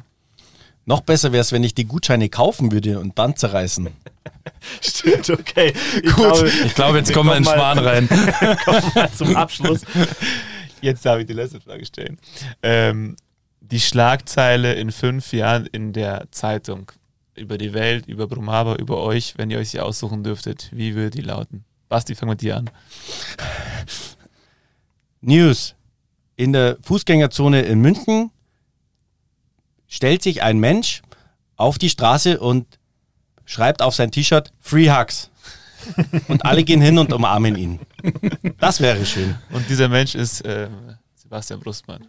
Noch 0.85 1.01
besser 1.01 1.31
wäre 1.31 1.41
es, 1.41 1.51
wenn 1.51 1.63
ich 1.63 1.75
die 1.75 1.85
Gutscheine 1.85 2.29
kaufen 2.29 2.71
würde 2.71 2.99
und 2.99 3.17
dann 3.19 3.35
zerreißen. 3.35 3.89
Stimmt, 4.81 5.29
okay. 5.29 5.73
Ich 6.03 6.15
Glaube, 6.15 6.51
Ich 6.65 6.75
glaube, 6.75 6.97
jetzt 6.97 7.13
kommen 7.13 7.29
wir 7.29 7.37
in 7.37 7.43
kommen 7.43 7.57
Schwan 7.57 7.77
rein. 7.77 8.07
kommen 8.65 8.91
mal 8.95 9.11
zum 9.11 9.35
Abschluss. 9.35 9.81
Jetzt 10.81 11.05
darf 11.05 11.19
ich 11.19 11.27
die 11.27 11.33
letzte 11.33 11.61
Frage 11.61 11.85
stellen. 11.85 12.17
Ähm, 12.63 13.15
die 13.59 13.79
Schlagzeile 13.79 14.73
in 14.73 14.91
fünf 14.91 15.31
Jahren 15.33 15.67
in 15.67 15.93
der 15.93 16.27
Zeitung 16.31 16.91
über 17.35 17.57
die 17.57 17.73
Welt, 17.73 18.07
über 18.07 18.27
Brumaba, 18.27 18.75
über 18.75 18.97
euch, 18.97 19.37
wenn 19.37 19.51
ihr 19.51 19.59
euch 19.59 19.69
sie 19.69 19.79
aussuchen 19.79 20.23
dürftet, 20.23 20.69
wie 20.73 20.95
würde 20.95 21.11
die 21.11 21.21
lauten? 21.21 21.63
Basti, 21.87 22.15
fang 22.15 22.29
mit 22.29 22.41
dir 22.41 22.57
an. 22.57 22.69
News. 25.21 25.75
In 26.35 26.53
der 26.53 26.77
Fußgängerzone 26.81 27.61
in 27.61 27.81
München 27.81 28.31
stellt 29.91 30.23
sich 30.23 30.41
ein 30.41 30.57
Mensch 30.57 31.03
auf 31.57 31.77
die 31.77 31.89
Straße 31.89 32.39
und 32.39 32.79
schreibt 33.45 33.81
auf 33.83 33.93
sein 33.93 34.09
T-Shirt 34.09 34.51
Free 34.59 34.89
Hugs. 34.89 35.29
Und 36.27 36.45
alle 36.45 36.63
gehen 36.63 36.81
hin 36.81 36.97
und 36.97 37.11
umarmen 37.11 37.55
ihn. 37.55 37.79
Das 38.59 38.79
wäre 38.79 39.05
schön. 39.05 39.35
Und 39.51 39.67
dieser 39.67 39.89
Mensch 39.89 40.15
ist 40.15 40.43
ähm, 40.45 40.95
Sebastian 41.15 41.59
Brustmann. 41.59 42.07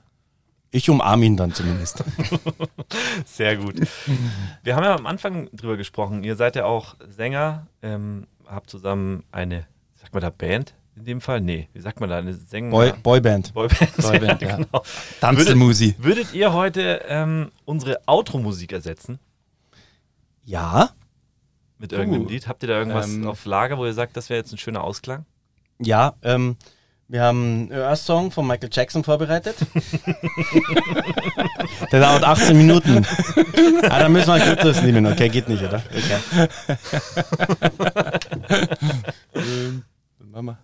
Ich 0.71 0.89
umarme 0.89 1.25
ihn 1.25 1.37
dann 1.37 1.53
zumindest. 1.53 2.05
Sehr 3.25 3.57
gut. 3.57 3.77
Wir 4.63 4.77
haben 4.77 4.85
ja 4.85 4.95
am 4.95 5.07
Anfang 5.07 5.49
drüber 5.53 5.77
gesprochen. 5.77 6.23
Ihr 6.23 6.37
seid 6.37 6.55
ja 6.57 6.67
auch 6.67 6.97
Sänger, 7.09 7.67
ähm, 7.83 8.27
habt 8.47 8.71
zusammen 8.71 9.25
eine, 9.33 9.67
sagt 9.97 10.15
man 10.15 10.23
da 10.23 10.31
Band 10.31 10.75
in 10.97 11.05
dem 11.05 11.21
Fall? 11.21 11.41
Nee, 11.41 11.69
wie 11.73 11.81
sagt 11.81 12.01
man 12.01 12.11
da? 12.11 12.19
Eine 12.19 12.35
Sänger. 12.35 12.71
Boy, 12.71 12.93
Boyband. 13.03 13.53
Boyband. 13.55 13.97
Boyband, 14.03 14.43
ja, 14.43 14.49
ja. 14.49 14.57
genau. 14.57 14.83
Tanzmusi. 15.21 15.95
Würdet 15.99 16.33
ihr 16.35 16.53
heute 16.53 17.03
ähm, 17.09 17.51
unsere 17.65 18.01
Outro-Musik 18.07 18.73
ersetzen 18.73 19.19
Ja, 20.45 20.91
mit 21.79 21.93
irgendeinem 21.93 22.27
Uh, 22.27 22.29
Lied? 22.29 22.47
Habt 22.47 22.63
ihr 22.63 22.69
da 22.69 22.79
irgendwas 22.79 23.09
ähm, 23.09 23.27
auf 23.27 23.45
Lager, 23.45 23.79
wo 23.79 23.87
ihr 23.87 23.95
sagt, 23.95 24.17
das 24.17 24.29
wäre 24.31 24.39
jetzt 24.39 24.53
ein 24.53 24.59
schöner 24.59 24.85
Ausklang? 24.85 25.25
ja. 25.79 26.15
Ähm, 26.23 26.57
wir 27.09 27.23
haben 27.25 27.69
einen 27.71 27.73
Earth-Song 27.73 28.31
von 28.31 28.47
Michael 28.47 28.71
Jackson 28.73 29.05
vorbereitet. 29.05 29.57
Der 31.93 32.01
dauert 32.01 32.25
18 32.25 32.57
Minuten. 32.57 33.05
Ah, 33.83 33.99
dann 33.99 34.13
müssen 34.13 34.29
wir 34.29 34.35
ein 34.35 34.57
kurzes 34.57 34.83
nehmen. 34.83 35.05
Okay, 35.05 35.29
geht 35.29 35.47
nicht, 35.47 35.63
oder? 35.63 35.83
Okay. 35.95 36.49
Mama. 40.21 40.59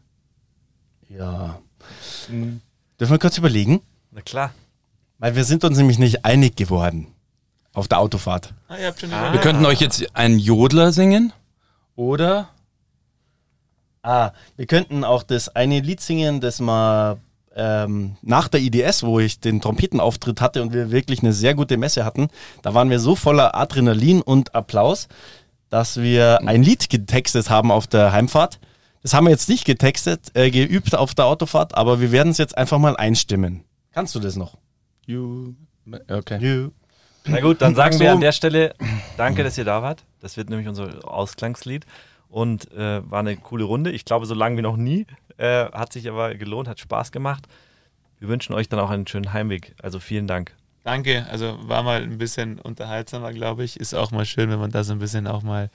Ja. 1.08 1.58
Dürfen 2.28 2.60
wir 3.14 3.18
kurz 3.18 3.38
überlegen? 3.38 3.80
Na 4.10 4.20
klar. 4.20 4.52
Weil 5.18 5.34
wir 5.36 5.44
sind 5.44 5.64
uns 5.64 5.76
nämlich 5.78 5.98
nicht 5.98 6.24
einig 6.24 6.56
geworden 6.56 7.08
auf 7.72 7.88
der 7.88 7.98
Autofahrt. 7.98 8.54
Ah, 8.68 8.76
ihr 8.76 8.86
habt 8.88 9.00
schon 9.00 9.12
Ah. 9.12 9.32
Wir 9.32 9.40
könnten 9.40 9.64
euch 9.66 9.80
jetzt 9.80 10.04
einen 10.14 10.38
Jodler 10.38 10.92
singen. 10.92 11.32
Oder? 11.96 12.48
Ah, 14.02 14.32
wir 14.56 14.66
könnten 14.66 15.04
auch 15.04 15.22
das 15.22 15.48
eine 15.48 15.80
Lied 15.80 16.00
singen, 16.00 16.40
das 16.40 16.60
mal 16.60 17.18
ähm, 17.54 18.16
nach 18.22 18.48
der 18.48 18.60
IDS, 18.60 19.02
wo 19.02 19.18
ich 19.18 19.40
den 19.40 19.60
Trompetenauftritt 19.60 20.40
hatte 20.40 20.62
und 20.62 20.72
wir 20.72 20.90
wirklich 20.90 21.20
eine 21.20 21.32
sehr 21.32 21.54
gute 21.54 21.76
Messe 21.76 22.04
hatten, 22.04 22.28
da 22.62 22.74
waren 22.74 22.90
wir 22.90 23.00
so 23.00 23.16
voller 23.16 23.56
Adrenalin 23.56 24.22
und 24.22 24.54
Applaus, 24.54 25.08
dass 25.68 26.00
wir 26.00 26.40
ein 26.46 26.62
Lied 26.62 26.88
getextet 26.88 27.50
haben 27.50 27.70
auf 27.70 27.86
der 27.86 28.12
Heimfahrt. 28.12 28.60
Das 29.08 29.14
haben 29.14 29.24
wir 29.24 29.30
jetzt 29.30 29.48
nicht 29.48 29.64
getextet, 29.64 30.32
äh, 30.34 30.50
geübt 30.50 30.94
auf 30.94 31.14
der 31.14 31.24
Autofahrt, 31.24 31.74
aber 31.74 31.98
wir 31.98 32.12
werden 32.12 32.28
es 32.28 32.36
jetzt 32.36 32.58
einfach 32.58 32.76
mal 32.76 32.94
einstimmen. 32.94 33.64
Kannst 33.90 34.14
du 34.14 34.20
das 34.20 34.36
noch? 34.36 34.58
You. 35.06 35.54
Okay. 36.10 36.38
You. 36.38 36.72
Na 37.24 37.40
gut, 37.40 37.62
dann 37.62 37.74
sagen 37.74 37.98
wir 38.00 38.12
an 38.12 38.20
der 38.20 38.32
Stelle 38.32 38.74
danke, 39.16 39.44
dass 39.44 39.56
ihr 39.56 39.64
da 39.64 39.80
wart. 39.80 40.04
Das 40.20 40.36
wird 40.36 40.50
nämlich 40.50 40.68
unser 40.68 41.10
Ausklangslied. 41.10 41.86
Und 42.28 42.70
äh, 42.72 43.10
war 43.10 43.20
eine 43.20 43.38
coole 43.38 43.64
Runde. 43.64 43.92
Ich 43.92 44.04
glaube, 44.04 44.26
so 44.26 44.34
lange 44.34 44.58
wie 44.58 44.62
noch 44.62 44.76
nie. 44.76 45.06
Äh, 45.38 45.70
hat 45.72 45.94
sich 45.94 46.06
aber 46.06 46.34
gelohnt, 46.34 46.68
hat 46.68 46.78
Spaß 46.78 47.10
gemacht. 47.10 47.48
Wir 48.18 48.28
wünschen 48.28 48.52
euch 48.52 48.68
dann 48.68 48.78
auch 48.78 48.90
einen 48.90 49.06
schönen 49.06 49.32
Heimweg. 49.32 49.74
Also 49.82 50.00
vielen 50.00 50.26
Dank. 50.26 50.54
Danke, 50.84 51.26
also 51.30 51.58
war 51.62 51.82
mal 51.82 52.02
ein 52.02 52.18
bisschen 52.18 52.58
unterhaltsamer, 52.58 53.32
glaube 53.32 53.64
ich. 53.64 53.78
Ist 53.78 53.94
auch 53.94 54.10
mal 54.10 54.24
schön, 54.24 54.48
wenn 54.50 54.58
man 54.58 54.70
da 54.70 54.84
so 54.84 54.92
ein 54.92 54.98
bisschen 54.98 55.26
auch 55.26 55.42
mal 55.42 55.70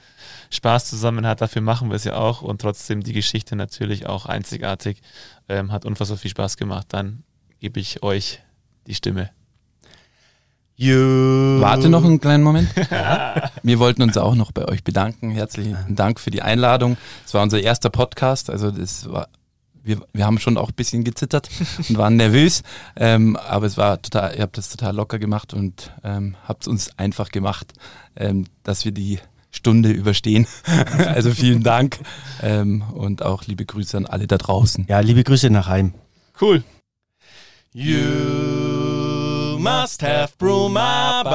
Spaß 0.49 0.89
zusammen 0.89 1.28
hat. 1.28 1.41
Dafür 1.41 1.62
machen 1.62 1.89
wir 1.89 1.95
es 1.95 2.04
ja 2.04 2.16
auch 2.16 2.41
und 2.41 2.62
trotzdem 2.62 3.04
die 3.04 3.14
Geschichte 3.14 3.56
natürlich 3.56 4.08
auch 4.08 4.26
einzigartig. 4.26 5.01
Ähm, 5.49 5.72
hat 5.72 5.86
unfassbar 5.86 6.18
viel 6.18 6.32
Spaß 6.32 6.58
gemacht. 6.58 6.88
Dann 6.89 7.24
gebe 7.60 7.80
ich 7.80 8.01
euch 8.01 8.39
die 8.88 8.95
Stimme. 8.95 9.30
You. 10.76 11.62
Warte 11.62 11.88
noch 11.89 12.04
einen 12.04 12.20
kleinen 12.20 12.43
Moment. 12.43 12.70
Wir 13.64 13.80
wollten 13.80 14.01
uns 14.01 14.18
auch 14.18 14.34
noch 14.34 14.51
bei 14.51 14.68
euch 14.68 14.84
bedanken. 14.84 15.30
Herzlichen 15.30 15.78
Dank 15.89 16.20
für 16.20 16.32
die 16.32 16.41
Einladung. 16.41 16.97
Es 17.26 17.34
war 17.34 17.43
unser 17.43 17.62
erster 17.62 17.91
Podcast, 17.91 18.49
also 18.49 18.72
das 18.72 19.10
war, 19.10 19.30
wir, 19.84 20.02
wir 20.14 20.26
haben 20.26 20.40
schon 20.40 20.58
auch 20.58 20.70
ein 20.70 20.76
bisschen 20.76 21.04
gezittert 21.04 21.50
und 21.90 21.98
waren 21.98 22.16
nervös, 22.16 22.64
ähm, 22.96 23.36
aber 23.36 23.66
es 23.66 23.76
war 23.78 24.02
total, 24.02 24.34
ihr 24.36 24.42
habt 24.42 24.58
das 24.58 24.70
total 24.70 24.96
locker 24.96 25.20
gemacht 25.20 25.54
und 25.54 25.92
ähm, 26.04 26.36
habt 26.48 26.64
es 26.64 26.68
uns 26.68 26.98
einfach 26.98 27.30
gemacht, 27.30 27.74
ähm, 28.16 28.46
dass 28.64 28.86
wir 28.86 28.94
die 28.94 29.20
Stunde 29.52 29.92
überstehen. 29.92 30.48
also 31.14 31.32
vielen 31.32 31.64
Dank 31.64 32.00
ähm, 32.42 32.84
und 32.94 33.24
auch 33.24 33.46
liebe 33.46 33.66
Grüße 33.66 33.98
an 33.98 34.06
alle 34.06 34.28
da 34.28 34.38
draußen. 34.38 34.86
Ja, 34.88 35.02
liebe 35.02 35.24
Grüße 35.24 35.50
nach 35.50 35.68
Heim. 35.68 35.94
Cool. 36.40 36.64
You 37.74 39.58
must 39.60 40.02
have 40.02 40.38
Brumaba 40.38 41.34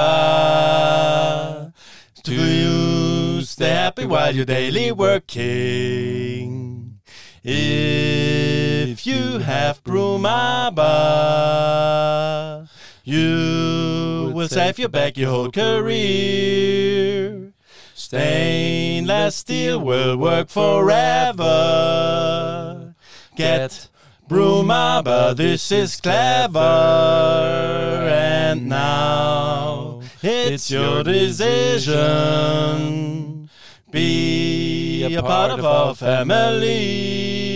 to 2.22 2.32
you 2.32 3.42
stay 3.42 3.70
happy 3.70 4.06
while 4.06 4.32
you're 4.32 4.44
daily 4.44 4.92
working. 4.92 6.97
If 7.44 9.06
you 9.06 9.38
have 9.38 9.84
Brumaba, 9.84 10.82
you 13.04 14.32
will 14.34 14.48
save 14.48 14.76
your 14.78 14.88
back 14.88 15.16
your 15.16 15.30
whole 15.30 15.52
career. 15.52 17.52
Stainless 17.94 19.36
steel 19.36 19.80
will 19.80 20.16
work 20.16 20.48
forever. 20.48 21.44
Get 23.36 23.88
Bruma, 24.28 25.04
but 25.04 25.34
this 25.34 25.70
is 25.70 26.00
clever. 26.00 26.58
And 28.10 28.68
now 28.68 30.00
it's 30.22 30.70
your 30.70 31.04
decision. 31.04 32.48
Be 35.06 35.14
a 35.14 35.22
part 35.22 35.52
of 35.52 35.64
our 35.64 35.94
family. 35.94 37.47